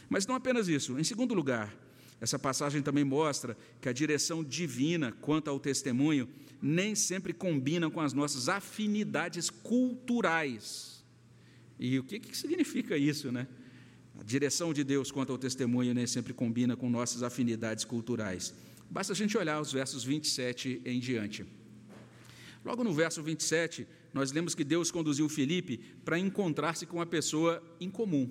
Mas 0.09 0.29
não 0.29 0.37
apenas 0.37 0.69
isso. 0.69 0.97
Em 0.97 1.03
segundo 1.03 1.35
lugar, 1.35 1.77
essa 2.21 2.39
passagem 2.39 2.83
também 2.83 3.05
mostra 3.05 3.57
que 3.81 3.89
a 3.89 3.93
direção 3.93 4.45
divina 4.45 5.11
quanto 5.11 5.49
ao 5.49 5.59
testemunho 5.59 6.29
nem 6.61 6.95
sempre 6.95 7.33
combina 7.33 7.91
com 7.91 8.01
as 8.01 8.13
nossas 8.13 8.49
afinidades 8.49 9.49
culturais. 9.49 11.03
E 11.79 11.99
o 11.99 12.05
que, 12.05 12.21
que 12.21 12.37
significa 12.37 12.97
isso, 12.97 13.33
né? 13.33 13.49
A 14.19 14.23
direção 14.23 14.75
de 14.75 14.85
Deus 14.85 15.11
quanto 15.11 15.33
ao 15.33 15.39
testemunho 15.39 15.95
nem 15.95 16.07
sempre 16.07 16.35
combina 16.35 16.77
com 16.77 16.91
nossas 16.91 17.23
afinidades 17.23 17.87
culturais. 17.87 18.53
Basta 18.91 19.15
a 19.15 19.17
gente 19.17 19.39
olhar 19.39 19.59
os 19.59 19.73
versos 19.73 20.05
27 20.05 20.83
em 20.85 21.01
diante. 21.01 21.47
Logo 22.63 22.85
no 22.85 22.93
verso 22.93 23.23
27, 23.23 23.87
nós 24.13 24.31
lemos 24.31 24.55
que 24.55 24.63
Deus 24.63 24.91
conduziu 24.91 25.27
Felipe 25.31 25.79
para 26.05 26.19
encontrar-se 26.19 26.85
com 26.85 26.99
uma 26.99 27.07
pessoa 27.07 27.63
incomum. 27.81 28.31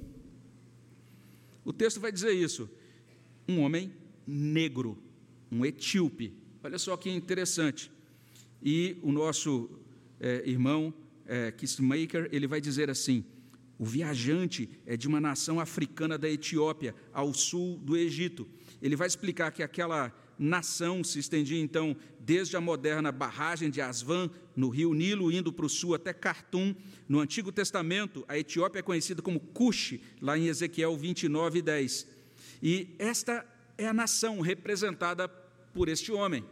O 1.65 1.73
texto 1.73 1.99
vai 1.99 2.11
dizer 2.11 2.33
isso 2.33 2.69
um 3.49 3.61
homem 3.61 3.91
negro, 4.27 5.01
um 5.51 5.65
etíope. 5.65 6.33
Olha 6.63 6.77
só 6.77 6.95
que 6.95 7.09
interessante. 7.09 7.91
E 8.61 8.97
o 9.01 9.11
nosso 9.11 9.69
é, 10.19 10.43
irmão 10.45 10.93
é, 11.25 11.51
Kissmaker, 11.51 12.29
ele 12.31 12.45
vai 12.45 12.61
dizer 12.61 12.89
assim: 12.89 13.25
o 13.79 13.85
viajante 13.85 14.69
é 14.85 14.95
de 14.95 15.07
uma 15.07 15.19
nação 15.19 15.59
africana 15.59 16.17
da 16.17 16.29
Etiópia, 16.29 16.93
ao 17.11 17.33
sul 17.33 17.77
do 17.79 17.97
Egito. 17.97 18.47
Ele 18.81 18.95
vai 18.95 19.07
explicar 19.07 19.51
que 19.51 19.63
aquela 19.63 20.13
nação 20.37 21.03
se 21.03 21.19
estendia 21.19 21.59
então 21.59 21.95
desde 22.19 22.55
a 22.55 22.61
moderna 22.61 23.11
barragem 23.11 23.69
de 23.69 23.81
Asvan, 23.81 24.29
no 24.55 24.69
rio 24.69 24.93
Nilo, 24.93 25.31
indo 25.31 25.51
para 25.51 25.65
o 25.65 25.69
sul 25.69 25.95
até 25.95 26.13
Khartoum. 26.13 26.75
No 27.07 27.19
Antigo 27.19 27.51
Testamento, 27.51 28.23
a 28.27 28.37
Etiópia 28.37 28.79
é 28.79 28.83
conhecida 28.83 29.21
como 29.21 29.39
Cush, 29.39 29.99
lá 30.21 30.37
em 30.37 30.47
Ezequiel 30.47 30.95
29, 30.95 31.61
10. 31.61 32.18
E 32.61 32.95
esta 32.99 33.45
é 33.77 33.87
a 33.87 33.93
nação 33.93 34.41
representada 34.41 35.27
por 35.73 35.87
este 35.87 36.11
homem. 36.11 36.43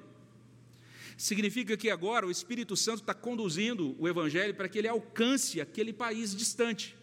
Significa 1.17 1.75
que 1.75 1.89
agora 1.89 2.27
o 2.27 2.31
Espírito 2.31 2.77
Santo 2.77 3.01
está 3.01 3.13
conduzindo 3.13 3.95
o 3.99 4.07
Evangelho 4.07 4.53
para 4.53 4.69
que 4.69 4.77
ele 4.77 4.87
alcance 4.87 5.59
aquele 5.59 5.91
país 5.91 6.35
distante, 6.35 6.95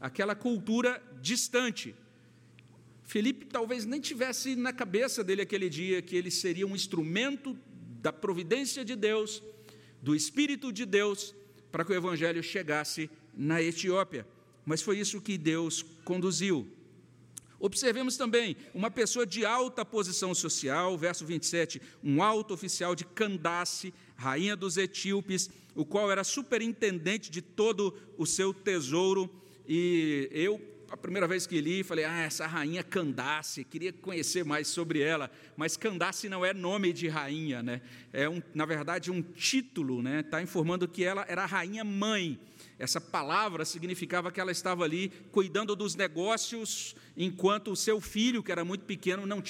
aquela 0.00 0.34
cultura 0.34 1.00
distante. 1.20 1.94
Felipe 3.04 3.46
talvez 3.46 3.84
nem 3.84 4.00
tivesse 4.00 4.56
na 4.56 4.72
cabeça 4.72 5.22
dele 5.22 5.42
aquele 5.42 5.70
dia 5.70 6.02
que 6.02 6.16
ele 6.16 6.30
seria 6.30 6.66
um 6.66 6.74
instrumento 6.74 7.56
da 8.00 8.12
providência 8.12 8.84
de 8.84 8.96
Deus, 8.96 9.42
do 10.02 10.14
Espírito 10.14 10.72
de 10.72 10.84
Deus, 10.84 11.34
para 11.70 11.84
que 11.84 11.92
o 11.92 11.94
Evangelho 11.94 12.42
chegasse 12.42 13.08
na 13.32 13.62
Etiópia. 13.62 14.26
Mas 14.66 14.82
foi 14.82 14.98
isso 14.98 15.20
que 15.20 15.38
Deus 15.38 15.82
conduziu. 16.04 16.68
Observemos 17.62 18.16
também 18.16 18.56
uma 18.74 18.90
pessoa 18.90 19.24
de 19.24 19.46
alta 19.46 19.84
posição 19.84 20.34
social, 20.34 20.98
verso 20.98 21.24
27, 21.24 21.80
um 22.02 22.20
alto 22.20 22.52
oficial 22.52 22.92
de 22.92 23.04
Candace, 23.04 23.94
rainha 24.16 24.56
dos 24.56 24.76
etíopes, 24.76 25.48
o 25.72 25.84
qual 25.84 26.10
era 26.10 26.24
superintendente 26.24 27.30
de 27.30 27.40
todo 27.40 27.96
o 28.18 28.26
seu 28.26 28.52
tesouro. 28.52 29.30
E 29.64 30.28
eu, 30.32 30.60
a 30.90 30.96
primeira 30.96 31.28
vez 31.28 31.46
que 31.46 31.60
li, 31.60 31.84
falei: 31.84 32.04
Ah, 32.04 32.22
essa 32.22 32.48
rainha 32.48 32.82
Candace, 32.82 33.62
queria 33.62 33.92
conhecer 33.92 34.44
mais 34.44 34.66
sobre 34.66 35.00
ela. 35.00 35.30
Mas 35.56 35.76
Candace 35.76 36.28
não 36.28 36.44
é 36.44 36.52
nome 36.52 36.92
de 36.92 37.06
rainha, 37.06 37.62
né? 37.62 37.80
É, 38.12 38.28
um, 38.28 38.42
na 38.52 38.66
verdade, 38.66 39.08
um 39.08 39.22
título, 39.22 40.02
né? 40.02 40.18
Está 40.18 40.42
informando 40.42 40.88
que 40.88 41.04
ela 41.04 41.24
era 41.28 41.44
a 41.44 41.46
rainha 41.46 41.84
mãe. 41.84 42.40
Essa 42.82 43.00
palavra 43.00 43.64
significava 43.64 44.32
que 44.32 44.40
ela 44.40 44.50
estava 44.50 44.82
ali 44.82 45.12
cuidando 45.30 45.76
dos 45.76 45.94
negócios, 45.94 46.96
enquanto 47.16 47.70
o 47.70 47.76
seu 47.76 48.00
filho, 48.00 48.42
que 48.42 48.50
era 48.50 48.64
muito 48.64 48.84
pequeno, 48.84 49.24
não 49.24 49.40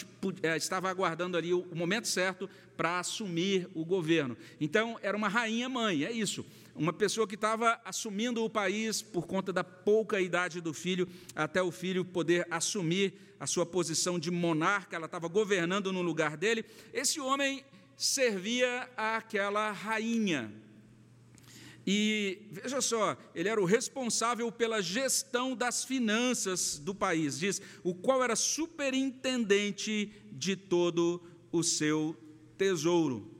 é, 0.43 0.55
estava 0.55 0.91
aguardando 0.91 1.39
ali 1.39 1.55
o 1.55 1.67
momento 1.75 2.07
certo 2.07 2.47
para 2.77 2.99
assumir 2.99 3.71
o 3.75 3.87
governo. 3.87 4.37
Então, 4.61 4.99
era 5.03 5.17
uma 5.17 5.29
rainha-mãe, 5.29 6.05
é 6.05 6.13
isso. 6.13 6.45
Uma 6.77 6.93
pessoa 6.93 7.27
que 7.27 7.35
estava 7.35 7.81
assumindo 7.87 8.45
o 8.45 8.51
país 8.51 9.01
por 9.01 9.27
conta 9.27 9.51
da 9.51 9.65
pouca 9.65 10.21
idade 10.21 10.61
do 10.61 10.75
filho, 10.75 11.09
até 11.35 11.63
o 11.63 11.73
filho 11.73 12.05
poder 12.05 12.47
assumir 12.51 13.15
a 13.41 13.47
sua 13.47 13.65
posição 13.65 14.19
de 14.19 14.31
monarca, 14.31 14.95
ela 14.95 15.07
estava 15.07 15.27
governando 15.27 15.91
no 15.91 16.03
lugar 16.03 16.37
dele. 16.37 16.67
Esse 16.93 17.19
homem 17.19 17.65
servia 17.97 18.91
àquela 18.95 19.73
rainha. 19.73 20.53
E 21.87 22.47
veja 22.51 22.81
só, 22.81 23.17
ele 23.35 23.49
era 23.49 23.61
o 23.61 23.65
responsável 23.65 24.51
pela 24.53 24.81
gestão 24.81 25.57
das 25.57 25.85
finanças 25.85 26.79
do 26.79 26.95
país, 26.95 27.39
diz, 27.39 27.61
o 27.83 27.93
qual 27.95 28.23
era 28.23 28.37
superintendente 28.37 30.13
de 30.31 30.55
todo 30.55 31.21
o 31.51 31.63
seu 31.63 32.17
tesouro. 32.57 33.31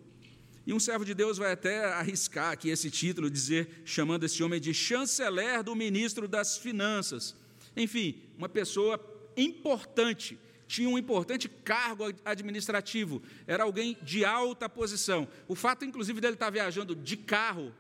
E 0.67 0.73
um 0.73 0.81
servo 0.81 1.05
de 1.05 1.15
Deus 1.15 1.39
vai 1.39 1.53
até 1.53 1.87
arriscar 1.93 2.53
aqui 2.53 2.69
esse 2.69 2.91
título, 2.91 3.31
dizer, 3.31 3.83
chamando 3.85 4.25
esse 4.25 4.43
homem 4.43 4.61
de 4.61 4.73
chanceler 4.73 5.63
do 5.63 5.75
ministro 5.75 6.29
das 6.29 6.57
finanças. 6.57 7.37
Enfim, 7.77 8.23
uma 8.39 8.49
pessoa 8.49 9.01
importante, 9.37 10.39
tinha 10.67 10.89
um 10.89 10.99
importante 10.99 11.49
cargo 11.49 12.05
administrativo, 12.25 13.23
era 13.47 13.65
alguém 13.65 13.97
de 14.03 14.25
alta 14.25 14.69
posição. 14.69 15.27
O 15.49 15.55
fato, 15.55 15.85
inclusive, 15.85 16.21
dele 16.21 16.35
estar 16.35 16.51
viajando 16.51 16.95
de 16.95 17.17
carro? 17.17 17.73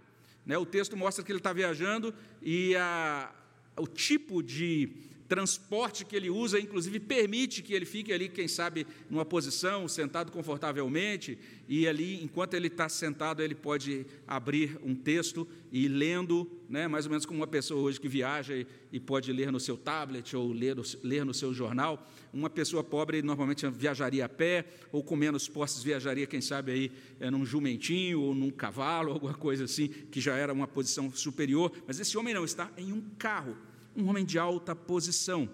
O 0.58 0.66
texto 0.66 0.96
mostra 0.96 1.24
que 1.24 1.30
ele 1.30 1.38
está 1.38 1.52
viajando 1.52 2.14
e 2.40 2.74
a, 2.76 3.32
o 3.76 3.86
tipo 3.86 4.42
de 4.42 5.11
transporte 5.32 6.04
que 6.04 6.14
ele 6.14 6.28
usa, 6.28 6.60
inclusive, 6.60 7.00
permite 7.00 7.62
que 7.62 7.72
ele 7.72 7.86
fique 7.86 8.12
ali, 8.12 8.28
quem 8.28 8.46
sabe, 8.46 8.86
numa 9.08 9.24
posição, 9.24 9.88
sentado 9.88 10.30
confortavelmente, 10.30 11.38
e 11.66 11.88
ali, 11.88 12.22
enquanto 12.22 12.52
ele 12.52 12.66
está 12.66 12.86
sentado, 12.86 13.42
ele 13.42 13.54
pode 13.54 14.04
abrir 14.28 14.78
um 14.84 14.94
texto 14.94 15.48
e 15.72 15.86
ir 15.86 15.88
lendo, 15.88 16.50
né, 16.68 16.86
mais 16.86 17.06
ou 17.06 17.10
menos 17.10 17.24
como 17.24 17.40
uma 17.40 17.46
pessoa 17.46 17.80
hoje 17.80 17.98
que 17.98 18.08
viaja 18.08 18.54
e, 18.92 19.00
pode 19.00 19.32
ler 19.32 19.50
no 19.50 19.58
seu 19.58 19.74
tablet 19.74 20.36
ou 20.36 20.52
ler, 20.52 20.76
ler 21.02 21.24
no 21.24 21.32
seu 21.32 21.54
jornal. 21.54 22.06
Uma 22.30 22.50
pessoa 22.50 22.84
pobre 22.84 23.22
normalmente 23.22 23.66
viajaria 23.70 24.26
a 24.26 24.28
pé, 24.28 24.66
ou 24.92 25.02
com 25.02 25.16
menos 25.16 25.48
posses 25.48 25.82
viajaria, 25.82 26.26
quem 26.26 26.42
sabe, 26.42 26.72
aí, 26.72 26.92
é, 27.18 27.30
num 27.30 27.46
jumentinho 27.46 28.20
ou 28.20 28.34
num 28.34 28.50
cavalo, 28.50 29.12
alguma 29.16 29.32
coisa 29.32 29.64
assim, 29.64 29.88
que 29.88 30.20
já 30.20 30.36
era 30.36 30.52
uma 30.52 30.68
posição 30.68 31.10
superior. 31.10 31.72
Mas 31.86 31.98
esse 31.98 32.18
homem 32.18 32.34
não, 32.34 32.44
está 32.44 32.70
em 32.76 32.92
um 32.92 33.00
carro 33.16 33.56
um 33.96 34.08
homem 34.08 34.24
de 34.24 34.38
alta 34.38 34.74
posição. 34.74 35.48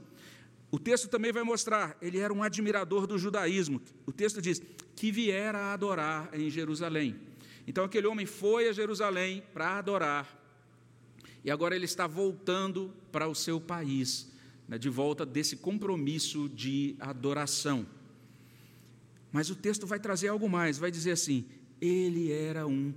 O 0.70 0.78
texto 0.78 1.08
também 1.08 1.32
vai 1.32 1.42
mostrar, 1.42 1.96
ele 2.00 2.18
era 2.18 2.32
um 2.32 2.42
admirador 2.42 3.06
do 3.06 3.18
judaísmo. 3.18 3.80
O 4.06 4.12
texto 4.12 4.42
diz 4.42 4.60
que 4.94 5.10
viera 5.10 5.58
a 5.58 5.72
adorar 5.72 6.30
em 6.34 6.50
Jerusalém. 6.50 7.16
Então 7.66 7.84
aquele 7.84 8.06
homem 8.06 8.26
foi 8.26 8.68
a 8.68 8.72
Jerusalém 8.72 9.42
para 9.52 9.78
adorar. 9.78 10.38
E 11.44 11.50
agora 11.50 11.74
ele 11.74 11.84
está 11.84 12.06
voltando 12.06 12.92
para 13.10 13.28
o 13.28 13.34
seu 13.34 13.60
país, 13.60 14.30
né, 14.66 14.76
de 14.76 14.88
volta 14.88 15.24
desse 15.24 15.56
compromisso 15.56 16.48
de 16.48 16.96
adoração. 16.98 17.86
Mas 19.32 19.50
o 19.50 19.56
texto 19.56 19.86
vai 19.86 19.98
trazer 19.98 20.28
algo 20.28 20.48
mais, 20.48 20.78
vai 20.78 20.90
dizer 20.90 21.12
assim: 21.12 21.46
ele 21.80 22.32
era 22.32 22.66
um 22.66 22.92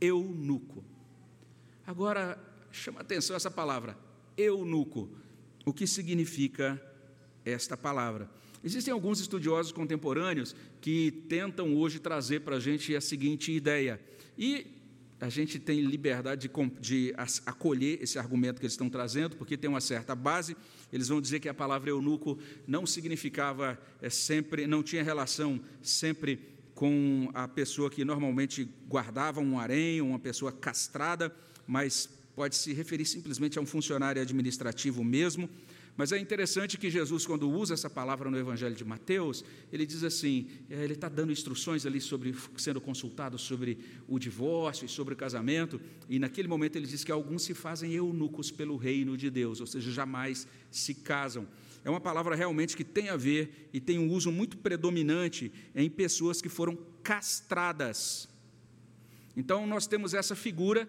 eunuco. 0.00 0.84
Agora, 1.86 2.38
chama 2.70 3.00
atenção 3.00 3.36
essa 3.36 3.50
palavra, 3.50 3.96
eunuco. 4.38 5.10
O 5.66 5.72
que 5.72 5.86
significa 5.86 6.80
esta 7.44 7.76
palavra? 7.76 8.30
Existem 8.64 8.92
alguns 8.92 9.20
estudiosos 9.20 9.72
contemporâneos 9.72 10.54
que 10.80 11.10
tentam 11.28 11.76
hoje 11.76 11.98
trazer 11.98 12.40
para 12.40 12.56
a 12.56 12.60
gente 12.60 12.94
a 12.96 13.00
seguinte 13.00 13.52
ideia, 13.52 14.00
e 14.36 14.78
a 15.20 15.28
gente 15.28 15.58
tem 15.58 15.80
liberdade 15.80 16.48
de, 16.48 16.70
de, 16.80 17.14
acolher 17.44 18.00
esse 18.00 18.18
argumento 18.18 18.60
que 18.60 18.66
eles 18.66 18.74
estão 18.74 18.88
trazendo, 18.88 19.36
porque 19.36 19.56
tem 19.56 19.68
uma 19.68 19.80
certa 19.80 20.14
base. 20.14 20.56
Eles 20.92 21.08
vão 21.08 21.20
dizer 21.20 21.40
que 21.40 21.48
a 21.48 21.54
palavra 21.54 21.90
eunuco 21.90 22.38
não 22.66 22.86
significava 22.86 23.78
é, 24.00 24.08
sempre, 24.08 24.66
não 24.66 24.80
tinha 24.80 25.02
relação 25.02 25.60
sempre 25.82 26.38
com 26.72 27.28
a 27.34 27.48
pessoa 27.48 27.90
que 27.90 28.04
normalmente 28.04 28.64
guardava 28.86 29.40
um 29.40 29.58
harém, 29.58 30.00
uma 30.00 30.20
pessoa 30.20 30.52
castrada, 30.52 31.34
mas 31.66 32.08
pode 32.38 32.54
se 32.54 32.72
referir 32.72 33.04
simplesmente 33.04 33.58
a 33.58 33.60
um 33.60 33.66
funcionário 33.66 34.22
administrativo 34.22 35.02
mesmo, 35.02 35.50
Mas 35.96 36.12
é 36.12 36.18
interessante 36.18 36.78
que 36.78 36.88
Jesus, 36.88 37.26
quando 37.26 37.50
usa 37.50 37.74
essa 37.74 37.90
palavra 37.90 38.30
no 38.30 38.38
Evangelho 38.38 38.76
de 38.76 38.84
Mateus, 38.84 39.44
ele 39.72 39.84
diz 39.84 40.04
assim: 40.04 40.46
é, 40.70 40.84
ele 40.84 40.92
está 40.92 41.08
dando 41.08 41.32
instruções 41.32 41.84
ali 41.84 42.00
sobre 42.00 42.32
sendo 42.56 42.80
consultado 42.80 43.36
sobre 43.36 43.80
o 44.06 44.16
divórcio 44.16 44.86
e 44.86 44.88
sobre 44.88 45.14
o 45.14 45.16
casamento, 45.16 45.80
e 46.08 46.20
naquele 46.20 46.46
momento 46.46 46.76
ele 46.76 46.86
diz 46.86 47.02
que 47.02 47.10
alguns 47.10 47.42
se 47.42 47.54
fazem 47.54 47.92
eunucos 47.94 48.52
pelo 48.52 48.76
reino 48.76 49.16
de 49.16 49.28
Deus, 49.28 49.60
ou 49.60 49.66
seja, 49.66 49.90
jamais 49.90 50.46
se 50.70 50.94
casam. 50.94 51.48
É 51.84 51.90
uma 51.90 52.00
palavra 52.00 52.36
realmente 52.36 52.76
que 52.76 52.84
tem 52.84 53.08
a 53.08 53.16
ver 53.16 53.68
e 53.72 53.80
tem 53.80 53.98
um 53.98 54.12
uso 54.12 54.30
muito 54.30 54.56
predominante 54.58 55.50
em 55.74 55.90
pessoas 55.90 56.40
que 56.40 56.48
foram 56.48 56.78
castradas. 57.02 58.28
Então, 59.36 59.66
nós 59.66 59.88
temos 59.88 60.14
essa 60.14 60.36
figura 60.36 60.88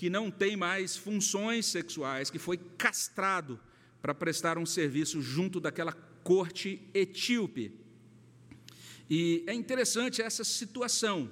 que 0.00 0.08
não 0.08 0.30
tem 0.30 0.56
mais 0.56 0.96
funções 0.96 1.66
sexuais, 1.66 2.30
que 2.30 2.38
foi 2.38 2.56
castrado 2.56 3.60
para 4.00 4.14
prestar 4.14 4.56
um 4.56 4.64
serviço 4.64 5.20
junto 5.20 5.60
daquela 5.60 5.92
corte 5.92 6.80
etíope. 6.94 7.70
E 9.10 9.44
é 9.46 9.52
interessante 9.52 10.22
essa 10.22 10.42
situação, 10.42 11.30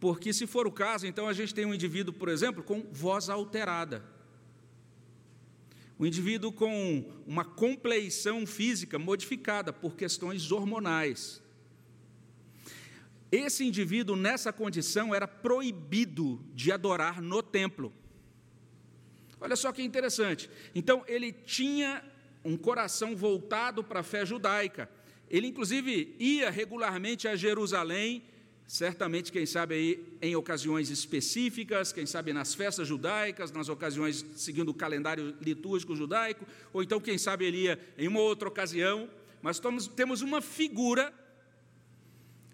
porque 0.00 0.32
se 0.32 0.46
for 0.46 0.66
o 0.66 0.72
caso, 0.72 1.06
então 1.06 1.28
a 1.28 1.34
gente 1.34 1.54
tem 1.54 1.66
um 1.66 1.74
indivíduo, 1.74 2.14
por 2.14 2.30
exemplo, 2.30 2.62
com 2.62 2.82
voz 2.90 3.28
alterada. 3.28 4.02
Um 6.00 6.06
indivíduo 6.06 6.50
com 6.50 7.04
uma 7.26 7.44
compleição 7.44 8.46
física 8.46 8.98
modificada 8.98 9.70
por 9.70 9.96
questões 9.96 10.50
hormonais. 10.50 11.41
Esse 13.32 13.64
indivíduo, 13.64 14.14
nessa 14.14 14.52
condição, 14.52 15.14
era 15.14 15.26
proibido 15.26 16.44
de 16.52 16.70
adorar 16.70 17.22
no 17.22 17.42
templo. 17.42 17.90
Olha 19.40 19.56
só 19.56 19.72
que 19.72 19.82
interessante. 19.82 20.50
Então, 20.74 21.02
ele 21.08 21.32
tinha 21.32 22.04
um 22.44 22.58
coração 22.58 23.16
voltado 23.16 23.82
para 23.82 24.00
a 24.00 24.02
fé 24.02 24.26
judaica. 24.26 24.86
Ele, 25.30 25.46
inclusive, 25.46 26.14
ia 26.18 26.50
regularmente 26.50 27.26
a 27.26 27.34
Jerusalém, 27.34 28.22
certamente, 28.66 29.32
quem 29.32 29.46
sabe, 29.46 29.74
aí, 29.74 30.16
em 30.20 30.36
ocasiões 30.36 30.90
específicas, 30.90 31.90
quem 31.90 32.04
sabe 32.04 32.34
nas 32.34 32.54
festas 32.54 32.86
judaicas, 32.86 33.50
nas 33.50 33.70
ocasiões 33.70 34.26
seguindo 34.36 34.68
o 34.68 34.74
calendário 34.74 35.34
litúrgico 35.40 35.96
judaico, 35.96 36.46
ou 36.70 36.82
então, 36.82 37.00
quem 37.00 37.16
sabe, 37.16 37.46
ele 37.46 37.62
ia 37.62 37.78
em 37.96 38.08
uma 38.08 38.20
outra 38.20 38.46
ocasião. 38.46 39.08
Mas 39.40 39.58
temos 39.96 40.20
uma 40.20 40.42
figura 40.42 41.12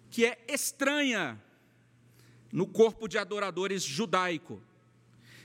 que 0.09 0.25
é 0.25 0.37
estranha 0.47 1.41
no 2.51 2.65
corpo 2.65 3.07
de 3.07 3.17
adoradores 3.17 3.83
judaico. 3.83 4.61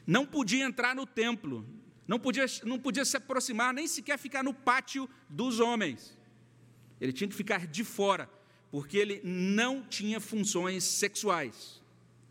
Não 0.07 0.27
podia 0.27 0.65
entrar 0.65 0.95
no 0.95 1.07
templo, 1.07 1.67
não 2.07 2.19
podia, 2.19 2.47
não 2.65 2.79
podia 2.79 3.05
se 3.05 3.17
aproximar, 3.17 3.73
nem 3.73 3.87
sequer 3.87 4.19
ficar 4.19 4.43
no 4.43 4.53
pátio 4.53 5.09
dos 5.29 5.61
homens. 5.61 6.17
Ele 7.01 7.13
tinha 7.13 7.29
que 7.29 7.35
ficar 7.35 7.67
de 7.67 7.85
fora, 7.85 8.29
porque 8.71 8.97
ele 8.97 9.21
não 9.25 9.83
tinha 9.83 10.21
funções 10.21 10.85
sexuais. 10.85 11.81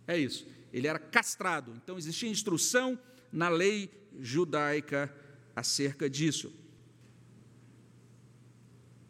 É 0.07 0.17
isso, 0.17 0.47
ele 0.71 0.87
era 0.87 0.99
castrado. 0.99 1.73
Então 1.83 1.97
existia 1.97 2.29
instrução 2.29 2.99
na 3.31 3.49
lei 3.49 3.89
judaica 4.19 5.13
acerca 5.55 6.09
disso. 6.09 6.53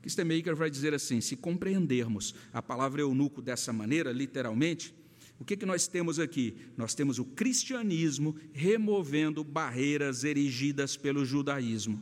Kistemaker 0.04 0.54
vai 0.54 0.70
dizer 0.70 0.94
assim: 0.94 1.22
se 1.22 1.36
compreendermos 1.38 2.36
a 2.52 2.62
palavra 2.62 3.02
eunuco 3.02 3.42
dessa 3.42 3.72
maneira, 3.72 4.12
literalmente, 4.12 4.94
o 5.40 5.46
que, 5.46 5.58
que 5.58 5.66
nós 5.66 5.88
temos 5.88 6.20
aqui? 6.20 6.58
Nós 6.78 6.94
temos 6.94 7.20
o 7.20 7.26
cristianismo 7.26 8.36
removendo 8.52 9.44
barreiras 9.44 10.24
erigidas 10.24 10.96
pelo 10.98 11.26
judaísmo. 11.26 12.02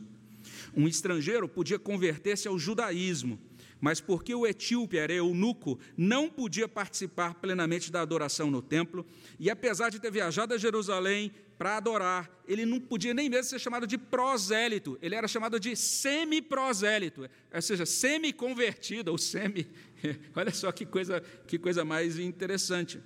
Um 0.76 0.88
estrangeiro 0.88 1.48
podia 1.48 1.78
converter-se 1.78 2.48
ao 2.48 2.58
judaísmo, 2.58 3.38
mas 3.82 4.00
porque 4.00 4.32
o 4.32 4.46
etíope 4.46 4.96
era 4.96 5.12
eunuco, 5.12 5.76
não 5.96 6.30
podia 6.30 6.68
participar 6.68 7.34
plenamente 7.34 7.90
da 7.90 8.00
adoração 8.00 8.48
no 8.48 8.62
templo, 8.62 9.04
e 9.40 9.50
apesar 9.50 9.90
de 9.90 9.98
ter 9.98 10.08
viajado 10.08 10.54
a 10.54 10.56
Jerusalém 10.56 11.32
para 11.58 11.78
adorar, 11.78 12.30
ele 12.46 12.64
não 12.64 12.78
podia 12.78 13.12
nem 13.12 13.28
mesmo 13.28 13.50
ser 13.50 13.58
chamado 13.58 13.84
de 13.84 13.98
prosélito, 13.98 14.96
ele 15.02 15.16
era 15.16 15.26
chamado 15.26 15.58
de 15.58 15.74
semi-prosélito, 15.74 17.28
ou 17.52 17.62
seja, 17.62 17.84
semi-convertido, 17.84 19.10
ou 19.10 19.18
semi. 19.18 19.66
Olha 20.36 20.52
só 20.52 20.70
que 20.70 20.86
coisa, 20.86 21.20
que 21.48 21.58
coisa 21.58 21.84
mais 21.84 22.20
interessante. 22.20 23.00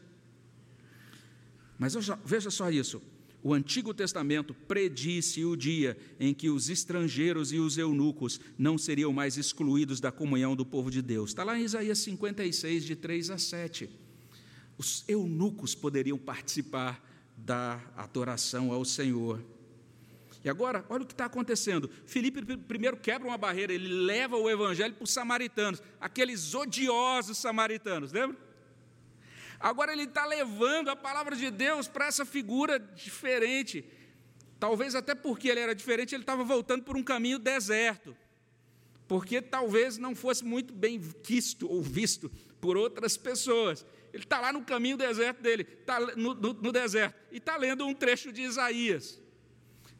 Mas 1.79 1.95
veja 2.23 2.51
só 2.51 2.71
isso. 2.71 3.03
O 3.47 3.55
Antigo 3.55 3.95
Testamento 3.95 4.53
predisse 4.53 5.45
o 5.45 5.55
dia 5.55 5.97
em 6.19 6.35
que 6.35 6.51
os 6.51 6.69
estrangeiros 6.69 7.53
e 7.53 7.61
os 7.61 7.79
eunucos 7.79 8.41
não 8.59 8.77
seriam 8.77 9.13
mais 9.13 9.37
excluídos 9.37 10.01
da 10.01 10.11
comunhão 10.11 10.57
do 10.57 10.67
povo 10.67 10.91
de 10.91 11.01
Deus. 11.01 11.31
Está 11.31 11.45
lá 11.45 11.57
em 11.57 11.63
Isaías 11.63 12.01
56, 12.01 12.85
de 12.85 12.97
3 12.97 13.31
a 13.31 13.39
7. 13.39 13.89
Os 14.77 15.05
eunucos 15.07 15.77
poderiam 15.77 16.19
participar 16.19 17.01
da 17.37 17.81
adoração 17.97 18.73
ao 18.73 18.85
Senhor. 18.85 19.41
E 20.43 20.51
agora, 20.51 20.85
olha 20.89 21.05
o 21.05 21.07
que 21.07 21.15
está 21.15 21.27
acontecendo. 21.27 21.89
Filipe 22.05 22.43
primeiro 22.57 22.97
quebra 22.97 23.29
uma 23.29 23.39
barreira, 23.39 23.73
ele 23.73 23.87
leva 23.87 24.37
o 24.37 24.51
evangelho 24.51 24.95
para 24.95 25.05
os 25.05 25.13
samaritanos, 25.13 25.81
aqueles 26.01 26.53
odiosos 26.53 27.39
samaritanos, 27.39 28.11
lembra? 28.11 28.37
Agora 29.59 29.93
ele 29.93 30.05
está 30.05 30.27
levando 30.27 30.89
a 30.89 30.97
palavra 30.97 31.35
de 31.35 31.51
Deus 31.51 31.89
para 31.89 32.07
essa 32.07 32.25
figura 32.25 32.79
diferente. 32.79 33.85
Talvez 34.59 34.95
até 34.95 35.15
porque 35.15 35.49
ele 35.49 35.61
era 35.61 35.75
diferente, 35.75 36.15
ele 36.15 36.23
estava 36.23 36.45
voltando 36.45 36.83
por 36.83 36.97
um 36.97 37.03
caminho 37.03 37.39
deserto. 37.39 38.17
Porque 39.09 39.41
talvez 39.41 39.99
não 39.99 40.15
fosse 40.15 40.45
muito 40.45 40.75
bem 40.75 40.99
visto 40.99 41.69
ou 41.71 41.81
visto 41.83 42.31
por 42.61 42.77
outras 42.77 43.17
pessoas. 43.17 43.87
Ele 44.13 44.25
está 44.25 44.41
lá 44.41 44.53
no 44.53 44.65
caminho 44.65 44.97
deserto 44.97 45.43
dele, 45.43 45.67
está 45.81 46.01
no, 46.17 46.35
no, 46.35 46.53
no 46.55 46.73
deserto, 46.73 47.15
e 47.31 47.37
está 47.37 47.57
lendo 47.57 47.87
um 47.87 47.95
trecho 47.95 48.33
de 48.33 48.43
Isaías. 48.43 49.21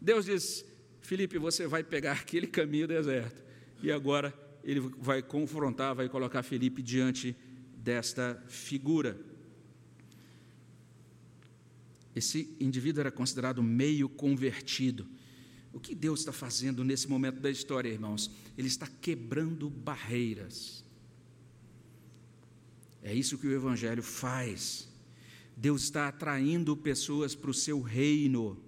Deus 0.01 0.25
diz: 0.25 0.65
Felipe, 1.01 1.39
você 1.39 1.67
vai 1.67 1.85
pegar 1.85 2.13
aquele 2.13 2.47
caminho 2.47 2.89
deserto. 2.89 3.45
E 3.83 3.93
agora 3.93 4.35
ele 4.65 4.81
vai 4.81 5.23
confrontar, 5.23 5.95
vai 5.95 6.09
colocar 6.09 6.43
Felipe 6.43 6.83
diante 6.83 7.37
desta 7.77 8.43
figura. 8.49 9.17
Esse 12.17 12.57
indivíduo 12.59 13.03
era 13.03 13.13
considerado 13.13 13.63
meio 13.63 14.09
convertido. 14.09 15.07
O 15.71 15.79
que 15.79 15.95
Deus 15.95 16.21
está 16.21 16.33
fazendo 16.33 16.83
nesse 16.83 17.07
momento 17.07 17.41
da 17.41 17.51
história, 17.51 17.91
irmãos? 17.91 18.31
Ele 18.57 18.69
está 18.69 18.87
quebrando 18.87 19.69
barreiras. 19.69 20.83
É 23.03 23.15
isso 23.15 23.37
que 23.37 23.47
o 23.47 23.53
Evangelho 23.53 24.03
faz. 24.03 24.89
Deus 25.55 25.83
está 25.83 26.09
atraindo 26.09 26.75
pessoas 26.75 27.35
para 27.35 27.51
o 27.51 27.55
seu 27.55 27.83
reino. 27.83 28.59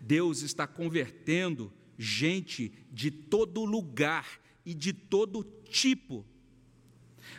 Deus 0.00 0.40
está 0.40 0.66
convertendo 0.66 1.70
gente 1.98 2.72
de 2.90 3.10
todo 3.10 3.62
lugar 3.62 4.40
e 4.64 4.72
de 4.72 4.94
todo 4.94 5.44
tipo. 5.68 6.24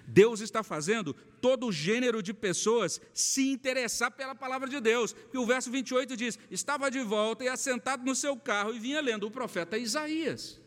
Deus 0.07 0.41
está 0.41 0.63
fazendo 0.63 1.13
todo 1.41 1.71
gênero 1.71 2.21
de 2.21 2.33
pessoas 2.33 3.01
se 3.13 3.49
interessar 3.49 4.11
pela 4.11 4.35
palavra 4.35 4.69
de 4.69 4.79
Deus. 4.79 5.15
E 5.33 5.37
o 5.37 5.45
verso 5.45 5.69
28 5.71 6.15
diz: 6.15 6.39
Estava 6.49 6.89
de 6.89 6.99
volta 6.99 7.43
e 7.43 7.47
assentado 7.47 8.03
no 8.05 8.15
seu 8.15 8.35
carro 8.37 8.73
e 8.73 8.79
vinha 8.79 9.01
lendo 9.01 9.27
o 9.27 9.31
profeta 9.31 9.77
Isaías. 9.77 10.59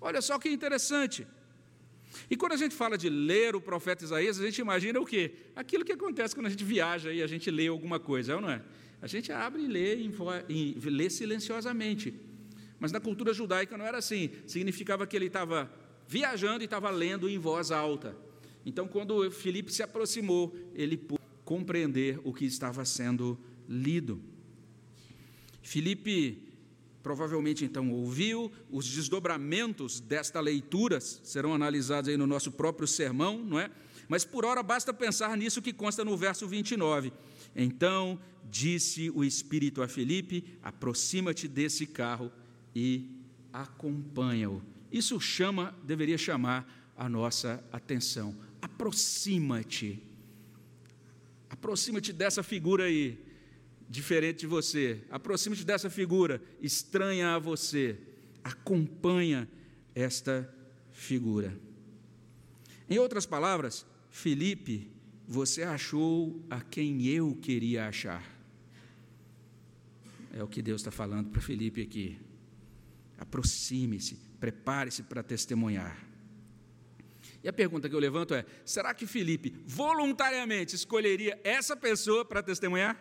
Olha 0.00 0.20
só 0.22 0.38
que 0.38 0.48
interessante. 0.48 1.26
E 2.28 2.36
quando 2.36 2.52
a 2.52 2.56
gente 2.56 2.74
fala 2.74 2.98
de 2.98 3.08
ler 3.08 3.54
o 3.54 3.60
profeta 3.60 4.04
Isaías, 4.04 4.40
a 4.40 4.44
gente 4.44 4.60
imagina 4.60 5.00
o 5.00 5.06
quê? 5.06 5.32
Aquilo 5.54 5.84
que 5.84 5.92
acontece 5.92 6.34
quando 6.34 6.46
a 6.46 6.50
gente 6.50 6.64
viaja 6.64 7.12
e 7.12 7.22
a 7.22 7.26
gente 7.26 7.50
lê 7.50 7.68
alguma 7.68 8.00
coisa, 8.00 8.32
é 8.32 8.40
não 8.40 8.50
é? 8.50 8.62
A 9.02 9.06
gente 9.06 9.32
abre 9.32 9.62
e 9.62 9.66
lê, 9.66 9.96
e 10.48 10.90
lê 10.90 11.08
silenciosamente. 11.08 12.14
Mas 12.78 12.92
na 12.92 13.00
cultura 13.00 13.32
judaica 13.32 13.76
não 13.76 13.84
era 13.84 13.98
assim. 13.98 14.30
Significava 14.46 15.06
que 15.06 15.16
ele 15.16 15.26
estava 15.26 15.70
viajando 16.10 16.62
e 16.62 16.64
estava 16.64 16.90
lendo 16.90 17.28
em 17.28 17.38
voz 17.38 17.70
alta. 17.70 18.16
Então, 18.66 18.88
quando 18.88 19.30
Felipe 19.30 19.72
se 19.72 19.80
aproximou, 19.80 20.52
ele 20.74 20.96
pôde 20.96 21.22
compreender 21.44 22.18
o 22.24 22.34
que 22.34 22.44
estava 22.44 22.84
sendo 22.84 23.38
lido. 23.68 24.20
Felipe 25.62 26.48
provavelmente 27.00 27.64
então 27.64 27.92
ouviu, 27.92 28.50
os 28.70 28.86
desdobramentos 28.86 30.00
desta 30.00 30.40
leitura 30.40 31.00
serão 31.00 31.54
analisados 31.54 32.10
aí 32.10 32.16
no 32.16 32.26
nosso 32.26 32.50
próprio 32.50 32.88
sermão, 32.88 33.38
não 33.38 33.58
é? 33.58 33.70
Mas 34.08 34.24
por 34.24 34.44
hora 34.44 34.64
basta 34.64 34.92
pensar 34.92 35.36
nisso 35.36 35.62
que 35.62 35.72
consta 35.72 36.04
no 36.04 36.16
verso 36.16 36.48
29. 36.48 37.12
Então 37.54 38.18
disse 38.50 39.10
o 39.10 39.22
Espírito 39.22 39.80
a 39.80 39.86
Felipe: 39.86 40.58
aproxima-te 40.60 41.46
desse 41.46 41.86
carro 41.86 42.32
e 42.74 43.08
acompanha-o. 43.52 44.60
Isso 44.90 45.20
chama, 45.20 45.74
deveria 45.84 46.18
chamar 46.18 46.92
a 46.96 47.08
nossa 47.08 47.62
atenção 47.72 48.34
aproxima-te. 48.60 50.02
Aproxima-te 51.48 52.12
dessa 52.12 52.42
figura 52.42 52.84
aí, 52.84 53.18
diferente 53.88 54.40
de 54.40 54.46
você. 54.46 55.02
Aproxima-te 55.10 55.64
dessa 55.64 55.90
figura 55.90 56.42
estranha 56.60 57.34
a 57.34 57.38
você. 57.38 57.98
acompanha 58.42 59.46
esta 59.94 60.50
figura. 60.92 61.54
Em 62.88 62.98
outras 62.98 63.26
palavras, 63.26 63.84
Felipe, 64.08 64.90
você 65.28 65.62
achou 65.62 66.42
a 66.48 66.62
quem 66.62 67.06
eu 67.06 67.36
queria 67.36 67.86
achar. 67.86 68.24
É 70.32 70.42
o 70.42 70.48
que 70.48 70.62
Deus 70.62 70.80
está 70.80 70.90
falando 70.90 71.28
para 71.28 71.42
Felipe 71.42 71.82
aqui. 71.82 72.18
Aproxime-se, 73.18 74.16
prepare-se 74.40 75.02
para 75.02 75.22
testemunhar. 75.22 75.96
E 77.44 77.48
a 77.48 77.52
pergunta 77.52 77.88
que 77.88 77.94
eu 77.94 78.00
levanto 78.00 78.34
é: 78.34 78.44
será 78.64 78.92
que 78.94 79.06
Felipe 79.06 79.54
voluntariamente 79.66 80.74
escolheria 80.74 81.38
essa 81.44 81.76
pessoa 81.76 82.24
para 82.24 82.42
testemunhar? 82.42 82.98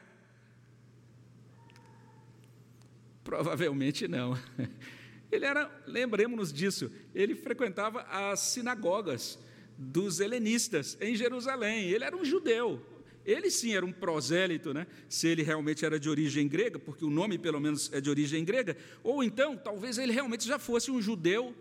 Provavelmente 3.23 4.08
não. 4.08 4.38
Ele 5.32 5.45
era, 5.45 5.69
lembremos-nos 5.86 6.52
disso, 6.52 6.91
ele 7.13 7.36
frequentava 7.36 8.02
as 8.02 8.39
sinagogas 8.39 9.38
dos 9.78 10.19
helenistas 10.19 10.97
em 10.99 11.15
Jerusalém. 11.15 11.88
Ele 11.88 12.04
era 12.04 12.17
um 12.17 12.25
judeu. 12.25 12.84
Ele 13.29 13.51
sim 13.51 13.75
era 13.75 13.85
um 13.85 13.91
prosélito, 13.91 14.73
né? 14.73 14.87
se 15.07 15.27
ele 15.27 15.43
realmente 15.43 15.85
era 15.85 15.99
de 15.99 16.09
origem 16.09 16.47
grega, 16.47 16.79
porque 16.79 17.05
o 17.05 17.09
nome 17.11 17.37
pelo 17.37 17.59
menos 17.59 17.91
é 17.93 18.01
de 18.01 18.09
origem 18.09 18.43
grega, 18.43 18.75
ou 19.03 19.23
então 19.23 19.55
talvez 19.55 19.99
ele 19.99 20.11
realmente 20.11 20.47
já 20.47 20.57
fosse 20.57 20.89
um 20.89 20.99
judeu 20.99 21.53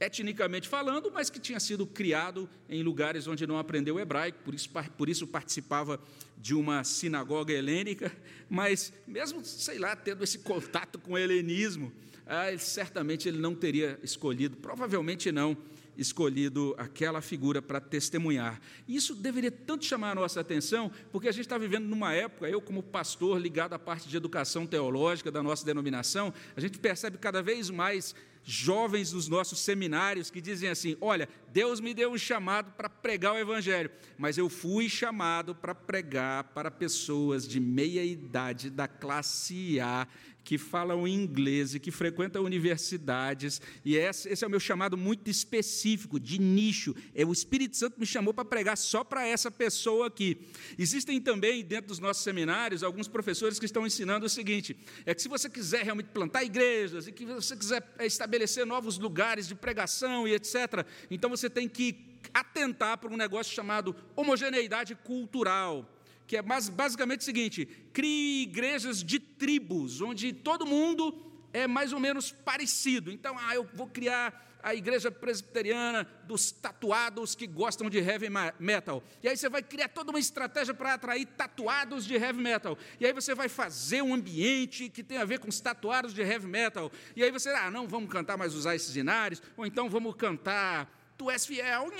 etnicamente 0.00 0.68
falando, 0.68 1.12
mas 1.12 1.30
que 1.30 1.38
tinha 1.38 1.60
sido 1.60 1.86
criado 1.86 2.50
em 2.68 2.82
lugares 2.82 3.28
onde 3.28 3.46
não 3.46 3.58
aprendeu 3.58 3.98
hebraico, 4.00 4.40
por 4.44 4.54
isso, 4.54 4.68
por 4.98 5.08
isso 5.08 5.24
participava 5.24 6.00
de 6.36 6.52
uma 6.52 6.82
sinagoga 6.82 7.52
helênica, 7.52 8.12
mas 8.50 8.92
mesmo, 9.06 9.44
sei 9.44 9.78
lá, 9.78 9.94
tendo 9.94 10.24
esse 10.24 10.40
contato 10.40 10.98
com 10.98 11.12
o 11.12 11.18
helenismo, 11.18 11.92
ah, 12.26 12.56
certamente 12.58 13.28
ele 13.28 13.38
não 13.38 13.54
teria 13.54 14.00
escolhido, 14.02 14.56
provavelmente 14.56 15.30
não, 15.30 15.56
escolhido 15.96 16.74
aquela 16.78 17.20
figura 17.20 17.62
para 17.62 17.80
testemunhar. 17.80 18.60
Isso 18.86 19.14
deveria 19.14 19.50
tanto 19.50 19.84
chamar 19.84 20.12
a 20.12 20.14
nossa 20.14 20.40
atenção, 20.40 20.90
porque 21.12 21.28
a 21.28 21.32
gente 21.32 21.42
está 21.42 21.58
vivendo 21.58 21.86
numa 21.86 22.12
época, 22.12 22.48
eu 22.48 22.60
como 22.60 22.82
pastor 22.82 23.40
ligado 23.40 23.74
à 23.74 23.78
parte 23.78 24.08
de 24.08 24.16
educação 24.16 24.66
teológica 24.66 25.30
da 25.30 25.42
nossa 25.42 25.64
denominação, 25.64 26.32
a 26.56 26.60
gente 26.60 26.78
percebe 26.78 27.18
cada 27.18 27.42
vez 27.42 27.70
mais 27.70 28.14
jovens 28.44 29.10
dos 29.10 29.26
nossos 29.26 29.58
seminários 29.58 30.30
que 30.30 30.40
dizem 30.40 30.68
assim: 30.68 30.96
Olha, 31.00 31.28
Deus 31.52 31.80
me 31.80 31.94
deu 31.94 32.12
um 32.12 32.18
chamado 32.18 32.72
para 32.72 32.88
pregar 32.88 33.34
o 33.34 33.38
Evangelho, 33.38 33.90
mas 34.18 34.36
eu 34.36 34.48
fui 34.48 34.88
chamado 34.88 35.54
para 35.54 35.74
pregar 35.74 36.44
para 36.44 36.70
pessoas 36.70 37.48
de 37.48 37.58
meia 37.58 38.04
idade, 38.04 38.68
da 38.68 38.86
classe 38.86 39.80
A, 39.80 40.06
que 40.44 40.58
falam 40.58 41.08
inglês 41.08 41.74
e 41.74 41.80
que 41.80 41.90
frequentam 41.90 42.44
universidades, 42.44 43.60
e 43.84 43.96
esse, 43.96 44.44
é 44.44 44.46
o 44.46 44.50
meu 44.50 44.60
chamado 44.60 44.96
muito 44.96 45.30
específico, 45.30 46.20
de 46.20 46.38
nicho. 46.38 46.94
É, 47.14 47.24
o 47.24 47.32
Espírito 47.32 47.76
Santo 47.76 47.98
me 47.98 48.04
chamou 48.04 48.34
para 48.34 48.44
pregar 48.44 48.76
só 48.76 49.02
para 49.02 49.26
essa 49.26 49.50
pessoa 49.50 50.06
aqui. 50.06 50.38
Existem 50.78 51.18
também, 51.20 51.64
dentro 51.64 51.88
dos 51.88 51.98
nossos 51.98 52.22
seminários, 52.22 52.82
alguns 52.82 53.08
professores 53.08 53.58
que 53.58 53.64
estão 53.64 53.86
ensinando 53.86 54.26
o 54.26 54.28
seguinte: 54.28 54.76
é 55.06 55.14
que 55.14 55.22
se 55.22 55.28
você 55.28 55.48
quiser 55.48 55.82
realmente 55.82 56.10
plantar 56.10 56.44
igrejas 56.44 57.08
e 57.08 57.12
que 57.12 57.24
você 57.24 57.56
quiser 57.56 57.82
estabelecer 58.00 58.66
novos 58.66 58.98
lugares 58.98 59.48
de 59.48 59.54
pregação 59.54 60.28
e 60.28 60.34
etc., 60.34 60.86
então 61.10 61.30
você 61.30 61.48
tem 61.48 61.68
que 61.68 62.14
atentar 62.32 62.98
para 62.98 63.12
um 63.12 63.16
negócio 63.16 63.54
chamado 63.54 63.96
homogeneidade 64.14 64.94
cultural 64.94 65.93
que 66.26 66.36
é 66.36 66.42
basicamente 66.42 67.20
o 67.20 67.24
seguinte: 67.24 67.66
crie 67.92 68.42
igrejas 68.42 69.02
de 69.02 69.18
tribos, 69.18 70.00
onde 70.00 70.32
todo 70.32 70.66
mundo 70.66 71.32
é 71.52 71.66
mais 71.66 71.92
ou 71.92 72.00
menos 72.00 72.32
parecido. 72.32 73.10
Então, 73.10 73.36
ah, 73.38 73.54
eu 73.54 73.68
vou 73.74 73.86
criar 73.86 74.44
a 74.64 74.74
igreja 74.74 75.10
presbiteriana 75.10 76.08
dos 76.24 76.50
tatuados 76.50 77.34
que 77.34 77.46
gostam 77.46 77.90
de 77.90 77.98
heavy 77.98 78.28
metal. 78.58 79.04
E 79.22 79.28
aí 79.28 79.36
você 79.36 79.46
vai 79.46 79.62
criar 79.62 79.88
toda 79.88 80.10
uma 80.10 80.18
estratégia 80.18 80.72
para 80.72 80.94
atrair 80.94 81.26
tatuados 81.26 82.06
de 82.06 82.14
heavy 82.14 82.40
metal. 82.40 82.78
E 82.98 83.04
aí 83.04 83.12
você 83.12 83.34
vai 83.34 83.46
fazer 83.46 84.00
um 84.00 84.14
ambiente 84.14 84.88
que 84.88 85.04
tem 85.04 85.18
a 85.18 85.24
ver 85.26 85.38
com 85.38 85.50
os 85.50 85.60
tatuados 85.60 86.14
de 86.14 86.22
heavy 86.22 86.46
metal. 86.46 86.90
E 87.14 87.22
aí 87.22 87.30
você, 87.30 87.50
ah, 87.50 87.70
não, 87.70 87.86
vamos 87.86 88.10
cantar 88.10 88.38
mais 88.38 88.54
usar 88.54 88.74
esses 88.74 88.96
inários, 88.96 89.42
ou 89.54 89.66
então 89.66 89.90
vamos 89.90 90.14
cantar 90.16 90.90
tu 91.16 91.30
és 91.30 91.46
fiel, 91.46 91.92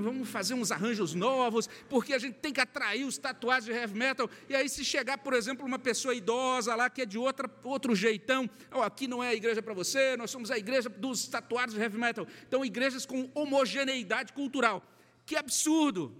vamos 0.00 0.28
fazer 0.28 0.54
uns 0.54 0.70
arranjos 0.70 1.12
novos, 1.14 1.68
porque 1.88 2.12
a 2.14 2.18
gente 2.18 2.34
tem 2.34 2.52
que 2.52 2.60
atrair 2.60 3.04
os 3.04 3.18
tatuados 3.18 3.64
de 3.64 3.72
heavy 3.72 3.98
metal. 3.98 4.30
E 4.48 4.54
aí, 4.54 4.68
se 4.68 4.84
chegar, 4.84 5.18
por 5.18 5.34
exemplo, 5.34 5.66
uma 5.66 5.78
pessoa 5.78 6.14
idosa 6.14 6.74
lá 6.74 6.88
que 6.88 7.02
é 7.02 7.06
de 7.06 7.18
outra, 7.18 7.50
outro 7.64 7.94
jeitão, 7.94 8.48
oh, 8.72 8.82
aqui 8.82 9.08
não 9.08 9.22
é 9.22 9.28
a 9.28 9.34
igreja 9.34 9.60
para 9.60 9.74
você, 9.74 10.16
nós 10.16 10.30
somos 10.30 10.50
a 10.50 10.58
igreja 10.58 10.88
dos 10.88 11.26
tatuados 11.26 11.74
de 11.74 11.80
heavy 11.80 11.98
metal. 11.98 12.26
Então, 12.46 12.64
igrejas 12.64 13.04
com 13.04 13.30
homogeneidade 13.34 14.32
cultural. 14.32 14.82
Que 15.26 15.36
absurdo! 15.36 16.14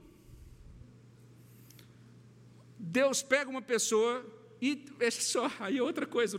Deus 2.78 3.22
pega 3.22 3.48
uma 3.48 3.62
pessoa 3.62 4.24
e 4.64 4.82
é 4.98 5.10
só, 5.10 5.50
aí 5.60 5.76
é 5.76 5.82
outra 5.82 6.06
coisa, 6.06 6.38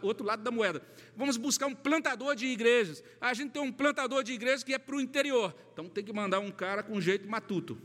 outro 0.00 0.24
lado 0.24 0.42
da 0.42 0.50
moeda. 0.50 0.80
Vamos 1.14 1.36
buscar 1.36 1.66
um 1.66 1.74
plantador 1.74 2.34
de 2.34 2.46
igrejas. 2.46 3.04
A 3.20 3.34
gente 3.34 3.50
tem 3.50 3.60
um 3.60 3.70
plantador 3.70 4.22
de 4.22 4.32
igrejas 4.32 4.64
que 4.64 4.72
é 4.72 4.78
para 4.78 4.96
o 4.96 5.00
interior. 5.00 5.54
Então 5.70 5.86
tem 5.86 6.02
que 6.02 6.10
mandar 6.10 6.38
um 6.38 6.50
cara 6.50 6.82
com 6.82 6.98
jeito 6.98 7.28
matuto. 7.28 7.76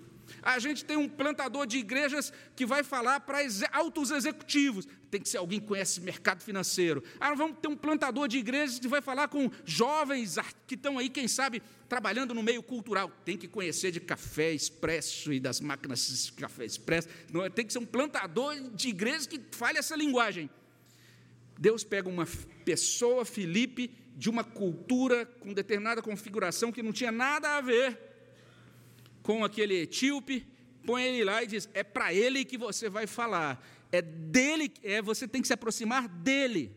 A 0.41 0.59
gente 0.59 0.83
tem 0.85 0.97
um 0.97 1.07
plantador 1.07 1.65
de 1.65 1.77
igrejas 1.77 2.31
que 2.55 2.65
vai 2.65 2.83
falar 2.83 3.19
para 3.21 3.39
altos 3.71 4.11
executivos. 4.11 4.87
Tem 5.09 5.21
que 5.21 5.29
ser 5.29 5.37
alguém 5.37 5.59
que 5.59 5.67
conhece 5.67 6.01
mercado 6.01 6.43
financeiro. 6.43 7.03
Ah, 7.19 7.33
vamos 7.33 7.57
ter 7.61 7.67
um 7.67 7.75
plantador 7.75 8.27
de 8.27 8.37
igrejas 8.37 8.79
que 8.79 8.87
vai 8.87 9.01
falar 9.01 9.27
com 9.27 9.49
jovens 9.63 10.35
que 10.67 10.75
estão 10.75 10.97
aí, 10.97 11.09
quem 11.09 11.27
sabe, 11.27 11.61
trabalhando 11.87 12.33
no 12.33 12.43
meio 12.43 12.61
cultural. 12.61 13.11
Tem 13.23 13.37
que 13.37 13.47
conhecer 13.47 13.91
de 13.91 13.99
café 13.99 14.51
expresso 14.51 15.31
e 15.31 15.39
das 15.39 15.59
máquinas 15.59 16.25
de 16.25 16.33
café 16.33 16.65
expresso. 16.65 17.07
Não, 17.31 17.43
é, 17.45 17.49
tem 17.49 17.65
que 17.65 17.73
ser 17.73 17.79
um 17.79 17.85
plantador 17.85 18.55
de 18.71 18.89
igrejas 18.89 19.27
que 19.27 19.39
fale 19.51 19.77
essa 19.77 19.95
linguagem. 19.95 20.49
Deus 21.57 21.83
pega 21.83 22.09
uma 22.09 22.27
pessoa, 22.65 23.23
Felipe, 23.23 23.91
de 24.15 24.29
uma 24.29 24.43
cultura 24.43 25.25
com 25.25 25.53
determinada 25.53 26.01
configuração 26.01 26.71
que 26.71 26.83
não 26.83 26.91
tinha 26.91 27.11
nada 27.11 27.57
a 27.57 27.61
ver 27.61 28.14
com 29.25 29.43
aquele 29.43 29.81
etíope, 29.81 30.45
põe 30.85 31.03
ele 31.03 31.23
lá 31.23 31.41
e 31.41 31.47
diz: 31.47 31.67
é 31.73 31.83
para 31.83 32.13
ele 32.13 32.45
que 32.45 32.59
você 32.59 32.87
vai 32.87 33.07
falar, 33.07 33.59
é 33.91 33.99
dele, 33.99 34.71
é 34.83 35.01
você 35.01 35.27
tem 35.27 35.41
que 35.41 35.47
se 35.47 35.53
aproximar 35.53 36.07
dele. 36.07 36.71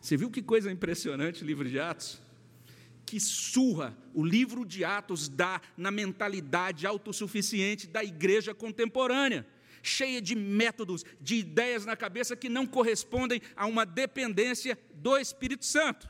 Você 0.00 0.16
viu 0.16 0.28
que 0.28 0.42
coisa 0.42 0.72
impressionante 0.72 1.44
o 1.44 1.46
livro 1.46 1.68
de 1.68 1.78
Atos? 1.78 2.20
Que 3.06 3.20
surra 3.20 3.96
o 4.12 4.24
livro 4.24 4.66
de 4.66 4.84
Atos 4.84 5.28
dá 5.28 5.62
na 5.76 5.92
mentalidade 5.92 6.84
autossuficiente 6.84 7.86
da 7.86 8.02
igreja 8.02 8.52
contemporânea, 8.52 9.46
cheia 9.84 10.20
de 10.20 10.34
métodos, 10.34 11.04
de 11.20 11.36
ideias 11.36 11.86
na 11.86 11.94
cabeça 11.94 12.34
que 12.34 12.48
não 12.48 12.66
correspondem 12.66 13.40
a 13.54 13.66
uma 13.66 13.86
dependência 13.86 14.76
do 14.94 15.16
Espírito 15.16 15.64
Santo. 15.64 16.08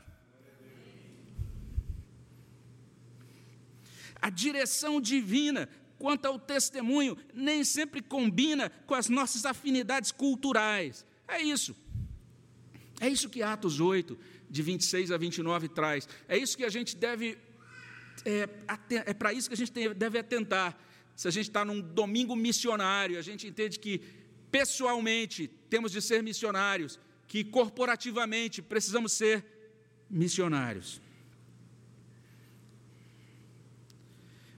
A 4.21 4.29
direção 4.29 5.01
divina 5.01 5.67
quanto 5.97 6.25
ao 6.25 6.39
testemunho 6.39 7.17
nem 7.33 7.63
sempre 7.63 8.01
combina 8.01 8.69
com 8.85 8.95
as 8.95 9.07
nossas 9.07 9.45
afinidades 9.45 10.11
culturais. 10.11 11.05
É 11.27 11.41
isso. 11.41 11.75
É 12.99 13.07
isso 13.09 13.29
que 13.29 13.41
Atos 13.41 13.79
8, 13.79 14.17
de 14.49 14.61
26 14.61 15.11
a 15.11 15.17
29 15.17 15.69
traz. 15.69 16.07
É 16.27 16.37
isso 16.37 16.57
que 16.57 16.65
a 16.65 16.69
gente 16.69 16.95
deve. 16.95 17.37
É, 18.25 18.49
é 19.05 19.13
para 19.13 19.31
isso 19.33 19.47
que 19.49 19.53
a 19.53 19.57
gente 19.57 19.71
deve 19.93 20.19
atentar. 20.19 20.77
Se 21.15 21.27
a 21.27 21.31
gente 21.31 21.49
está 21.49 21.63
num 21.63 21.81
domingo 21.81 22.35
missionário, 22.35 23.17
a 23.17 23.21
gente 23.21 23.47
entende 23.47 23.79
que 23.79 24.01
pessoalmente 24.51 25.47
temos 25.69 25.91
de 25.91 26.01
ser 26.01 26.21
missionários, 26.21 26.99
que 27.27 27.43
corporativamente 27.43 28.61
precisamos 28.61 29.13
ser 29.13 29.45
missionários. 30.09 31.01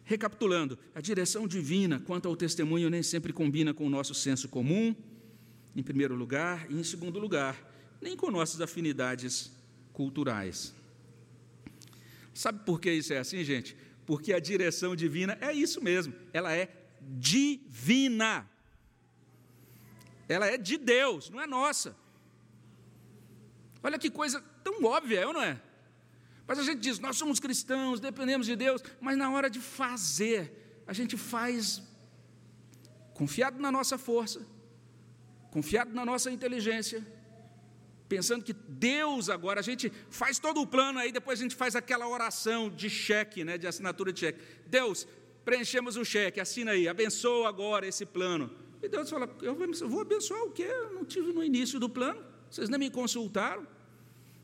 Recapitulando, 0.06 0.78
a 0.94 1.00
direção 1.00 1.48
divina 1.48 2.00
quanto 2.00 2.28
ao 2.28 2.36
testemunho 2.36 2.90
nem 2.90 3.02
sempre 3.02 3.32
combina 3.32 3.74
com 3.74 3.88
o 3.88 3.90
nosso 3.90 4.14
senso 4.14 4.50
comum, 4.50 4.96
em 5.76 5.82
primeiro 5.82 6.16
lugar, 6.16 6.70
e 6.70 6.76
em 6.76 6.84
segundo 6.84 7.20
lugar, 7.20 7.58
nem 8.02 8.16
com 8.16 8.30
nossas 8.30 8.60
afinidades 8.60 9.52
culturais. 9.94 10.74
Sabe 12.34 12.66
por 12.66 12.82
que 12.82 12.92
isso 12.92 13.14
é 13.14 13.20
assim, 13.20 13.44
gente? 13.44 13.78
Porque 14.06 14.34
a 14.34 14.40
direção 14.40 14.96
divina 14.96 15.38
é 15.40 15.54
isso 15.54 15.82
mesmo, 15.82 16.14
ela 16.34 16.54
é 16.54 16.68
divina. 17.02 18.50
Ela 20.28 20.48
é 20.48 20.58
de 20.58 20.78
Deus, 20.78 21.30
não 21.30 21.42
é 21.42 21.48
nossa. 21.48 21.96
Olha 23.82 24.00
que 24.00 24.10
coisa 24.10 24.42
tão 24.64 24.84
óbvia, 24.84 25.20
é 25.20 25.26
não 25.26 25.42
é? 25.42 25.62
Mas 26.48 26.60
a 26.60 26.64
gente 26.64 26.80
diz, 26.80 27.00
nós 27.00 27.18
somos 27.18 27.40
cristãos, 27.40 28.00
dependemos 28.00 28.46
de 28.46 28.56
Deus, 28.56 28.82
mas 29.00 29.18
na 29.18 29.32
hora 29.32 29.50
de 29.50 29.60
fazer, 29.60 30.84
a 30.86 30.94
gente 30.94 31.16
faz 31.16 31.82
confiado 33.14 33.60
na 33.60 33.72
nossa 33.72 33.98
força, 33.98 34.46
confiado 35.52 35.94
na 35.94 36.06
nossa 36.06 36.30
inteligência, 36.32 37.06
pensando 38.10 38.44
que 38.44 38.54
Deus 38.54 39.30
agora, 39.30 39.60
a 39.60 39.64
gente 39.64 39.92
faz 40.10 40.38
todo 40.38 40.62
o 40.62 40.68
plano, 40.68 41.00
aí 41.00 41.12
depois 41.12 41.40
a 41.40 41.44
gente 41.44 41.56
faz 41.56 41.76
aquela 41.76 42.08
oração 42.08 42.70
de 42.70 42.90
cheque, 42.90 43.44
né, 43.44 43.58
de 43.58 43.66
assinatura 43.66 44.12
de 44.12 44.20
cheque. 44.20 44.40
Deus, 44.68 45.08
preenchemos 45.46 45.96
um 45.96 46.04
cheque, 46.04 46.40
assina 46.40 46.72
aí, 46.72 46.88
abençoa 46.88 47.48
agora 47.48 47.88
esse 47.88 48.06
plano. 48.06 48.52
E 48.82 48.90
Deus 48.90 49.10
fala: 49.10 49.30
Eu 49.42 49.56
vou 49.88 50.02
abençoar 50.02 50.44
o 50.44 50.52
quê? 50.52 50.64
Eu 50.64 50.94
não 50.94 51.06
tive 51.06 51.32
no 51.32 51.42
início 51.44 51.80
do 51.80 51.88
plano, 51.88 52.22
vocês 52.50 52.68
nem 52.68 52.78
me 52.78 52.90
consultaram, 52.90 53.66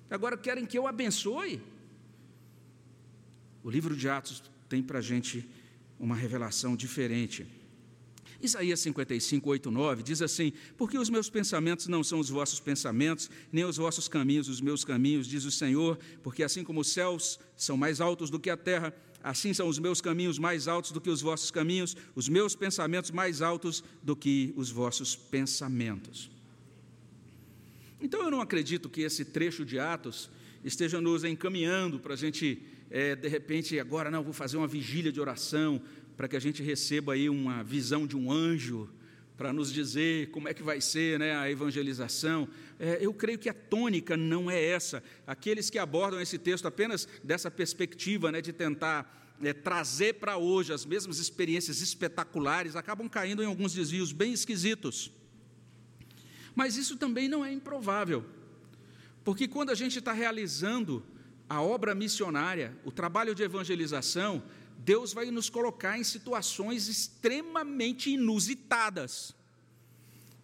agora 0.10 0.38
querem 0.38 0.66
que 0.66 0.78
eu 0.78 0.88
abençoe? 0.88 1.62
O 3.64 3.70
livro 3.70 3.96
de 3.96 4.08
Atos 4.08 4.44
tem 4.68 4.82
para 4.82 5.00
a 5.00 5.02
gente 5.02 5.48
uma 6.00 6.16
revelação 6.16 6.76
diferente. 6.76 7.46
Isaías 8.42 8.80
55, 8.80 9.50
8, 9.50 9.70
9 9.70 10.04
diz 10.04 10.22
assim: 10.22 10.54
Porque 10.78 10.98
os 10.98 11.10
meus 11.10 11.30
pensamentos 11.30 11.88
não 11.88 12.04
são 12.04 12.20
os 12.20 12.30
vossos 12.30 12.60
pensamentos, 12.60 13.30
nem 13.52 13.66
os 13.66 13.78
vossos 13.78 14.08
caminhos 14.08 14.48
os 14.48 14.62
meus 14.62 14.86
caminhos, 14.86 15.28
diz 15.28 15.44
o 15.44 15.52
Senhor, 15.52 16.00
porque 16.24 16.44
assim 16.44 16.64
como 16.64 16.80
os 16.80 16.90
céus 16.90 17.40
são 17.58 17.76
mais 17.76 18.00
altos 18.00 18.30
do 18.30 18.40
que 18.40 18.50
a 18.50 18.56
terra, 18.56 18.94
assim 19.22 19.54
são 19.54 19.68
os 19.68 19.78
meus 19.78 20.00
caminhos 20.00 20.40
mais 20.40 20.68
altos 20.68 20.92
do 20.92 21.02
que 21.02 21.10
os 21.10 21.22
vossos 21.22 21.52
caminhos, 21.52 21.98
os 22.16 22.30
meus 22.30 22.56
pensamentos 22.56 23.12
mais 23.12 23.42
altos 23.42 23.84
do 24.02 24.16
que 24.16 24.54
os 24.56 24.70
vossos 24.70 25.16
pensamentos. 25.16 26.32
Então 28.02 28.24
eu 28.24 28.32
não 28.32 28.40
acredito 28.40 28.90
que 28.90 29.02
esse 29.02 29.26
trecho 29.26 29.66
de 29.66 29.78
Atos 29.78 30.30
esteja 30.64 31.02
nos 31.02 31.26
encaminhando 31.26 32.00
para 32.00 32.14
a 32.14 32.18
gente, 32.18 32.62
é, 32.90 33.16
de 33.16 33.28
repente, 33.28 33.80
agora 33.80 34.10
não, 34.10 34.24
vou 34.24 34.34
fazer 34.34 34.58
uma 34.58 34.68
vigília 34.68 35.12
de 35.12 35.22
oração, 35.22 35.82
para 36.18 36.28
que 36.28 36.36
a 36.36 36.40
gente 36.40 36.62
receba 36.62 37.14
aí 37.14 37.30
uma 37.30 37.64
visão 37.64 38.06
de 38.06 38.18
um 38.18 38.32
anjo 38.32 38.90
para 39.38 39.54
nos 39.54 39.72
dizer 39.72 40.32
como 40.32 40.50
é 40.50 40.54
que 40.54 40.62
vai 40.62 40.82
ser 40.82 41.18
né, 41.18 41.34
a 41.34 41.50
evangelização. 41.50 42.46
É, 42.78 42.98
eu 43.00 43.14
creio 43.14 43.40
que 43.40 43.48
a 43.48 43.54
tônica 43.54 44.18
não 44.18 44.52
é 44.52 44.62
essa. 44.62 45.02
Aqueles 45.26 45.70
que 45.70 45.80
abordam 45.80 46.20
esse 46.20 46.38
texto 46.38 46.68
apenas 46.68 47.08
dessa 47.24 47.50
perspectiva 47.50 48.34
né, 48.34 48.42
de 48.42 48.52
tentar 48.52 49.38
é, 49.42 49.54
trazer 49.54 50.16
para 50.16 50.36
hoje 50.36 50.74
as 50.74 50.86
mesmas 50.86 51.20
experiências 51.20 51.80
espetaculares 51.80 52.76
acabam 52.76 53.08
caindo 53.08 53.42
em 53.42 53.46
alguns 53.46 53.74
desvios 53.74 54.12
bem 54.12 54.34
esquisitos. 54.34 55.10
Mas 56.54 56.76
isso 56.76 56.98
também 56.98 57.30
não 57.30 57.46
é 57.46 57.54
improvável, 57.54 58.26
porque 59.24 59.48
quando 59.48 59.70
a 59.70 59.76
gente 59.76 60.00
está 60.00 60.12
realizando 60.12 61.02
a 61.50 61.62
obra 61.62 61.96
missionária, 61.96 62.78
o 62.86 62.92
trabalho 62.92 63.34
de 63.34 63.42
evangelização, 63.42 64.44
Deus 64.78 65.12
vai 65.14 65.32
nos 65.32 65.50
colocar 65.50 65.98
em 65.98 66.04
situações 66.04 66.88
extremamente 66.88 68.12
inusitadas. 68.12 69.36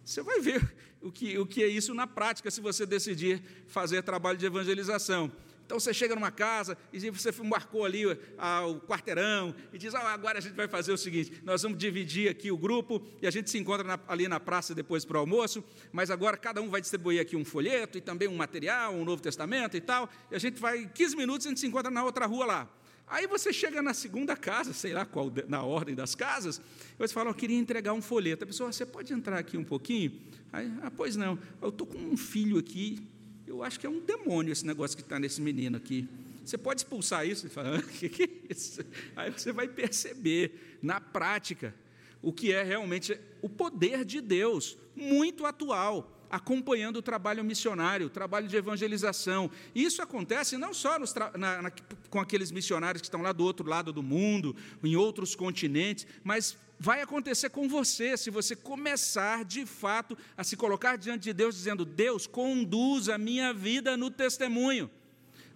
Você 0.04 0.22
vai 0.22 0.40
ver 0.40 0.74
o 1.00 1.12
que, 1.12 1.38
o 1.38 1.46
que 1.46 1.62
é 1.62 1.68
isso 1.68 1.94
na 1.94 2.06
prática 2.06 2.50
se 2.50 2.60
você 2.60 2.84
decidir 2.84 3.42
fazer 3.68 4.02
trabalho 4.02 4.36
de 4.36 4.46
evangelização. 4.46 5.30
Então 5.66 5.80
você 5.80 5.92
chega 5.92 6.14
numa 6.14 6.30
casa 6.30 6.78
e 6.92 7.10
você 7.10 7.32
marcou 7.42 7.84
ali 7.84 8.04
ah, 8.38 8.64
o 8.66 8.80
quarteirão 8.80 9.52
e 9.72 9.78
diz: 9.78 9.96
ah, 9.96 10.12
agora 10.12 10.38
a 10.38 10.40
gente 10.40 10.54
vai 10.54 10.68
fazer 10.68 10.92
o 10.92 10.96
seguinte: 10.96 11.42
nós 11.44 11.62
vamos 11.62 11.76
dividir 11.76 12.30
aqui 12.30 12.52
o 12.52 12.56
grupo 12.56 13.04
e 13.20 13.26
a 13.26 13.30
gente 13.32 13.50
se 13.50 13.58
encontra 13.58 13.82
na, 13.82 13.98
ali 14.06 14.28
na 14.28 14.38
praça 14.38 14.74
depois 14.76 15.04
para 15.04 15.16
o 15.16 15.20
almoço, 15.20 15.64
mas 15.92 16.08
agora 16.08 16.36
cada 16.36 16.62
um 16.62 16.70
vai 16.70 16.80
distribuir 16.80 17.20
aqui 17.20 17.34
um 17.34 17.44
folheto 17.44 17.98
e 17.98 18.00
também 18.00 18.28
um 18.28 18.36
material, 18.36 18.94
um 18.94 19.04
Novo 19.04 19.20
Testamento 19.20 19.76
e 19.76 19.80
tal, 19.80 20.08
e 20.30 20.36
a 20.36 20.38
gente 20.38 20.60
vai, 20.60 20.86
15 20.86 21.16
minutos, 21.16 21.46
a 21.46 21.48
gente 21.48 21.60
se 21.60 21.66
encontra 21.66 21.90
na 21.90 22.04
outra 22.04 22.26
rua 22.26 22.46
lá. 22.46 22.70
Aí 23.08 23.26
você 23.26 23.52
chega 23.52 23.80
na 23.82 23.94
segunda 23.94 24.36
casa, 24.36 24.72
sei 24.72 24.92
lá 24.92 25.04
qual, 25.04 25.32
na 25.48 25.62
ordem 25.62 25.94
das 25.94 26.14
casas, 26.14 26.58
e 26.58 26.98
você 26.98 27.14
fala, 27.14 27.30
eu 27.30 27.34
queria 27.34 27.56
entregar 27.56 27.92
um 27.92 28.02
folheto. 28.02 28.42
A 28.42 28.46
pessoa, 28.46 28.72
você 28.72 28.84
pode 28.84 29.12
entrar 29.12 29.38
aqui 29.38 29.56
um 29.56 29.64
pouquinho? 29.64 30.20
Aí, 30.52 30.72
ah, 30.82 30.90
pois 30.90 31.14
não, 31.14 31.38
eu 31.62 31.68
estou 31.68 31.86
com 31.86 31.98
um 31.98 32.16
filho 32.16 32.58
aqui, 32.58 33.06
eu 33.46 33.62
acho 33.62 33.78
que 33.78 33.86
é 33.86 33.90
um 33.90 34.00
demônio 34.00 34.52
esse 34.52 34.66
negócio 34.66 34.96
que 34.96 35.02
está 35.02 35.18
nesse 35.18 35.40
menino 35.40 35.76
aqui. 35.76 36.08
Você 36.44 36.56
pode 36.56 36.80
expulsar 36.80 37.26
isso? 37.26 37.46
Ele 37.46 37.52
fala, 37.52 37.78
o 37.78 37.82
que, 37.82 38.08
que 38.08 38.22
é 38.24 38.28
isso? 38.52 38.84
Aí 39.14 39.30
você 39.30 39.52
vai 39.52 39.68
perceber, 39.68 40.78
na 40.82 41.00
prática, 41.00 41.74
o 42.22 42.32
que 42.32 42.52
é 42.52 42.62
realmente 42.62 43.18
o 43.42 43.48
poder 43.48 44.04
de 44.04 44.20
Deus, 44.20 44.76
muito 44.94 45.44
atual 45.44 46.15
acompanhando 46.30 46.96
o 46.96 47.02
trabalho 47.02 47.44
missionário, 47.44 48.06
o 48.06 48.10
trabalho 48.10 48.48
de 48.48 48.56
evangelização. 48.56 49.50
E 49.74 49.84
isso 49.84 50.02
acontece 50.02 50.56
não 50.56 50.74
só 50.74 50.98
na, 51.36 51.62
na, 51.62 51.72
com 52.10 52.20
aqueles 52.20 52.50
missionários 52.50 53.00
que 53.00 53.06
estão 53.06 53.22
lá 53.22 53.32
do 53.32 53.44
outro 53.44 53.68
lado 53.68 53.92
do 53.92 54.02
mundo, 54.02 54.54
em 54.82 54.96
outros 54.96 55.34
continentes, 55.34 56.06
mas 56.22 56.56
vai 56.78 57.00
acontecer 57.00 57.50
com 57.50 57.68
você, 57.68 58.16
se 58.16 58.30
você 58.30 58.54
começar 58.54 59.44
de 59.44 59.64
fato 59.64 60.16
a 60.36 60.44
se 60.44 60.56
colocar 60.56 60.96
diante 60.96 61.24
de 61.24 61.32
Deus, 61.32 61.54
dizendo: 61.54 61.84
Deus, 61.84 62.26
conduz 62.26 63.08
a 63.08 63.18
minha 63.18 63.52
vida 63.52 63.96
no 63.96 64.10
testemunho. 64.10 64.90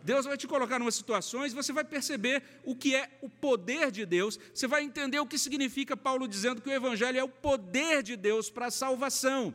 Deus 0.02 0.24
vai 0.24 0.36
te 0.36 0.46
colocar 0.46 0.80
em 0.80 0.90
situações, 0.90 1.52
você 1.52 1.72
vai 1.72 1.84
perceber 1.84 2.42
o 2.64 2.74
que 2.74 2.94
é 2.94 3.10
o 3.20 3.28
poder 3.28 3.90
de 3.90 4.06
Deus, 4.06 4.38
você 4.52 4.66
vai 4.66 4.82
entender 4.82 5.20
o 5.20 5.26
que 5.26 5.38
significa 5.38 5.96
Paulo 5.96 6.26
dizendo 6.26 6.62
que 6.62 6.70
o 6.70 6.72
Evangelho 6.72 7.18
é 7.18 7.24
o 7.24 7.28
poder 7.28 8.02
de 8.02 8.16
Deus 8.16 8.48
para 8.48 8.66
a 8.66 8.70
salvação. 8.70 9.54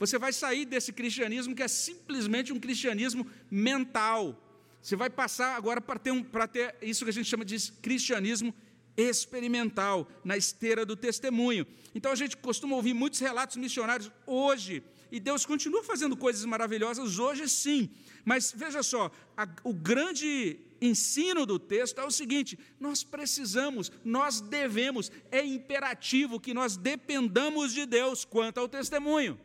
Você 0.00 0.18
vai 0.18 0.32
sair 0.32 0.64
desse 0.64 0.94
cristianismo 0.94 1.54
que 1.54 1.62
é 1.62 1.68
simplesmente 1.68 2.54
um 2.54 2.58
cristianismo 2.58 3.26
mental. 3.50 4.42
Você 4.80 4.96
vai 4.96 5.10
passar 5.10 5.54
agora 5.54 5.78
para 5.78 5.98
ter, 5.98 6.10
um, 6.10 6.22
para 6.22 6.48
ter 6.48 6.74
isso 6.80 7.04
que 7.04 7.10
a 7.10 7.12
gente 7.12 7.28
chama 7.28 7.44
de 7.44 7.56
cristianismo 7.82 8.54
experimental, 8.96 10.08
na 10.24 10.38
esteira 10.38 10.86
do 10.86 10.96
testemunho. 10.96 11.66
Então 11.94 12.10
a 12.10 12.14
gente 12.14 12.34
costuma 12.34 12.76
ouvir 12.76 12.94
muitos 12.94 13.20
relatos 13.20 13.58
missionários 13.58 14.10
hoje, 14.26 14.82
e 15.12 15.20
Deus 15.20 15.44
continua 15.44 15.82
fazendo 15.82 16.16
coisas 16.16 16.44
maravilhosas 16.46 17.18
hoje 17.18 17.46
sim. 17.46 17.90
Mas 18.24 18.54
veja 18.56 18.82
só, 18.82 19.10
a, 19.36 19.46
o 19.64 19.74
grande 19.74 20.58
ensino 20.80 21.44
do 21.44 21.58
texto 21.58 22.00
é 22.00 22.04
o 22.04 22.10
seguinte: 22.10 22.58
nós 22.78 23.04
precisamos, 23.04 23.92
nós 24.02 24.40
devemos, 24.40 25.12
é 25.30 25.44
imperativo 25.44 26.40
que 26.40 26.54
nós 26.54 26.76
dependamos 26.76 27.74
de 27.74 27.84
Deus 27.84 28.24
quanto 28.24 28.58
ao 28.58 28.68
testemunho. 28.68 29.38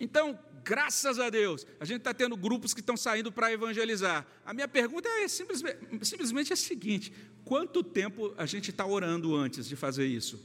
Então, 0.00 0.38
graças 0.64 1.18
a 1.18 1.30
Deus, 1.30 1.66
a 1.80 1.84
gente 1.84 1.98
está 1.98 2.12
tendo 2.12 2.36
grupos 2.36 2.74
que 2.74 2.80
estão 2.80 2.96
saindo 2.96 3.32
para 3.32 3.52
evangelizar. 3.52 4.26
A 4.44 4.52
minha 4.52 4.68
pergunta 4.68 5.08
é 5.08 5.28
simplesmente, 5.28 5.78
simplesmente 6.02 6.52
a 6.52 6.56
seguinte: 6.56 7.12
quanto 7.44 7.82
tempo 7.82 8.34
a 8.36 8.46
gente 8.46 8.70
está 8.70 8.86
orando 8.86 9.34
antes 9.34 9.66
de 9.66 9.76
fazer 9.76 10.06
isso? 10.06 10.40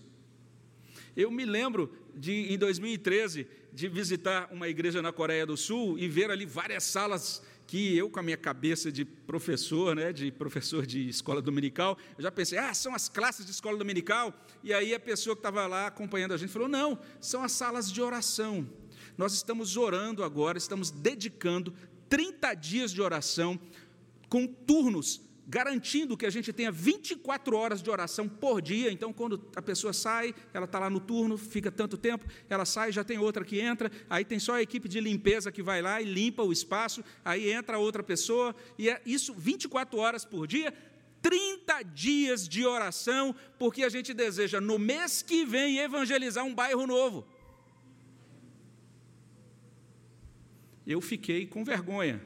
Eu 1.15 1.29
me 1.29 1.45
lembro 1.45 1.93
de, 2.15 2.53
em 2.53 2.57
2013, 2.57 3.47
de 3.71 3.87
visitar 3.87 4.49
uma 4.51 4.67
igreja 4.67 5.01
na 5.01 5.11
Coreia 5.11 5.45
do 5.45 5.55
Sul 5.55 5.97
e 5.99 6.07
ver 6.07 6.31
ali 6.31 6.45
várias 6.45 6.83
salas 6.83 7.41
que 7.67 7.95
eu, 7.97 8.09
com 8.09 8.19
a 8.19 8.23
minha 8.23 8.37
cabeça 8.37 8.91
de 8.91 9.05
professor, 9.05 9.95
né, 9.95 10.11
de 10.11 10.31
professor 10.31 10.85
de 10.85 11.07
escola 11.07 11.41
dominical, 11.41 11.97
eu 12.17 12.23
já 12.23 12.31
pensei, 12.31 12.57
ah, 12.57 12.73
são 12.73 12.93
as 12.93 13.07
classes 13.07 13.45
de 13.45 13.51
escola 13.51 13.77
dominical. 13.77 14.33
E 14.63 14.73
aí 14.73 14.93
a 14.93 14.99
pessoa 14.99 15.35
que 15.35 15.39
estava 15.39 15.65
lá 15.65 15.87
acompanhando 15.87 16.33
a 16.33 16.37
gente 16.37 16.51
falou, 16.51 16.67
não, 16.67 16.99
são 17.19 17.43
as 17.43 17.51
salas 17.51 17.91
de 17.91 18.01
oração. 18.01 18.67
Nós 19.17 19.33
estamos 19.33 19.77
orando 19.77 20.23
agora, 20.23 20.57
estamos 20.57 20.89
dedicando 20.91 21.73
30 22.09 22.53
dias 22.55 22.91
de 22.91 23.01
oração 23.01 23.59
com 24.29 24.47
turnos, 24.47 25.21
garantindo 25.47 26.17
que 26.17 26.25
a 26.25 26.29
gente 26.29 26.51
tenha 26.51 26.71
24 26.71 27.55
horas 27.55 27.81
de 27.81 27.89
oração 27.89 28.27
por 28.27 28.61
dia. 28.61 28.91
Então, 28.91 29.13
quando 29.13 29.49
a 29.55 29.61
pessoa 29.61 29.93
sai, 29.93 30.33
ela 30.53 30.65
está 30.65 30.79
lá 30.79 30.89
no 30.89 30.99
turno, 30.99 31.37
fica 31.37 31.71
tanto 31.71 31.97
tempo, 31.97 32.25
ela 32.49 32.65
sai, 32.65 32.91
já 32.91 33.03
tem 33.03 33.17
outra 33.17 33.43
que 33.45 33.59
entra, 33.59 33.91
aí 34.09 34.25
tem 34.25 34.39
só 34.39 34.53
a 34.53 34.61
equipe 34.61 34.89
de 34.89 34.99
limpeza 34.99 35.51
que 35.51 35.61
vai 35.61 35.81
lá 35.81 36.01
e 36.01 36.05
limpa 36.05 36.43
o 36.43 36.51
espaço, 36.51 37.03
aí 37.23 37.51
entra 37.51 37.77
outra 37.77 38.01
pessoa, 38.01 38.55
e 38.77 38.89
é 38.89 39.01
isso 39.05 39.33
24 39.33 39.99
horas 39.99 40.25
por 40.25 40.47
dia, 40.47 40.73
30 41.21 41.83
dias 41.83 42.47
de 42.47 42.65
oração, 42.65 43.35
porque 43.57 43.83
a 43.83 43.89
gente 43.89 44.13
deseja 44.13 44.59
no 44.59 44.77
mês 44.77 45.21
que 45.21 45.45
vem 45.45 45.79
evangelizar 45.79 46.43
um 46.43 46.53
bairro 46.53 46.85
novo. 46.85 47.25
Eu 50.85 50.99
fiquei 51.01 51.45
com 51.47 51.63
vergonha. 51.63 52.21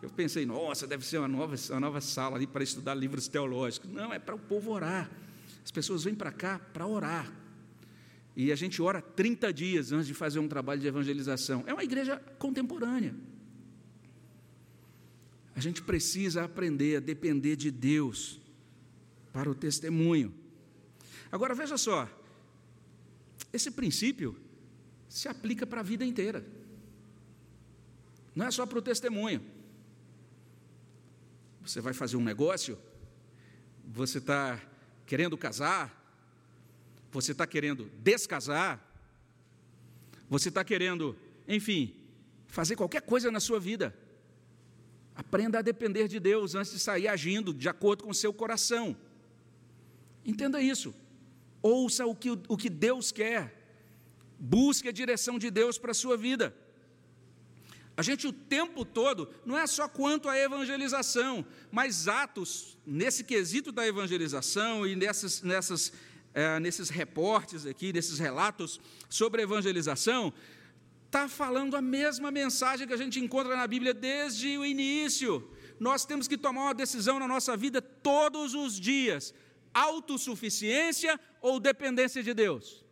Eu 0.00 0.10
pensei, 0.10 0.44
nossa, 0.44 0.86
deve 0.86 1.04
ser 1.04 1.18
uma 1.18 1.28
nova, 1.28 1.56
uma 1.70 1.80
nova 1.80 2.00
sala 2.00 2.36
ali 2.36 2.46
para 2.46 2.62
estudar 2.62 2.94
livros 2.94 3.28
teológicos. 3.28 3.90
Não, 3.90 4.12
é 4.12 4.18
para 4.18 4.34
o 4.34 4.38
povo 4.38 4.70
orar. 4.70 5.10
As 5.64 5.70
pessoas 5.70 6.04
vêm 6.04 6.14
para 6.14 6.30
cá 6.30 6.58
para 6.58 6.86
orar. 6.86 7.32
E 8.36 8.50
a 8.50 8.56
gente 8.56 8.82
ora 8.82 9.00
30 9.00 9.52
dias 9.52 9.92
antes 9.92 10.06
de 10.06 10.14
fazer 10.14 10.38
um 10.40 10.48
trabalho 10.48 10.80
de 10.80 10.86
evangelização. 10.86 11.64
É 11.66 11.72
uma 11.72 11.84
igreja 11.84 12.18
contemporânea. 12.38 13.14
A 15.54 15.60
gente 15.60 15.82
precisa 15.82 16.44
aprender 16.44 16.96
a 16.96 17.00
depender 17.00 17.56
de 17.56 17.70
Deus 17.70 18.40
para 19.32 19.48
o 19.48 19.54
testemunho. 19.54 20.34
Agora 21.30 21.54
veja 21.54 21.78
só, 21.78 22.08
esse 23.52 23.70
princípio 23.70 24.36
se 25.08 25.28
aplica 25.28 25.66
para 25.66 25.80
a 25.80 25.84
vida 25.84 26.04
inteira. 26.04 26.44
Não 28.34 28.46
é 28.46 28.50
só 28.50 28.66
para 28.66 28.78
o 28.78 28.82
testemunho. 28.82 29.42
Você 31.62 31.80
vai 31.80 31.94
fazer 31.94 32.16
um 32.16 32.22
negócio, 32.22 32.78
você 33.86 34.18
está 34.18 34.60
querendo 35.06 35.36
casar, 35.36 36.02
você 37.10 37.32
está 37.32 37.46
querendo 37.46 37.90
descasar, 38.00 38.82
você 40.28 40.48
está 40.48 40.64
querendo, 40.64 41.16
enfim, 41.46 41.94
fazer 42.46 42.76
qualquer 42.76 43.02
coisa 43.02 43.30
na 43.30 43.40
sua 43.40 43.60
vida. 43.60 43.96
Aprenda 45.14 45.60
a 45.60 45.62
depender 45.62 46.08
de 46.08 46.18
Deus 46.18 46.54
antes 46.54 46.72
de 46.72 46.78
sair 46.78 47.06
agindo 47.06 47.54
de 47.54 47.68
acordo 47.68 48.04
com 48.04 48.10
o 48.10 48.14
seu 48.14 48.32
coração. 48.32 48.96
Entenda 50.24 50.60
isso. 50.60 50.92
Ouça 51.62 52.04
o 52.04 52.14
que, 52.14 52.30
o 52.30 52.56
que 52.56 52.68
Deus 52.68 53.12
quer. 53.12 53.62
Busque 54.38 54.88
a 54.88 54.92
direção 54.92 55.38
de 55.38 55.50
Deus 55.50 55.78
para 55.78 55.92
a 55.92 55.94
sua 55.94 56.16
vida. 56.16 56.54
A 57.96 58.02
gente 58.02 58.26
o 58.26 58.32
tempo 58.32 58.84
todo, 58.84 59.28
não 59.46 59.56
é 59.56 59.66
só 59.66 59.88
quanto 59.88 60.28
à 60.28 60.36
evangelização, 60.36 61.46
mas 61.70 62.08
atos 62.08 62.76
nesse 62.84 63.22
quesito 63.22 63.70
da 63.70 63.86
evangelização 63.86 64.84
e 64.84 64.96
nessas, 64.96 65.42
nessas, 65.42 65.92
é, 66.32 66.58
nesses 66.58 66.88
reportes 66.88 67.64
aqui, 67.64 67.92
nesses 67.92 68.18
relatos 68.18 68.80
sobre 69.08 69.42
evangelização, 69.42 70.32
está 71.06 71.28
falando 71.28 71.76
a 71.76 71.82
mesma 71.82 72.32
mensagem 72.32 72.86
que 72.88 72.92
a 72.92 72.96
gente 72.96 73.20
encontra 73.20 73.56
na 73.56 73.66
Bíblia 73.66 73.94
desde 73.94 74.58
o 74.58 74.66
início. 74.66 75.48
Nós 75.78 76.04
temos 76.04 76.26
que 76.26 76.36
tomar 76.36 76.62
uma 76.62 76.74
decisão 76.74 77.20
na 77.20 77.28
nossa 77.28 77.56
vida 77.56 77.80
todos 77.80 78.54
os 78.54 78.80
dias: 78.80 79.32
autossuficiência 79.72 81.18
ou 81.40 81.60
dependência 81.60 82.24
de 82.24 82.34
Deus. 82.34 82.83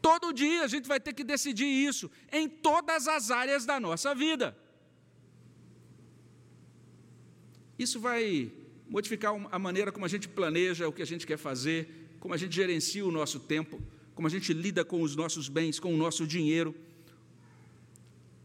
Todo 0.00 0.32
dia 0.32 0.62
a 0.62 0.68
gente 0.68 0.86
vai 0.86 1.00
ter 1.00 1.12
que 1.12 1.24
decidir 1.24 1.66
isso 1.66 2.10
em 2.32 2.48
todas 2.48 3.08
as 3.08 3.30
áreas 3.30 3.64
da 3.64 3.80
nossa 3.80 4.14
vida. 4.14 4.56
Isso 7.78 8.00
vai 8.00 8.52
modificar 8.88 9.34
a 9.50 9.58
maneira 9.58 9.92
como 9.92 10.04
a 10.04 10.08
gente 10.08 10.28
planeja 10.28 10.88
o 10.88 10.92
que 10.92 11.02
a 11.02 11.06
gente 11.06 11.26
quer 11.26 11.36
fazer, 11.36 12.16
como 12.20 12.34
a 12.34 12.36
gente 12.36 12.54
gerencia 12.54 13.04
o 13.04 13.10
nosso 13.10 13.38
tempo, 13.38 13.80
como 14.14 14.26
a 14.26 14.30
gente 14.30 14.52
lida 14.52 14.84
com 14.84 15.02
os 15.02 15.14
nossos 15.14 15.48
bens, 15.48 15.78
com 15.78 15.94
o 15.94 15.96
nosso 15.96 16.26
dinheiro. 16.26 16.74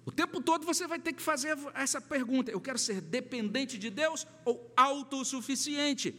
O 0.06 0.12
tempo 0.12 0.42
todo 0.42 0.66
você 0.66 0.86
vai 0.86 1.00
ter 1.00 1.14
que 1.14 1.22
fazer 1.22 1.58
essa 1.74 2.02
pergunta: 2.02 2.52
eu 2.52 2.60
quero 2.60 2.78
ser 2.78 3.02
dependente 3.02 3.78
de 3.78 3.90
Deus 3.90 4.28
ou 4.44 4.72
autossuficiente? 4.76 6.14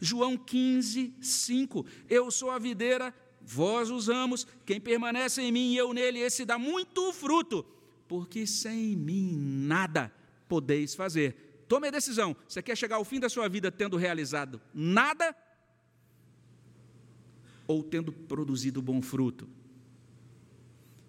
João 0.00 0.36
15, 0.36 1.14
5. 1.20 1.86
Eu 2.08 2.30
sou 2.30 2.50
a 2.50 2.58
videira, 2.58 3.14
Vós 3.50 3.90
os 3.90 4.10
amos, 4.10 4.46
quem 4.66 4.78
permanece 4.78 5.40
em 5.40 5.50
mim 5.50 5.72
e 5.72 5.76
eu 5.78 5.94
nele, 5.94 6.18
esse 6.18 6.44
dá 6.44 6.58
muito 6.58 7.10
fruto, 7.14 7.64
porque 8.06 8.46
sem 8.46 8.94
mim 8.94 9.34
nada 9.34 10.12
podeis 10.46 10.94
fazer. 10.94 11.64
Tome 11.66 11.88
a 11.88 11.90
decisão. 11.90 12.36
Você 12.46 12.60
quer 12.60 12.76
chegar 12.76 12.96
ao 12.96 13.06
fim 13.06 13.18
da 13.18 13.30
sua 13.30 13.48
vida 13.48 13.72
tendo 13.72 13.96
realizado 13.96 14.60
nada 14.74 15.34
ou 17.66 17.82
tendo 17.82 18.12
produzido 18.12 18.82
bom 18.82 19.00
fruto? 19.00 19.48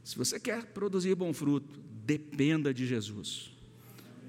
Se 0.02 0.18
você 0.18 0.40
quer 0.40 0.68
produzir 0.68 1.16
bom 1.16 1.34
fruto, 1.34 1.78
dependa 2.06 2.74
de 2.74 2.88
Jesus. 2.88 3.52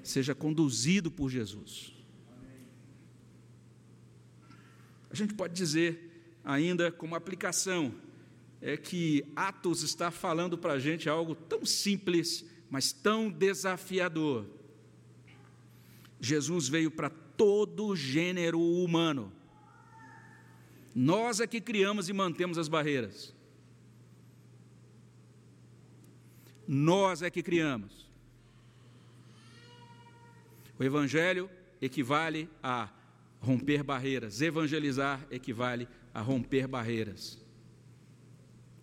Seja 0.03 0.35
conduzido 0.35 1.13
por 1.13 1.31
Jesus. 1.31 1.95
A 5.09 5.15
gente 5.15 5.33
pode 5.33 5.55
dizer 5.55 6.10
ainda 6.45 6.91
como 6.91 7.15
aplicação, 7.15 7.95
é 8.61 8.77
que 8.77 9.25
Atos 9.35 9.83
está 9.83 10.11
falando 10.11 10.59
para 10.59 10.75
a 10.75 10.79
gente 10.79 11.09
algo 11.09 11.35
tão 11.35 11.65
simples, 11.65 12.45
mas 12.69 12.93
tão 12.93 13.31
desafiador. 13.31 14.47
Jesus 16.21 16.69
veio 16.69 16.91
para 16.91 17.09
todo 17.09 17.97
gênero 17.97 18.61
humano. 18.61 19.33
Nós 20.95 21.41
é 21.41 21.47
que 21.47 21.61
criamos 21.61 22.09
e 22.09 22.13
mantemos 22.13 22.59
as 22.59 22.69
barreiras. 22.69 23.35
Nós 26.67 27.23
é 27.23 27.31
que 27.31 27.43
criamos. 27.43 28.09
O 30.79 30.85
Evangelho 30.85 31.51
equivale 31.81 32.49
a 32.63 32.91
romper 33.41 33.83
barreiras, 33.83 34.41
evangelizar 34.41 35.27
equivale 35.31 35.89
a 36.13 36.21
romper 36.21 36.67
barreiras. 36.67 37.39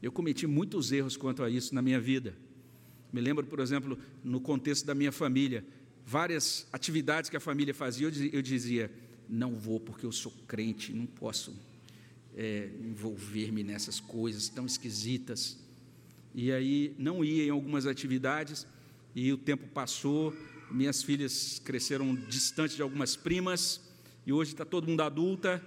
Eu 0.01 0.11
cometi 0.11 0.45
muitos 0.45 0.91
erros 0.91 1.17
quanto 1.17 1.43
a 1.43 1.49
isso 1.49 1.73
na 1.73 1.81
minha 1.81 1.99
vida. 1.99 2.35
Me 3.11 3.21
lembro, 3.21 3.45
por 3.45 3.59
exemplo, 3.59 3.97
no 4.23 4.39
contexto 4.39 4.85
da 4.85 4.93
minha 4.93 5.11
família, 5.11 5.65
várias 6.05 6.67
atividades 6.71 7.29
que 7.29 7.37
a 7.37 7.39
família 7.39 7.73
fazia, 7.73 8.07
eu 8.31 8.41
dizia: 8.41 8.91
não 9.27 9.55
vou 9.55 9.79
porque 9.79 10.05
eu 10.05 10.11
sou 10.11 10.31
crente, 10.47 10.93
não 10.93 11.05
posso 11.05 11.53
é, 12.35 12.69
envolver-me 12.79 13.63
nessas 13.63 13.99
coisas 13.99 14.47
tão 14.49 14.65
esquisitas. 14.65 15.57
E 16.35 16.51
aí 16.51 16.93
não 16.97 17.25
ia 17.25 17.45
em 17.45 17.49
algumas 17.49 17.85
atividades, 17.87 18.67
e 19.15 19.33
o 19.33 19.37
tempo 19.37 19.67
passou, 19.69 20.35
minhas 20.69 21.01
filhas 21.01 21.59
cresceram 21.63 22.13
distante 22.13 22.75
de 22.75 22.81
algumas 22.81 23.15
primas, 23.15 23.81
e 24.25 24.31
hoje 24.31 24.51
está 24.51 24.63
todo 24.63 24.87
mundo 24.87 25.01
adulta, 25.01 25.63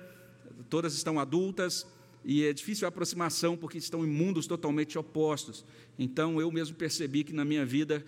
todas 0.69 0.95
estão 0.95 1.19
adultas 1.19 1.87
e 2.25 2.45
é 2.45 2.53
difícil 2.53 2.87
a 2.87 2.89
aproximação 2.89 3.57
porque 3.57 3.79
estão 3.79 4.05
em 4.05 4.09
mundos 4.09 4.47
totalmente 4.47 4.99
opostos. 4.99 5.65
Então 5.99 6.41
eu 6.41 6.51
mesmo 6.51 6.77
percebi 6.77 7.25
que 7.25 7.33
na 7.33 7.45
minha 7.45 7.65
vida, 7.65 8.05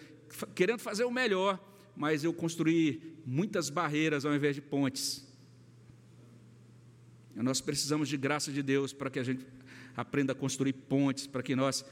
querendo 0.55 0.81
fazer 0.81 1.05
o 1.05 1.11
melhor, 1.11 1.59
mas 1.97 2.25
eu 2.25 2.33
construí 2.33 3.17
muitas 3.25 3.71
barreiras 3.71 4.25
ao 4.25 4.35
invés 4.35 4.55
de 4.55 4.61
pontes. 4.61 5.27
Nós 7.35 7.61
precisamos 7.61 8.09
de 8.09 8.17
graça 8.17 8.53
de 8.53 8.63
Deus 8.63 8.93
para 8.93 9.09
que 9.09 9.19
a 9.19 9.25
gente 9.25 9.47
aprenda 9.97 10.33
a 10.33 10.37
construir 10.37 10.73
pontes, 10.75 11.27
para 11.27 11.43
que 11.43 11.57
nós 11.57 11.85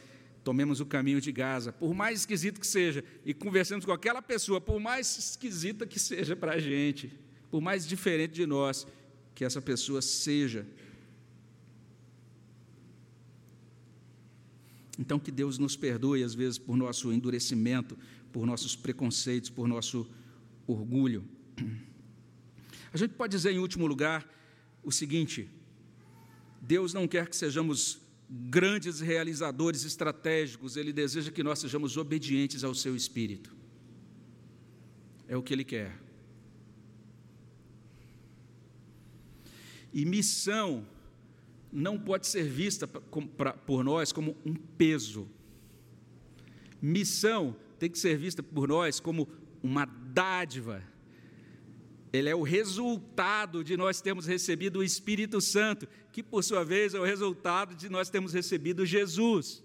tomemos 0.44 0.80
o 0.80 0.86
caminho 0.86 1.20
de 1.20 1.32
Gaza, 1.32 1.72
por 1.72 1.94
mais 1.94 2.20
esquisito 2.20 2.60
que 2.60 2.66
seja, 2.66 3.04
e 3.24 3.34
conversemos 3.34 3.84
com 3.84 3.92
aquela 3.92 4.22
pessoa, 4.22 4.60
por 4.60 4.80
mais 4.80 5.18
esquisita 5.18 5.86
que 5.86 5.98
seja 5.98 6.34
para 6.34 6.52
a 6.52 6.58
gente, 6.58 7.12
por 7.50 7.60
mais 7.60 7.86
diferente 7.86 8.32
de 8.32 8.46
nós, 8.46 8.86
que 9.40 9.44
essa 9.46 9.62
pessoa 9.62 10.02
seja. 10.02 10.66
Então, 14.98 15.18
que 15.18 15.30
Deus 15.30 15.56
nos 15.56 15.76
perdoe, 15.76 16.22
às 16.22 16.34
vezes, 16.34 16.58
por 16.58 16.76
nosso 16.76 17.10
endurecimento, 17.10 17.96
por 18.30 18.44
nossos 18.44 18.76
preconceitos, 18.76 19.48
por 19.48 19.66
nosso 19.66 20.06
orgulho. 20.66 21.24
A 22.92 22.98
gente 22.98 23.14
pode 23.14 23.34
dizer, 23.34 23.52
em 23.52 23.58
último 23.58 23.86
lugar, 23.86 24.30
o 24.82 24.92
seguinte: 24.92 25.48
Deus 26.60 26.92
não 26.92 27.08
quer 27.08 27.26
que 27.26 27.34
sejamos 27.34 27.98
grandes 28.28 29.00
realizadores 29.00 29.86
estratégicos, 29.86 30.76
Ele 30.76 30.92
deseja 30.92 31.30
que 31.30 31.42
nós 31.42 31.60
sejamos 31.60 31.96
obedientes 31.96 32.62
ao 32.62 32.74
Seu 32.74 32.94
Espírito. 32.94 33.56
É 35.26 35.34
o 35.34 35.42
que 35.42 35.54
Ele 35.54 35.64
quer. 35.64 36.09
E 39.92 40.04
missão 40.04 40.86
não 41.72 41.98
pode 41.98 42.26
ser 42.26 42.44
vista 42.44 42.86
por 42.86 43.84
nós 43.84 44.12
como 44.12 44.36
um 44.44 44.54
peso. 44.54 45.28
Missão 46.80 47.56
tem 47.78 47.90
que 47.90 47.98
ser 47.98 48.16
vista 48.16 48.42
por 48.42 48.68
nós 48.68 49.00
como 49.00 49.28
uma 49.62 49.84
dádiva. 49.84 50.82
Ele 52.12 52.28
é 52.28 52.34
o 52.34 52.42
resultado 52.42 53.62
de 53.62 53.76
nós 53.76 54.00
termos 54.00 54.26
recebido 54.26 54.80
o 54.80 54.84
Espírito 54.84 55.40
Santo, 55.40 55.86
que 56.12 56.22
por 56.22 56.42
sua 56.42 56.64
vez 56.64 56.92
é 56.94 56.98
o 56.98 57.04
resultado 57.04 57.74
de 57.74 57.88
nós 57.88 58.10
termos 58.10 58.32
recebido 58.32 58.84
Jesus. 58.84 59.62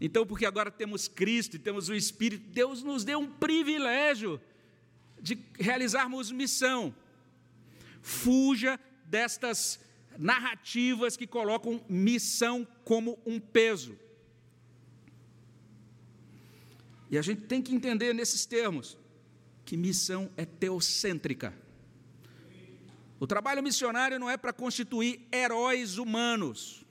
Então, 0.00 0.26
porque 0.26 0.46
agora 0.46 0.70
temos 0.70 1.08
Cristo 1.08 1.56
e 1.56 1.58
temos 1.58 1.88
o 1.88 1.94
Espírito, 1.94 2.50
Deus 2.50 2.82
nos 2.82 3.04
deu 3.04 3.18
um 3.18 3.26
privilégio 3.26 4.40
de 5.20 5.38
realizarmos 5.58 6.30
missão. 6.30 6.94
Fuja 8.00 8.78
destas 9.08 9.80
narrativas 10.18 11.16
que 11.16 11.26
colocam 11.26 11.82
missão 11.88 12.66
como 12.84 13.18
um 13.26 13.38
peso. 13.38 13.98
E 17.10 17.16
a 17.16 17.22
gente 17.22 17.42
tem 17.42 17.62
que 17.62 17.74
entender 17.74 18.12
nesses 18.12 18.44
termos 18.46 18.98
que 19.64 19.76
missão 19.76 20.30
é 20.36 20.44
teocêntrica. 20.44 21.54
O 23.18 23.26
trabalho 23.26 23.62
missionário 23.62 24.18
não 24.18 24.28
é 24.28 24.36
para 24.36 24.52
constituir 24.52 25.26
heróis 25.32 25.98
humanos. 25.98 26.84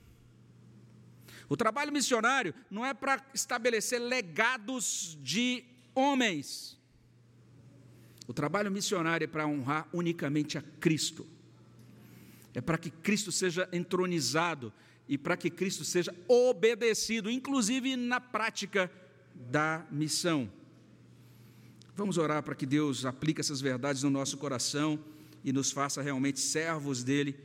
O 1.48 1.56
trabalho 1.56 1.92
missionário 1.92 2.56
não 2.72 2.86
é 2.86 2.94
para 2.94 3.24
estabelecer 3.34 4.00
legados 4.00 5.18
de 5.22 5.64
homens. 5.94 6.80
O 8.28 8.34
trabalho 8.34 8.72
missionário 8.72 9.26
é 9.26 9.28
para 9.28 9.46
honrar 9.46 9.88
unicamente 9.94 10.58
a 10.58 10.62
Cristo 10.62 11.35
é 12.56 12.62
para 12.62 12.78
que 12.78 12.90
Cristo 12.90 13.32
seja 13.32 13.68
entronizado 13.72 14.72
e 15.08 15.18
para 15.18 15.38
que 15.38 15.50
Cristo 15.50 15.84
seja 15.84 16.16
obedecido, 16.28 17.30
inclusive 17.30 17.96
na 17.98 18.20
prática 18.20 18.90
da 19.36 19.86
missão. 19.92 20.50
Vamos 21.96 22.18
orar 22.18 22.42
para 22.42 22.56
que 22.56 22.66
Deus 22.66 23.06
aplique 23.06 23.42
essas 23.42 23.62
verdades 23.62 24.04
no 24.04 24.10
nosso 24.10 24.38
coração 24.38 24.98
e 25.44 25.52
nos 25.52 25.72
faça 25.72 26.02
realmente 26.02 26.40
servos 26.40 27.04
dele, 27.04 27.38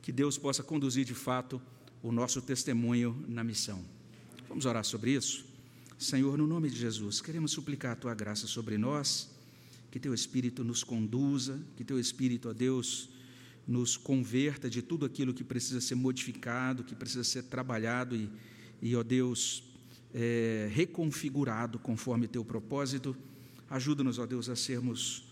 que 0.00 0.12
Deus 0.12 0.38
possa 0.38 0.62
conduzir 0.62 1.04
de 1.04 1.14
fato 1.14 1.60
o 2.02 2.12
nosso 2.12 2.40
testemunho 2.40 3.24
na 3.28 3.42
missão. 3.42 3.84
Vamos 4.48 4.64
orar 4.64 4.84
sobre 4.84 5.10
isso? 5.10 5.44
Senhor, 5.98 6.38
no 6.38 6.46
nome 6.46 6.70
de 6.70 6.76
Jesus, 6.76 7.20
queremos 7.20 7.50
suplicar 7.50 7.92
a 7.92 7.96
tua 7.96 8.14
graça 8.14 8.46
sobre 8.46 8.78
nós, 8.78 9.30
que 9.90 9.98
teu 9.98 10.14
Espírito 10.14 10.62
nos 10.62 10.84
conduza, 10.84 11.60
que 11.76 11.84
teu 11.84 11.98
Espírito, 11.98 12.48
ó 12.48 12.52
Deus, 12.52 13.08
nos 13.66 13.96
converta 13.96 14.70
de 14.70 14.80
tudo 14.80 15.04
aquilo 15.04 15.34
que 15.34 15.42
precisa 15.42 15.80
ser 15.80 15.96
modificado, 15.96 16.84
que 16.84 16.94
precisa 16.94 17.24
ser 17.24 17.44
trabalhado 17.44 18.14
e, 18.14 18.30
e 18.80 18.94
ó 18.94 19.02
Deus, 19.02 19.64
é, 20.14 20.70
reconfigurado 20.72 21.78
conforme 21.78 22.28
teu 22.28 22.44
propósito. 22.44 23.16
Ajuda-nos, 23.68 24.18
ó 24.18 24.26
Deus, 24.26 24.48
a 24.48 24.54
sermos, 24.54 25.26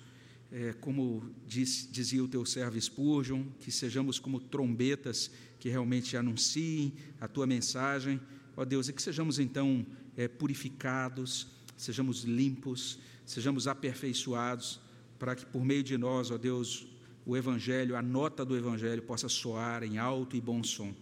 é, 0.51 0.73
como 0.73 1.31
diz, 1.47 1.89
dizia 1.91 2.25
o 2.25 2.29
teu 2.29 2.45
servo 2.45 2.81
Spurgeon, 2.81 3.45
que 3.61 3.71
sejamos 3.71 4.19
como 4.19 4.41
trombetas 4.41 5.31
que 5.61 5.69
realmente 5.69 6.17
anunciem 6.17 6.93
a 7.21 7.29
tua 7.29 7.47
mensagem, 7.47 8.21
ó 8.57 8.65
Deus, 8.65 8.89
e 8.89 8.93
que 8.93 9.01
sejamos 9.01 9.39
então 9.39 9.87
é, 10.17 10.27
purificados, 10.27 11.49
sejamos 11.77 12.25
limpos, 12.25 12.99
sejamos 13.25 13.67
aperfeiçoados, 13.67 14.81
para 15.19 15.35
que 15.35 15.47
por 15.47 15.65
meio 15.65 15.83
de 15.83 15.97
nós, 15.97 16.31
ó 16.31 16.37
Deus, 16.37 16.87
o 17.27 17.37
Evangelho, 17.37 17.97
a 17.97 18.03
nota 18.03 18.45
do 18.45 18.57
Evangelho 18.57 19.03
possa 19.03 19.29
soar 19.29 19.83
em 19.83 19.99
alto 19.99 20.37
e 20.37 20.41
bom 20.41 20.63
som. 20.63 20.93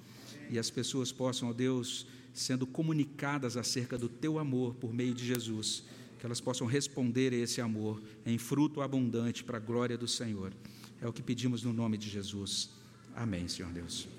E 0.51 0.59
as 0.59 0.71
pessoas 0.71 1.11
possam, 1.11 1.49
ó 1.49 1.53
Deus, 1.53 2.07
sendo 2.33 2.67
comunicadas 2.67 3.57
acerca 3.57 3.99
do 3.99 4.09
teu 4.09 4.39
amor 4.39 4.75
por 4.75 4.93
meio 4.93 5.15
de 5.15 5.27
Jesus, 5.27 5.85
que 6.19 6.27
elas 6.27 6.41
possam 6.41 6.67
responder 6.67 7.33
a 7.33 7.37
esse 7.37 7.61
amor 7.61 8.01
em 8.25 8.39
fruto 8.39 8.81
abundante 8.81 9.43
para 9.43 9.57
a 9.57 9.61
glória 9.61 9.99
do 9.99 10.07
Senhor. 10.07 10.53
É 11.01 11.09
o 11.09 11.13
que 11.13 11.23
pedimos 11.23 11.63
no 11.63 11.73
nome 11.73 11.99
de 11.99 12.09
Jesus. 12.09 12.71
Amém, 13.15 13.49
Senhor 13.49 13.73
Deus. 13.73 14.09